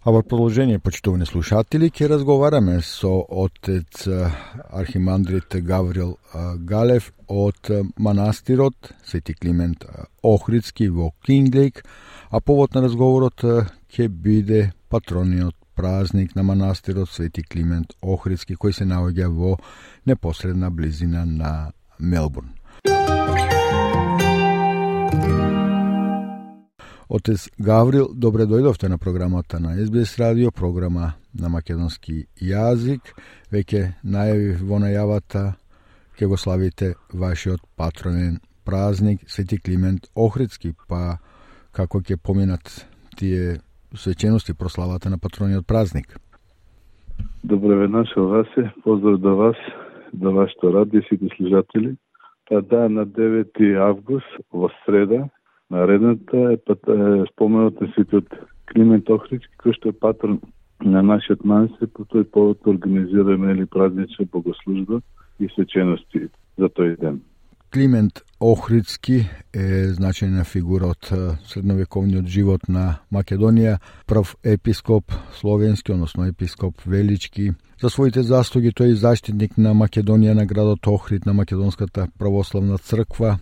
А 0.07 0.11
во 0.13 0.23
продолжение, 0.23 0.79
почитувани 0.79 1.25
слушатели, 1.25 1.89
ќе 1.89 2.11
разговараме 2.13 2.83
со 2.85 3.25
отец 3.25 4.05
архимандрит 4.69 5.57
Гаврил 5.65 6.19
Галев 6.61 7.15
од 7.27 7.71
манастирот 7.97 8.93
Свети 9.01 9.33
Климент 9.33 9.87
Охридски 10.23 10.91
во 10.93 11.15
Кинглейк, 11.25 11.87
а 12.29 12.41
повод 12.41 12.75
на 12.75 12.83
разговорот 12.85 13.41
ќе 13.89 14.09
биде 14.09 14.75
патрониот 14.93 15.57
празник 15.75 16.37
на 16.37 16.43
манастирот 16.43 17.09
Свети 17.09 17.41
Климент 17.41 17.97
Охридски, 18.03 18.61
кој 18.61 18.77
се 18.77 18.85
наоѓа 18.85 19.33
во 19.33 19.57
непосредна 20.05 20.69
близина 20.69 21.25
на 21.25 21.73
Мелбурн. 21.99 22.53
Отец 27.09 27.51
Гаврил, 27.61 28.09
добре 28.15 28.47
дојдовте 28.49 28.89
на 28.89 28.97
програмата 28.99 29.61
на 29.61 29.77
SBS 29.77 30.17
радио, 30.19 30.51
програма 30.51 31.13
на 31.37 31.51
македонски 31.53 32.25
јазик. 32.41 33.13
Веќе 33.53 34.01
најави 34.01 34.55
во 34.65 34.79
најавата 34.81 35.43
ќе 36.17 36.27
го 36.27 36.37
славите 36.41 36.95
вашиот 37.13 37.61
патронен 37.77 38.41
празник 38.65 39.21
Свети 39.29 39.61
Климент 39.61 40.09
Охридски, 40.17 40.73
па 40.89 41.19
како 41.77 42.01
ќе 42.01 42.17
поминат 42.17 42.89
тие 43.21 43.61
свечености 43.93 44.55
прославата 44.55 45.11
на 45.11 45.19
патрониот 45.19 45.67
празник? 45.67 46.17
Добре 47.45 47.77
веднаш 47.77 48.17
вас 48.17 48.47
е, 48.57 48.73
поздрав 48.83 49.21
до 49.21 49.37
вас, 49.37 49.57
до 50.13 50.33
вашето 50.33 50.73
радио 50.73 51.03
сите 51.03 51.29
служатели. 51.37 51.97
Па 52.49 52.63
да, 52.63 52.89
на 52.89 53.07
9 53.07 53.77
август, 53.77 54.29
во 54.53 54.71
среда, 54.85 55.29
Наредната 55.71 56.37
е, 56.37 56.55
е 56.55 57.25
споменот 57.33 57.81
на 57.81 57.93
светот 57.95 58.29
Климент 58.73 59.11
Охридски, 59.11 59.53
кој 59.61 59.77
што 59.77 59.93
е 59.93 59.99
патрон 59.99 60.41
на 60.85 61.03
нашиот 61.03 61.45
манастир, 61.45 61.89
по 61.93 62.05
тој 62.05 62.25
повод 62.25 62.67
организираме 62.67 63.53
или 63.53 63.67
празнична 63.67 64.27
богослужба 64.33 65.01
и 65.41 65.49
свечености 65.55 66.29
за 66.59 66.69
тој 66.69 66.99
ден. 67.01 67.23
Климент 67.75 68.23
Охридски 68.41 69.25
е 69.51 69.67
значајна 69.97 70.45
фигура 70.47 70.93
од 70.95 71.09
средновековниот 71.51 72.29
живот 72.31 72.69
на 72.69 73.01
Македонија, 73.11 73.81
прв 74.07 74.37
епископ 74.45 75.11
словенски, 75.35 75.93
односно 75.93 76.29
епископ 76.29 76.85
Велички. 76.87 77.51
За 77.83 77.91
своите 77.91 78.23
заслуги 78.23 78.71
тој 78.71 78.93
е 78.93 79.01
заштитник 79.01 79.59
на 79.59 79.75
Македонија 79.75 80.37
на 80.39 80.47
градот 80.47 80.87
Охрид 80.87 81.27
на 81.27 81.35
Македонската 81.35 82.07
православна 82.19 82.79
црква, 82.79 83.39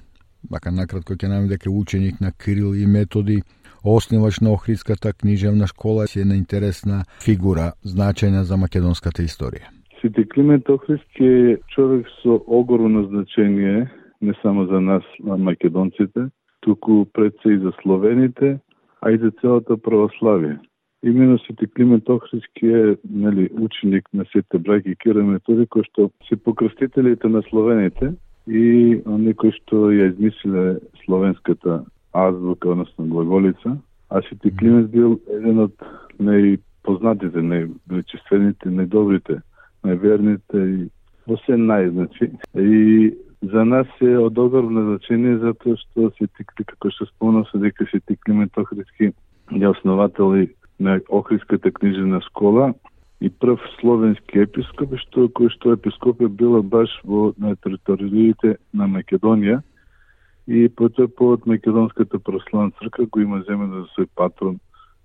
Бака 0.51 0.71
накратко 0.71 1.15
ќе 1.15 1.29
најам 1.31 1.49
дека 1.49 1.71
ученик 1.71 2.21
на 2.21 2.33
Кирил 2.33 2.75
и 2.75 2.87
Методи, 2.87 3.43
основач 3.85 4.41
на 4.41 4.53
Охридската 4.53 5.13
книжевна 5.13 5.67
школа, 5.67 6.07
си 6.07 6.21
една 6.21 6.35
интересна 6.35 7.05
фигура, 7.25 7.73
значајна 7.85 8.43
за 8.43 8.57
македонската 8.57 9.23
историја. 9.23 9.71
Сите 10.01 10.27
Климент 10.29 10.69
Охридски 10.69 11.25
е 11.25 11.59
човек 11.75 12.07
со 12.23 12.43
огромно 12.47 13.05
значение, 13.07 13.91
не 14.23 14.35
само 14.43 14.67
за 14.67 14.81
нас, 14.81 15.03
македонците, 15.23 16.31
туку 16.61 17.05
пред 17.13 17.35
се 17.43 17.53
и 17.53 17.59
за 17.59 17.73
словените, 17.83 18.59
а 19.01 19.11
и 19.11 19.19
за 19.19 19.31
целата 19.41 19.77
православие. 19.77 20.59
Имено 21.05 21.39
Сите 21.39 21.67
Климент 21.67 22.09
Охридски 22.09 22.67
е 22.67 22.97
нели, 23.11 23.51
ученик 23.61 24.09
на 24.15 24.25
сите 24.25 24.59
браки 24.59 24.95
Кира 24.97 25.23
Методи, 25.23 25.67
кој 25.67 25.83
што 25.91 26.11
се 26.29 26.37
покрстителите 26.37 27.29
на 27.29 27.43
словените, 27.51 28.15
и 28.47 29.01
некој 29.07 29.55
што 29.61 29.91
ја 29.95 30.11
измислиле 30.13 30.81
словенската 31.05 31.83
азбука, 32.13 32.71
односно 32.71 33.07
глаголица, 33.07 33.77
а 34.11 34.23
Сити 34.29 34.51
Климент 34.57 34.91
бил 34.91 35.19
еден 35.31 35.59
од 35.67 35.75
најпознатите, 36.21 37.41
највеличествените, 37.41 38.69
најдобрите, 38.69 39.41
најверните 39.87 40.65
и 40.75 40.89
во 41.27 41.39
се 41.47 41.57
најзначи. 41.57 42.29
И 42.59 43.15
за 43.43 43.65
нас 43.65 43.87
е 44.01 44.17
од 44.19 44.39
огромно 44.39 44.85
значение 44.91 45.39
затоа 45.39 45.79
што 45.87 46.11
Сити 46.19 46.45
како 46.67 46.91
што 46.91 47.07
спомнав 47.15 47.49
се 47.51 47.63
дека 47.63 47.87
Сити 47.91 48.19
Климент 48.27 48.59
Охридски 48.59 49.13
ја 49.51 49.73
основател 49.73 50.35
на 50.79 51.01
Охридската 51.09 51.71
книжена 51.71 52.21
школа 52.29 52.75
и 53.23 53.31
прв 53.31 53.61
словенски 53.79 54.43
епископ, 54.43 54.97
што 54.99 55.29
кој 55.31 55.53
што 55.55 55.77
епископ 55.77 56.25
е 56.27 56.29
била 56.29 56.63
баш 56.63 56.91
во 57.07 57.31
на 57.39 57.55
териториите 57.57 58.57
на 58.75 58.89
Македонија. 58.91 59.61
И 60.51 60.67
по 60.69 60.89
тој 60.91 61.07
повод 61.07 61.47
Македонската 61.47 62.19
православна 62.19 62.75
црква 62.81 63.07
го 63.07 63.21
има 63.21 63.43
земено 63.49 63.85
за 63.85 63.87
свој 63.95 64.09
патрон 64.19 64.59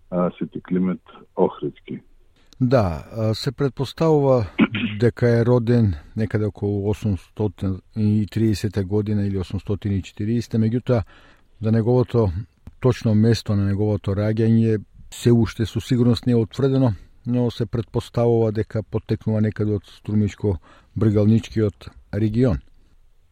а, 0.09 0.32
Свети 0.38 0.61
Климент 0.61 1.01
Охридски. 1.36 1.99
Да, 2.59 3.05
се 3.34 3.51
предпоставува 3.51 4.45
дека 4.99 5.30
е 5.30 5.45
роден 5.45 5.93
некаде 6.15 6.45
околу 6.45 6.93
830 6.93 8.86
година 8.86 9.28
или 9.28 9.38
840, 9.38 10.57
меѓутоа 10.57 11.03
за 11.61 11.72
неговото 11.72 12.32
точно 12.80 13.13
место 13.15 13.55
на 13.55 13.65
неговото 13.65 14.18
раѓање 14.18 14.82
се 15.13 15.32
уште 15.32 15.65
со 15.65 15.82
сигурност 15.82 16.26
не 16.26 16.34
е 16.34 16.36
утврдено, 16.36 16.91
но 17.28 17.52
се 17.52 17.66
предпоставува 17.66 18.52
дека 18.52 18.84
потекнува 18.92 19.42
некаде 19.42 19.76
од 19.76 19.84
Струмичко-Бригалничкиот 20.00 21.90
регион. 22.16 22.58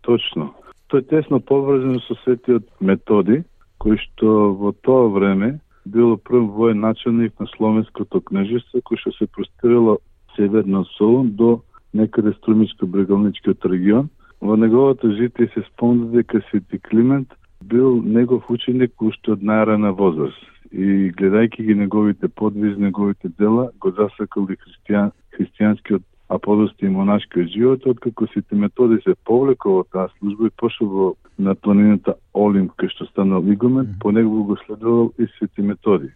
Точно. 0.04 0.52
Тој 0.92 1.00
е 1.02 1.08
тесно 1.10 1.40
поврзано 1.40 2.00
со 2.06 2.14
светиот 2.24 2.68
методи, 2.80 3.44
кој 3.80 3.98
што 4.04 4.52
во 4.60 4.74
тоа 4.86 5.08
време 5.16 5.60
бил 5.86 6.18
прв 6.18 6.52
воен 6.58 6.84
началник 6.84 7.40
на 7.40 7.48
Словенското 7.56 8.22
кнежество, 8.22 8.84
кој 8.84 9.00
што 9.00 9.12
се 9.16 9.26
простирало 9.32 9.98
северно 10.36 10.84
од 10.84 10.92
Солун 10.98 11.32
до 11.40 11.64
некаде 11.94 12.36
Струмичко-Бригалничкиот 12.42 13.66
регион. 13.72 14.10
Во 14.42 14.58
неговото 14.60 15.16
житие 15.16 15.48
се 15.54 15.64
спомна 15.72 16.12
дека 16.12 16.44
Свети 16.50 16.80
Климент 16.80 17.32
бил 17.64 18.04
негов 18.04 18.52
ученик 18.52 19.02
уште 19.02 19.32
од 19.32 19.42
најрана 19.42 19.96
возраст 19.96 20.55
и 20.72 21.12
гледајќи 21.18 21.66
ги 21.68 21.76
неговите 21.76 22.28
подвизи, 22.28 22.82
неговите 22.82 23.30
дела, 23.40 23.70
го 23.80 23.92
засакал 23.92 24.50
и 24.50 24.58
христијан, 24.58 25.12
христијанскиот 25.38 26.04
а 26.30 26.40
подости 26.40 26.86
и 26.86 26.90
монашкиот 26.90 27.48
живот, 27.48 27.86
откако 27.86 28.28
сите 28.28 28.56
методи 28.56 28.98
се 29.04 29.14
повлекол 29.26 29.84
од 29.84 29.90
таа 29.94 30.10
служба 30.18 30.48
и 30.48 30.58
пошел 30.58 30.88
во 30.90 31.14
на 31.38 31.54
планината 31.56 32.16
Олимп, 32.34 32.74
кај 32.80 32.90
што 32.96 33.06
станал 33.06 33.46
игумен, 33.46 33.96
по 34.02 34.12
него 34.12 34.44
го 34.44 34.58
следувал 34.66 35.12
и 35.20 35.28
сите 35.38 35.62
методи. 35.62 36.10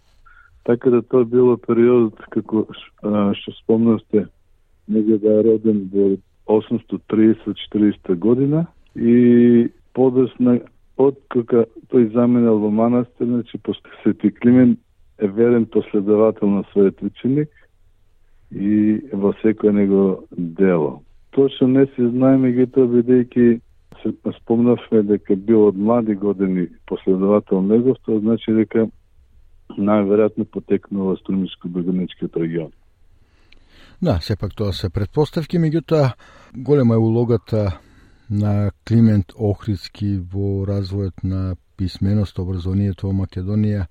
Така 0.66 0.89
да 0.89 1.02
тоа 1.02 1.26
било 1.26 1.58
периодот 1.58 2.18
како 2.34 2.66
што 3.38 3.54
спомнавте, 3.62 4.26
нега 4.88 5.18
да 5.18 5.39
е 5.39 5.43
роден 5.43 5.89
во 5.93 6.18
830-40 6.50 8.16
година 8.16 8.66
и 8.95 9.70
подосна 9.93 10.60
од 11.00 11.16
кога 11.32 11.64
тој 11.91 12.12
заменал 12.14 12.60
во 12.60 12.70
манастир, 12.70 13.28
значи 13.28 13.60
Свети 14.04 14.32
Климент 14.32 14.80
е 15.20 15.28
верен 15.28 15.66
последовател 15.66 16.50
на 16.50 16.64
својот 16.72 17.04
ученик 17.04 17.50
и 18.52 19.00
во 19.14 19.34
секој 19.43 19.72
него 19.72 20.24
дело. 20.32 21.02
Точно 21.32 21.68
не 21.68 21.86
се 21.95 22.10
знае, 22.10 22.38
меѓутоа 22.38 22.88
бидејќи 22.95 23.60
се 24.02 24.14
спомнавме 24.41 25.04
дека 25.04 25.36
бил 25.36 25.68
од 25.68 25.78
млади 25.78 26.16
години 26.16 26.68
последовател 26.88 27.62
негов, 27.62 27.97
тоа 28.06 28.20
значи 28.20 28.52
дека 28.54 28.88
најверојатно 29.78 30.45
потекнува 30.45 31.16
Струмиско-Бегонечкиот 31.22 32.36
регион. 32.41 32.72
Да, 34.02 34.20
сепак 34.22 34.56
тоа 34.56 34.74
се 34.74 34.89
предпоставки, 34.89 35.60
меѓутоа 35.60 36.16
голема 36.56 36.95
е 36.95 37.04
улогата 37.04 37.80
на 38.30 38.72
Климент 38.88 39.34
Охридски 39.36 40.18
во 40.18 40.66
развојот 40.70 41.24
на 41.24 41.56
писменост, 41.78 42.40
образованието 42.40 43.08
во 43.08 43.14
Македонија, 43.24 43.88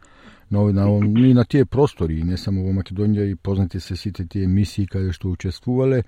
на, 0.51 0.63
на, 0.73 0.87
и 1.27 1.35
на 1.35 1.45
тие 1.45 1.65
простори, 1.65 2.23
не 2.23 2.37
само 2.37 2.65
во 2.65 2.73
Македонија, 2.73 3.27
и 3.33 3.37
познати 3.37 3.81
се 3.81 3.97
сите 3.97 4.27
тие 4.29 4.47
мисии 4.47 4.87
каде 4.87 5.13
што 5.13 5.33
учествувале, 5.33 6.05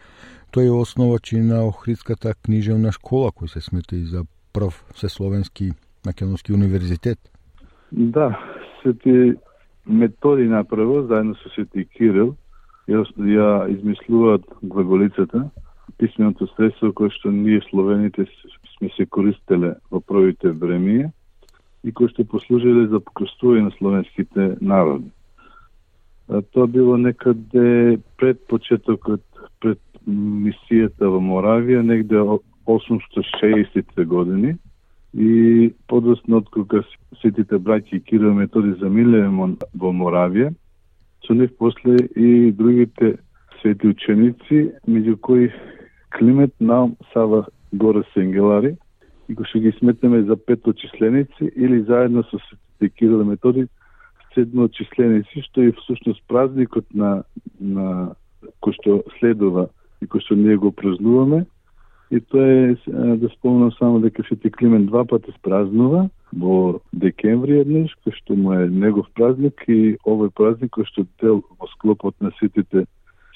тој 0.55 0.69
е 0.69 0.77
основач 0.77 1.33
и 1.33 1.41
на 1.41 1.65
Охридската 1.67 2.35
книжевна 2.35 2.93
школа, 2.93 3.33
кој 3.33 3.53
се 3.53 3.61
смета 3.61 3.97
и 3.97 4.05
за 4.05 4.25
прв 4.53 4.75
всесловенски 4.95 5.73
македонски 6.07 6.53
универзитет. 6.53 7.19
Да, 7.93 8.39
сети 8.83 9.11
методи 9.11 9.37
методи 9.87 10.49
направо, 10.49 11.07
заедно 11.07 11.35
со 11.35 11.49
сети 11.55 11.85
Кирил, 11.85 12.37
ја, 12.89 13.05
ја 13.19 13.49
измислуваат 13.71 14.45
глаголицата, 14.63 15.51
писменото 16.01 16.49
средство 16.57 16.93
кое 16.97 17.13
што 17.13 17.31
ние 17.31 17.61
словените 17.69 18.25
сме 18.77 18.89
се 18.97 19.07
користеле 19.07 19.75
во 19.93 20.01
првите 20.01 20.53
времиња 20.57 21.11
и 21.85 21.93
кои 21.93 22.09
што 22.13 22.25
послужиле 22.25 22.87
за 22.89 23.01
покрстување 23.05 23.69
на 23.69 23.73
словенските 23.77 24.47
народи. 24.61 25.11
Тоа 26.55 26.67
било 26.67 26.97
некаде 26.97 27.99
пред 28.17 28.41
почетокот, 28.49 29.25
пред 29.61 29.81
мисијата 30.07 31.09
во 31.11 31.21
Моравија, 31.21 31.83
негде 31.83 32.21
860 32.67 34.05
години 34.05 34.57
и 35.13 35.73
подосно 35.91 36.39
од 36.39 36.49
кога 36.55 36.85
сетите 37.21 37.59
браќи 37.59 38.05
Кирил 38.07 38.33
Методи 38.35 38.77
замиле 38.81 39.27
во 39.27 39.93
Моравија, 39.93 40.53
со 41.27 41.35
нив 41.35 41.51
после 41.59 41.97
и 42.17 42.53
другите 42.53 43.19
свети 43.61 43.91
ученици, 43.91 44.71
меѓу 44.89 45.17
кои 45.21 45.51
Климет 46.11 46.55
нам 46.61 46.97
Сава 47.13 47.47
Горе 47.73 48.03
Сенгелари, 48.15 48.77
и 49.29 49.35
кои 49.35 49.47
што 49.47 49.61
ги 49.63 49.73
сметнеме 49.79 50.23
за 50.27 50.37
петочисленици 50.37 51.53
или 51.57 51.83
заедно 51.83 52.23
со 52.25 52.39
светите 52.39 52.91
Кирил 52.97 53.25
Методи 53.25 53.69
седмочисленици, 54.35 55.43
што 55.51 55.63
е 55.63 55.73
всушност 55.83 56.23
празникот 56.29 56.87
на, 56.95 57.23
на 57.61 58.15
кој 58.63 58.77
што 58.79 59.01
следува 59.19 59.69
и 60.03 60.07
кој 60.07 60.23
што 60.25 60.39
ние 60.39 60.57
го 60.57 60.73
празнуваме. 60.73 61.45
И 62.11 62.19
тоа 62.21 62.43
е, 62.43 62.77
да 63.23 63.29
спомнам 63.37 63.71
само 63.79 64.01
дека 64.01 64.23
Свети 64.27 64.51
Климент 64.51 64.87
два 64.87 65.05
пати 65.05 65.33
спразнува, 65.39 66.09
во 66.33 66.81
декември 66.93 67.61
еднаш, 67.63 67.95
кој 68.07 68.15
што 68.19 68.35
му 68.39 68.55
е 68.55 68.67
негов 68.67 69.07
празник 69.15 69.63
и 69.69 69.97
овој 70.07 70.31
празник 70.35 70.75
кој 70.75 70.87
што 70.91 71.07
дел 71.23 71.43
во 71.59 71.71
склопот 71.75 72.15
на 72.21 72.31
ситите 72.39 72.87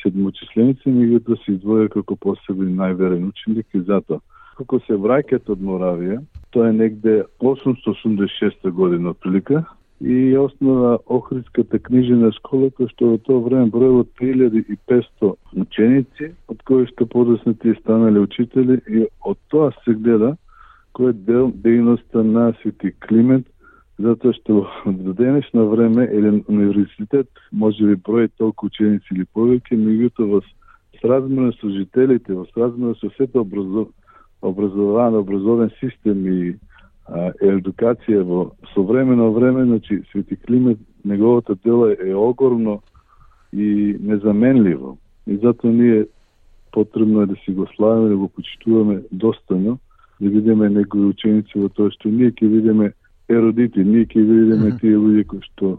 седмочисленици, 0.04 0.92
меѓутоа 1.00 1.34
да 1.34 1.42
се 1.42 1.56
издвоја 1.56 1.90
како 1.96 2.16
посебен 2.20 2.76
најверен 2.78 3.26
ученик 3.32 3.66
и 3.74 3.82
затоа 3.88 4.20
како 4.54 4.78
се 4.86 4.94
враќат 4.94 5.48
од 5.50 5.62
Моравија, 5.66 6.20
тоа 6.54 6.68
е 6.70 6.76
негде 6.76 7.14
886 7.42 8.70
година 8.70 9.10
отприлика, 9.10 9.64
и 10.00 10.36
основа 10.38 10.98
Охридската 11.06 11.78
книжена 11.78 12.30
школа, 12.38 12.68
која 12.76 12.90
што 12.92 13.10
во 13.12 13.18
тоа 13.26 13.42
време 13.46 13.70
броело 13.72 14.04
3500 14.20 15.34
ученици, 15.64 16.32
од 16.50 16.62
кои 16.68 16.86
што 16.90 17.06
подоснати 17.06 17.74
станале 17.80 18.20
учители 18.20 18.80
и 18.90 19.06
од 19.24 19.38
тоа 19.50 19.70
се 19.84 19.94
гледа 19.94 20.34
кој 20.94 21.10
е 21.10 21.18
дел 21.26 21.48
дејноста 21.64 22.22
на 22.22 22.52
Свети 22.60 22.92
Климент, 23.02 23.46
затоа 23.98 24.34
што 24.34 24.66
до 24.86 25.14
денешно 25.14 25.68
време 25.70 26.04
еден 26.10 26.44
универзитет 26.48 27.28
може 27.52 27.86
би 27.86 27.96
брои 27.96 28.28
толку 28.28 28.66
ученици 28.66 29.06
или 29.14 29.26
повеќе, 29.34 29.78
меѓутоа 29.78 30.26
во 30.26 30.40
сразмерно 31.00 31.52
со 31.60 31.70
жителите, 31.70 32.34
во 32.34 32.46
сразмерно 32.54 32.94
со 32.94 33.10
сето 33.16 33.40
образов, 33.40 33.88
образован, 34.42 35.14
образовен 35.14 35.70
систем 35.80 36.26
и 36.26 36.56
а, 37.06 37.30
едукација 37.40 38.24
во 38.24 38.50
современо 38.74 39.30
време, 39.32 39.64
значи 39.64 40.02
Свети 40.10 40.36
Климет, 40.36 40.78
неговото 41.04 41.54
дело 41.64 41.88
е 41.88 42.14
огромно 42.14 42.82
и 43.52 43.96
незаменливо. 44.00 44.98
И 45.26 45.36
затоа 45.36 45.70
ние 45.70 46.06
потребно 46.72 47.22
е 47.22 47.26
да 47.26 47.36
си 47.36 47.52
го 47.52 47.66
славиме, 47.76 48.08
да 48.08 48.16
го 48.16 48.28
почитуваме 48.28 49.02
достојно, 49.14 49.78
да 50.20 50.28
видиме 50.28 50.68
негови 50.68 51.14
ученици 51.14 51.58
во 51.58 51.68
тоа 51.68 51.90
што 51.94 52.10
ние 52.10 52.34
ќе 52.34 52.50
видиме 52.50 52.90
еродити, 53.28 53.84
ние 53.84 54.06
ќе 54.06 54.22
видиме 54.22 54.76
тие 54.78 54.96
луѓе 54.96 55.26
кои 55.26 55.42
што 55.48 55.78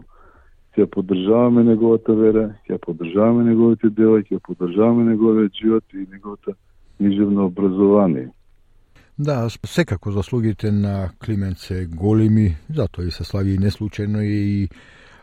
ќе 0.76 0.86
поддржаваме 0.92 1.64
неговата 1.64 2.14
вера, 2.14 2.48
ќе 2.68 2.78
поддржаваме 2.84 3.44
неговите 3.50 3.90
дела, 3.90 4.22
ќе 4.22 4.40
поддржаваме 4.44 5.10
неговиот 5.12 5.52
живот 5.54 5.84
и 5.94 6.06
неговото 6.10 6.56
нижевно 7.00 7.46
образование. 7.46 8.28
Да, 9.18 9.48
секако 9.64 10.12
заслугите 10.12 10.72
на 10.72 11.10
Климент 11.24 11.58
се 11.58 11.86
големи, 11.86 12.56
затоа 12.74 13.06
и 13.06 13.10
се 13.10 13.24
слави 13.24 13.54
и 13.54 13.58
неслучајно 13.58 14.20
и 14.20 14.68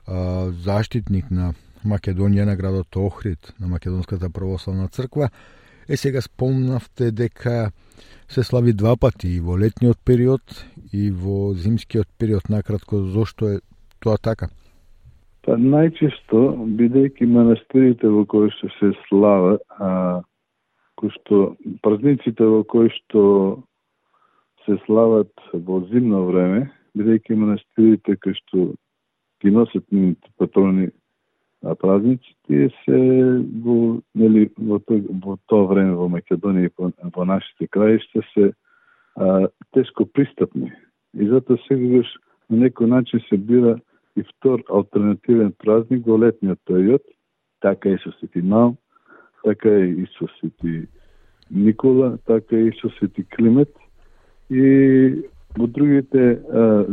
а, 0.07 0.49
заштитник 0.49 1.29
на 1.31 1.53
Македонија 1.85 2.45
на 2.45 2.55
градот 2.55 2.95
Охрид, 2.95 3.53
на 3.59 3.67
Македонската 3.67 4.29
православна 4.29 4.87
црква. 4.87 5.29
Е 5.89 5.97
сега 5.97 6.21
спомнавте 6.21 7.11
дека 7.11 7.71
се 8.27 8.43
слави 8.43 8.73
два 8.73 8.95
пати 8.95 9.27
и 9.35 9.39
во 9.39 9.57
летниот 9.59 9.99
период 10.05 10.41
и 10.93 11.11
во 11.11 11.53
зимскиот 11.53 12.07
период. 12.19 12.49
Накратко, 12.49 12.97
зошто 12.97 13.47
е 13.47 13.59
тоа 13.99 14.17
така? 14.17 14.47
Па 15.43 15.57
најчесто, 15.59 16.55
бидејќи 16.79 17.27
манастирите 17.27 18.07
во 18.07 18.23
кои 18.25 18.47
што 18.55 18.69
се 18.79 18.93
слава, 19.09 19.57
а, 19.75 20.21
кои 20.95 21.11
што 21.17 21.55
празниците 21.83 22.47
во 22.47 22.63
кои 22.63 22.87
што 22.95 23.23
се 24.63 24.79
слават 24.85 25.31
во 25.51 25.81
зимно 25.91 26.23
време, 26.31 26.69
бидејќи 26.95 27.35
манастирите 27.35 28.15
кои 28.23 28.39
што 28.39 28.71
ги 29.43 29.51
носат 29.51 29.83
нивните 29.91 30.31
патрони 30.39 30.87
на 31.63 31.75
празниците 31.75 32.69
се 32.83 32.99
во, 33.63 34.01
нели, 34.15 34.49
во, 34.57 34.81
тој, 34.83 35.05
во 35.23 35.37
тоа 35.47 35.69
време 35.71 35.95
во 35.95 36.09
Македонија 36.11 36.67
и 36.67 36.73
во, 36.77 36.91
во 37.15 37.25
нашите 37.25 37.67
краишта 37.71 38.23
се 38.33 38.51
а, 39.15 39.47
тешко 39.73 40.05
пристапни. 40.05 40.73
И 41.15 41.27
затоа 41.29 41.57
секогаш 41.67 42.09
на 42.49 42.65
некој 42.65 42.91
начин 42.91 43.23
се 43.29 43.37
бира 43.37 43.77
и 44.15 44.23
втор 44.23 44.63
алтернативен 44.69 45.53
празник 45.57 46.05
во 46.05 46.17
летниот 46.19 46.59
период, 46.67 47.01
така 47.61 47.89
и 47.89 47.97
со 48.03 48.11
Свети 48.19 48.41
Мал, 48.41 48.75
така 49.43 49.71
и 49.79 50.05
со 50.17 50.27
Свети 50.39 50.87
Никола, 51.49 52.17
така 52.25 52.57
и 52.57 52.71
со 52.81 52.89
Свети 52.97 53.23
Климет, 53.23 53.71
и 54.49 55.23
во 55.57 55.67
другите 55.67 56.39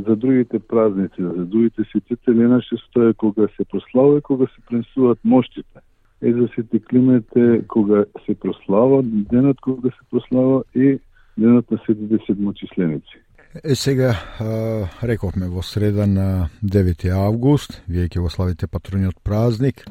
за 0.06 0.16
другите 0.16 0.58
празници, 0.58 1.22
за 1.22 1.44
другите 1.44 1.84
светители 1.90 2.48
наше 2.48 2.76
стоја 2.88 3.14
кога 3.16 3.48
се 3.56 3.64
прослава 3.64 4.18
и 4.18 4.22
кога 4.22 4.46
се 4.46 4.60
пренесуваат 4.68 5.18
моштите. 5.24 5.80
Е 6.22 6.32
за 6.32 6.48
сите 6.54 6.80
климете 6.80 7.62
кога 7.68 8.04
се 8.26 8.34
прослава, 8.34 9.02
денот 9.02 9.60
кога 9.60 9.88
се 9.88 10.04
прослава 10.10 10.64
и 10.74 10.98
денот 11.38 11.70
на 11.70 11.78
сетите 11.86 12.18
седмочисленици. 12.26 13.16
Е 13.64 13.74
сега 13.74 14.14
а, 14.40 14.86
рековме 15.02 15.48
во 15.48 15.62
среда 15.62 16.06
на 16.06 16.48
9 16.62 17.08
август, 17.10 17.82
вие 17.88 18.06
ќе 18.06 18.20
го 18.20 18.30
славите 18.30 18.66
патрониот 18.66 19.16
празник. 19.24 19.82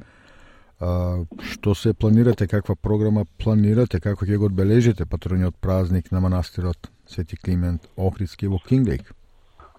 А, 0.80 1.26
што 1.43 1.76
се 1.76 1.93
планирате, 1.93 2.47
каква 2.47 2.76
програма 2.76 3.26
планирате, 3.43 3.99
како 3.99 4.26
ќе 4.26 4.38
го 4.38 4.45
одбележите 4.47 5.05
патрониот 5.05 5.57
празник 5.59 6.11
на 6.11 6.22
манастирот 6.22 6.88
Свети 7.10 7.36
Климент 7.38 7.82
Охридски 7.97 8.47
во 8.47 8.60
Кинглейк? 8.60 9.16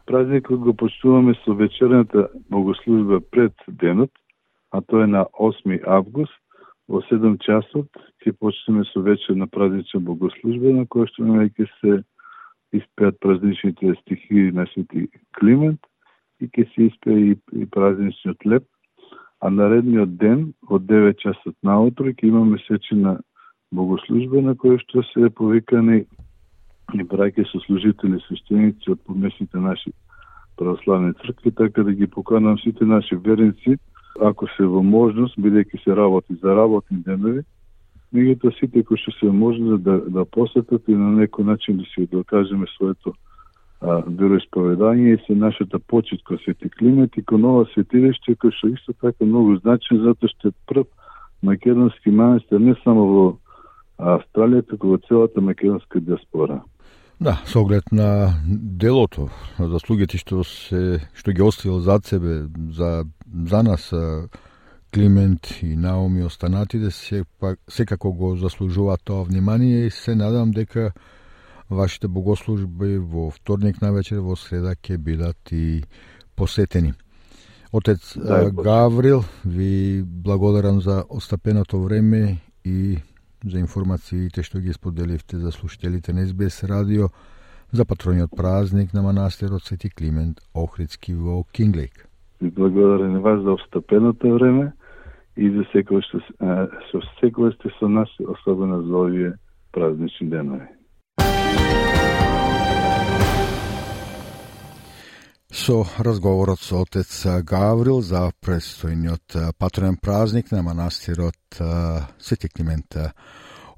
Празникот 0.06 0.60
го 0.60 0.74
почитуваме 0.74 1.34
со 1.44 1.54
вечерната 1.54 2.28
богослужба 2.50 3.20
пред 3.20 3.54
денот, 3.68 4.10
а 4.72 4.80
тоа 4.80 5.04
е 5.04 5.06
на 5.06 5.26
8 5.38 5.82
август 5.86 6.34
во 6.88 6.98
7 7.06 7.38
часот 7.46 7.86
ќе 8.18 8.34
почнеме 8.34 8.82
со 8.90 9.02
вечерна 9.06 9.46
празнична 9.46 10.00
богослужба 10.00 10.74
на 10.74 10.84
која 10.90 11.06
што 11.06 11.22
ќе 11.22 11.66
се 11.78 12.02
испеат 12.74 13.20
празничните 13.22 13.94
стихи 14.02 14.50
на 14.50 14.66
Свети 14.74 15.06
Климент 15.38 15.86
и 16.40 16.50
ќе 16.50 16.66
се 16.74 16.90
испее 16.90 17.30
и, 17.30 17.34
и 17.62 17.66
празничниот 17.66 18.42
леп 18.44 18.66
а 19.40 19.50
наредниот 19.50 20.18
ден 20.18 20.50
од 20.66 20.82
9 20.82 21.14
часот 21.22 21.54
наутро 21.62 22.10
ќе 22.10 22.26
имаме 22.26 22.58
сечена 22.66 23.20
богослужба 23.70 24.42
на 24.42 24.58
која 24.58 24.82
што 24.82 25.06
се 25.14 25.30
повикани 25.30 26.02
и 26.94 27.04
браќа 27.04 27.44
со 27.50 27.60
служители 27.66 28.20
свештеници 28.26 28.90
од 28.90 29.00
помесните 29.06 29.58
наши 29.58 29.92
православни 30.56 31.12
цркви, 31.22 31.50
така 31.50 31.82
да 31.84 31.92
ги 31.92 32.06
поканам 32.06 32.58
сите 32.58 32.84
наши 32.84 33.16
верници, 33.16 33.78
ако 34.20 34.46
се 34.56 34.66
во 34.66 34.82
можност, 34.82 35.38
бидејќи 35.38 35.84
се 35.84 35.96
работи 35.96 36.34
за 36.42 36.54
работни 36.56 36.98
денови, 37.06 37.42
меѓутоа 38.12 38.52
сите 38.58 38.82
кои 38.84 38.98
што 38.98 39.14
се 39.18 39.30
можни 39.30 39.78
да, 39.78 40.00
да 40.10 40.24
посетат 40.24 40.88
и 40.88 40.94
на 40.94 41.14
некој 41.22 41.46
начин 41.52 41.78
да 41.78 41.84
се 41.94 42.06
докажеме 42.06 42.66
своето 42.76 43.14
вероисповедание, 44.06 45.14
и 45.14 45.18
се 45.26 45.34
нашата 45.34 45.78
почит 45.78 46.22
кон 46.22 46.38
Свети 46.44 46.68
Климет 46.70 47.16
и 47.16 47.22
кон 47.22 47.44
ова 47.44 47.64
светилиште 47.72 48.36
кој 48.36 48.52
што 48.52 48.68
исто 48.68 48.92
така 49.00 49.24
многу 49.24 49.56
значен 49.62 50.02
затоа 50.04 50.28
што 50.28 50.48
е 50.48 50.58
прв 50.66 50.84
македонски 51.42 52.10
манастир 52.10 52.60
не 52.60 52.74
само 52.84 53.06
во 53.06 53.24
Австралија, 54.00 54.66
туку 54.68 54.92
во 54.92 54.98
целата 55.08 55.40
македонска 55.40 56.00
диаспора. 56.00 56.60
Да, 57.20 57.42
со 57.46 57.60
оглед 57.60 57.92
на 57.92 58.40
делото, 58.48 59.28
на 59.58 59.68
заслугите 59.68 60.16
што 60.16 60.40
се 60.44 61.00
што 61.12 61.32
ги 61.36 61.42
оставил 61.44 61.80
зад 61.84 62.06
себе 62.06 62.48
за 62.72 63.04
за 63.44 63.62
нас 63.62 63.90
Климент 64.92 65.58
и 65.62 65.76
Наоми 65.76 66.24
останатите 66.24 66.90
се 66.90 67.24
пак 67.40 67.58
секако 67.68 68.12
го 68.12 68.36
заслужуваат 68.36 69.04
тоа 69.04 69.24
внимание 69.24 69.86
и 69.86 69.90
се 69.90 70.14
надам 70.14 70.50
дека 70.50 70.92
вашите 71.70 72.08
богослужби 72.08 72.98
во 72.98 73.30
вторник 73.30 73.82
на 73.82 73.92
вечер, 73.92 74.18
во 74.18 74.34
среда 74.36 74.74
ќе 74.74 74.98
бидат 74.98 75.52
и 75.52 75.84
посетени. 76.36 76.94
Отец 77.72 78.16
да, 78.16 78.50
Гаврил, 78.50 79.24
ви 79.44 80.02
благодарам 80.02 80.80
за 80.80 81.04
остапеното 81.08 81.82
време 81.82 82.38
и 82.64 82.98
за 83.44 83.58
информациите 83.58 84.42
што 84.42 84.60
ги 84.60 84.72
споделивте 84.72 85.36
за 85.36 85.52
слушателите 85.52 86.12
на 86.12 86.26
СБС 86.26 86.64
радио 86.64 87.08
за 87.72 87.84
патрониот 87.84 88.30
празник 88.36 88.94
на 88.94 89.02
манастирот 89.02 89.62
Свети 89.62 89.90
Климент 89.90 90.40
Охридски 90.54 91.14
во 91.14 91.44
Кинглейк. 91.52 92.08
Ви 92.40 92.50
вас 93.20 93.42
за 93.42 93.52
обстапеното 93.52 94.34
време 94.34 94.72
и 95.36 95.50
за 95.50 95.64
секој 95.72 96.02
што, 96.02 96.20
што 96.88 97.00
секој 97.20 97.54
сте 97.54 97.70
со 97.78 97.88
нас, 97.88 98.08
особено 98.20 98.82
за 98.82 98.96
овие 98.96 99.32
празнични 99.72 100.28
денови. 100.28 100.66
Со 105.52 105.84
разговорот 105.98 106.60
со 106.60 106.82
отец 106.82 107.26
Гаврил 107.42 108.02
за 108.02 108.30
предстојниот 108.42 109.54
патронен 109.58 109.96
празник 109.96 110.50
на 110.50 110.62
манастирот 110.62 111.36
Свети 112.18 112.48
Климент 112.48 112.96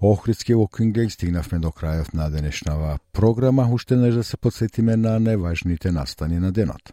Охридски 0.02 0.54
во 0.54 0.66
Кингли 0.66 1.08
стигнавме 1.10 1.60
до 1.62 1.70
крајот 1.70 2.12
на 2.12 2.28
денешнава 2.30 2.98
програма, 3.12 3.68
уште 3.70 3.96
не 3.96 4.10
да 4.10 4.24
се 4.24 4.36
подсетиме 4.36 4.96
на 4.96 5.18
неважните 5.20 5.92
настани 5.92 6.38
на 6.38 6.52
денот. 6.52 6.92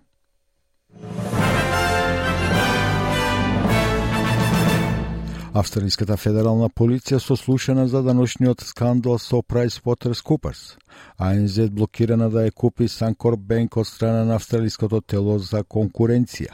Австралиската 5.49 6.13
федерална 6.17 6.67
полиција 6.69 7.17
сослушана 7.17 7.87
за 7.89 8.03
даношниот 8.05 8.61
скандал 8.61 9.17
со 9.17 9.41
PricewaterhouseCoopers. 9.41 10.77
АНЗ 11.17 11.71
блокирана 11.73 12.29
да 12.29 12.45
ја 12.45 12.53
купи 12.53 12.87
Санкор 12.87 13.35
Бенк 13.37 13.77
од 13.77 13.87
страна 13.87 14.25
на 14.25 14.35
австралиското 14.35 15.01
тело 15.01 15.39
за 15.39 15.63
конкуренција. 15.63 16.53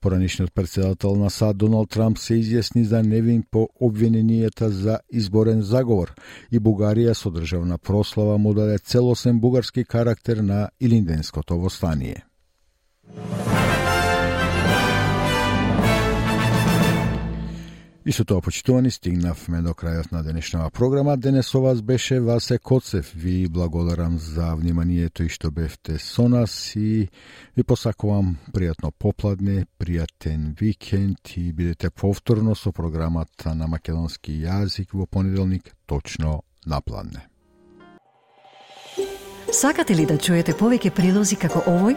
Поранишниот 0.00 0.52
председател 0.54 1.16
на 1.16 1.30
САД 1.30 1.56
Доналд 1.56 1.90
Трамп 1.90 2.18
се 2.18 2.34
изјасни 2.34 2.82
за 2.82 3.02
невин 3.02 3.42
по 3.50 3.68
обвиненијата 3.80 4.68
за 4.68 4.98
изборен 5.08 5.62
заговор 5.62 6.14
и 6.52 6.60
Бугарија 6.60 7.14
со 7.14 7.30
државна 7.30 7.78
прослава 7.78 8.38
му 8.38 8.54
даде 8.54 8.78
целосен 8.78 9.40
бугарски 9.40 9.84
карактер 9.84 10.36
на 10.36 10.68
Илинденското 10.80 11.58
востание. 11.58 12.24
И 18.06 18.12
со 18.12 18.24
тоа, 18.24 18.40
почитувани, 18.44 18.90
стигнавме 18.90 19.62
до 19.64 19.72
крајот 19.72 20.12
на 20.12 20.22
денешната 20.22 20.70
програма. 20.70 21.16
Денес 21.16 21.48
со 21.48 21.60
вас 21.60 21.80
беше 21.82 22.20
Васе 22.20 22.58
Коцев. 22.58 23.12
Ви 23.16 23.48
благодарам 23.48 24.18
за 24.18 24.54
вниманието 24.54 25.24
и 25.24 25.28
што 25.28 25.50
бевте 25.50 25.98
со 25.98 26.28
нас 26.28 26.76
и 26.76 27.08
ви 27.56 27.64
посакувам 27.64 28.36
пријатно 28.52 28.92
попладне, 28.92 29.64
пријатен 29.80 30.52
викенд 30.52 31.36
и 31.36 31.52
бидете 31.52 31.90
повторно 31.90 32.54
со 32.54 32.72
програмата 32.72 33.54
на 33.54 33.66
македонски 33.66 34.36
јазик 34.36 34.92
во 34.92 35.06
понеделник 35.06 35.72
точно 35.86 36.28
на 36.28 36.54
напладне. 36.66 37.28
Сакате 39.52 39.94
ли 39.94 40.06
да 40.06 40.16
чуете 40.18 40.52
повеќе 40.52 40.90
прилози 40.90 41.36
како 41.36 41.62
овој? 41.70 41.96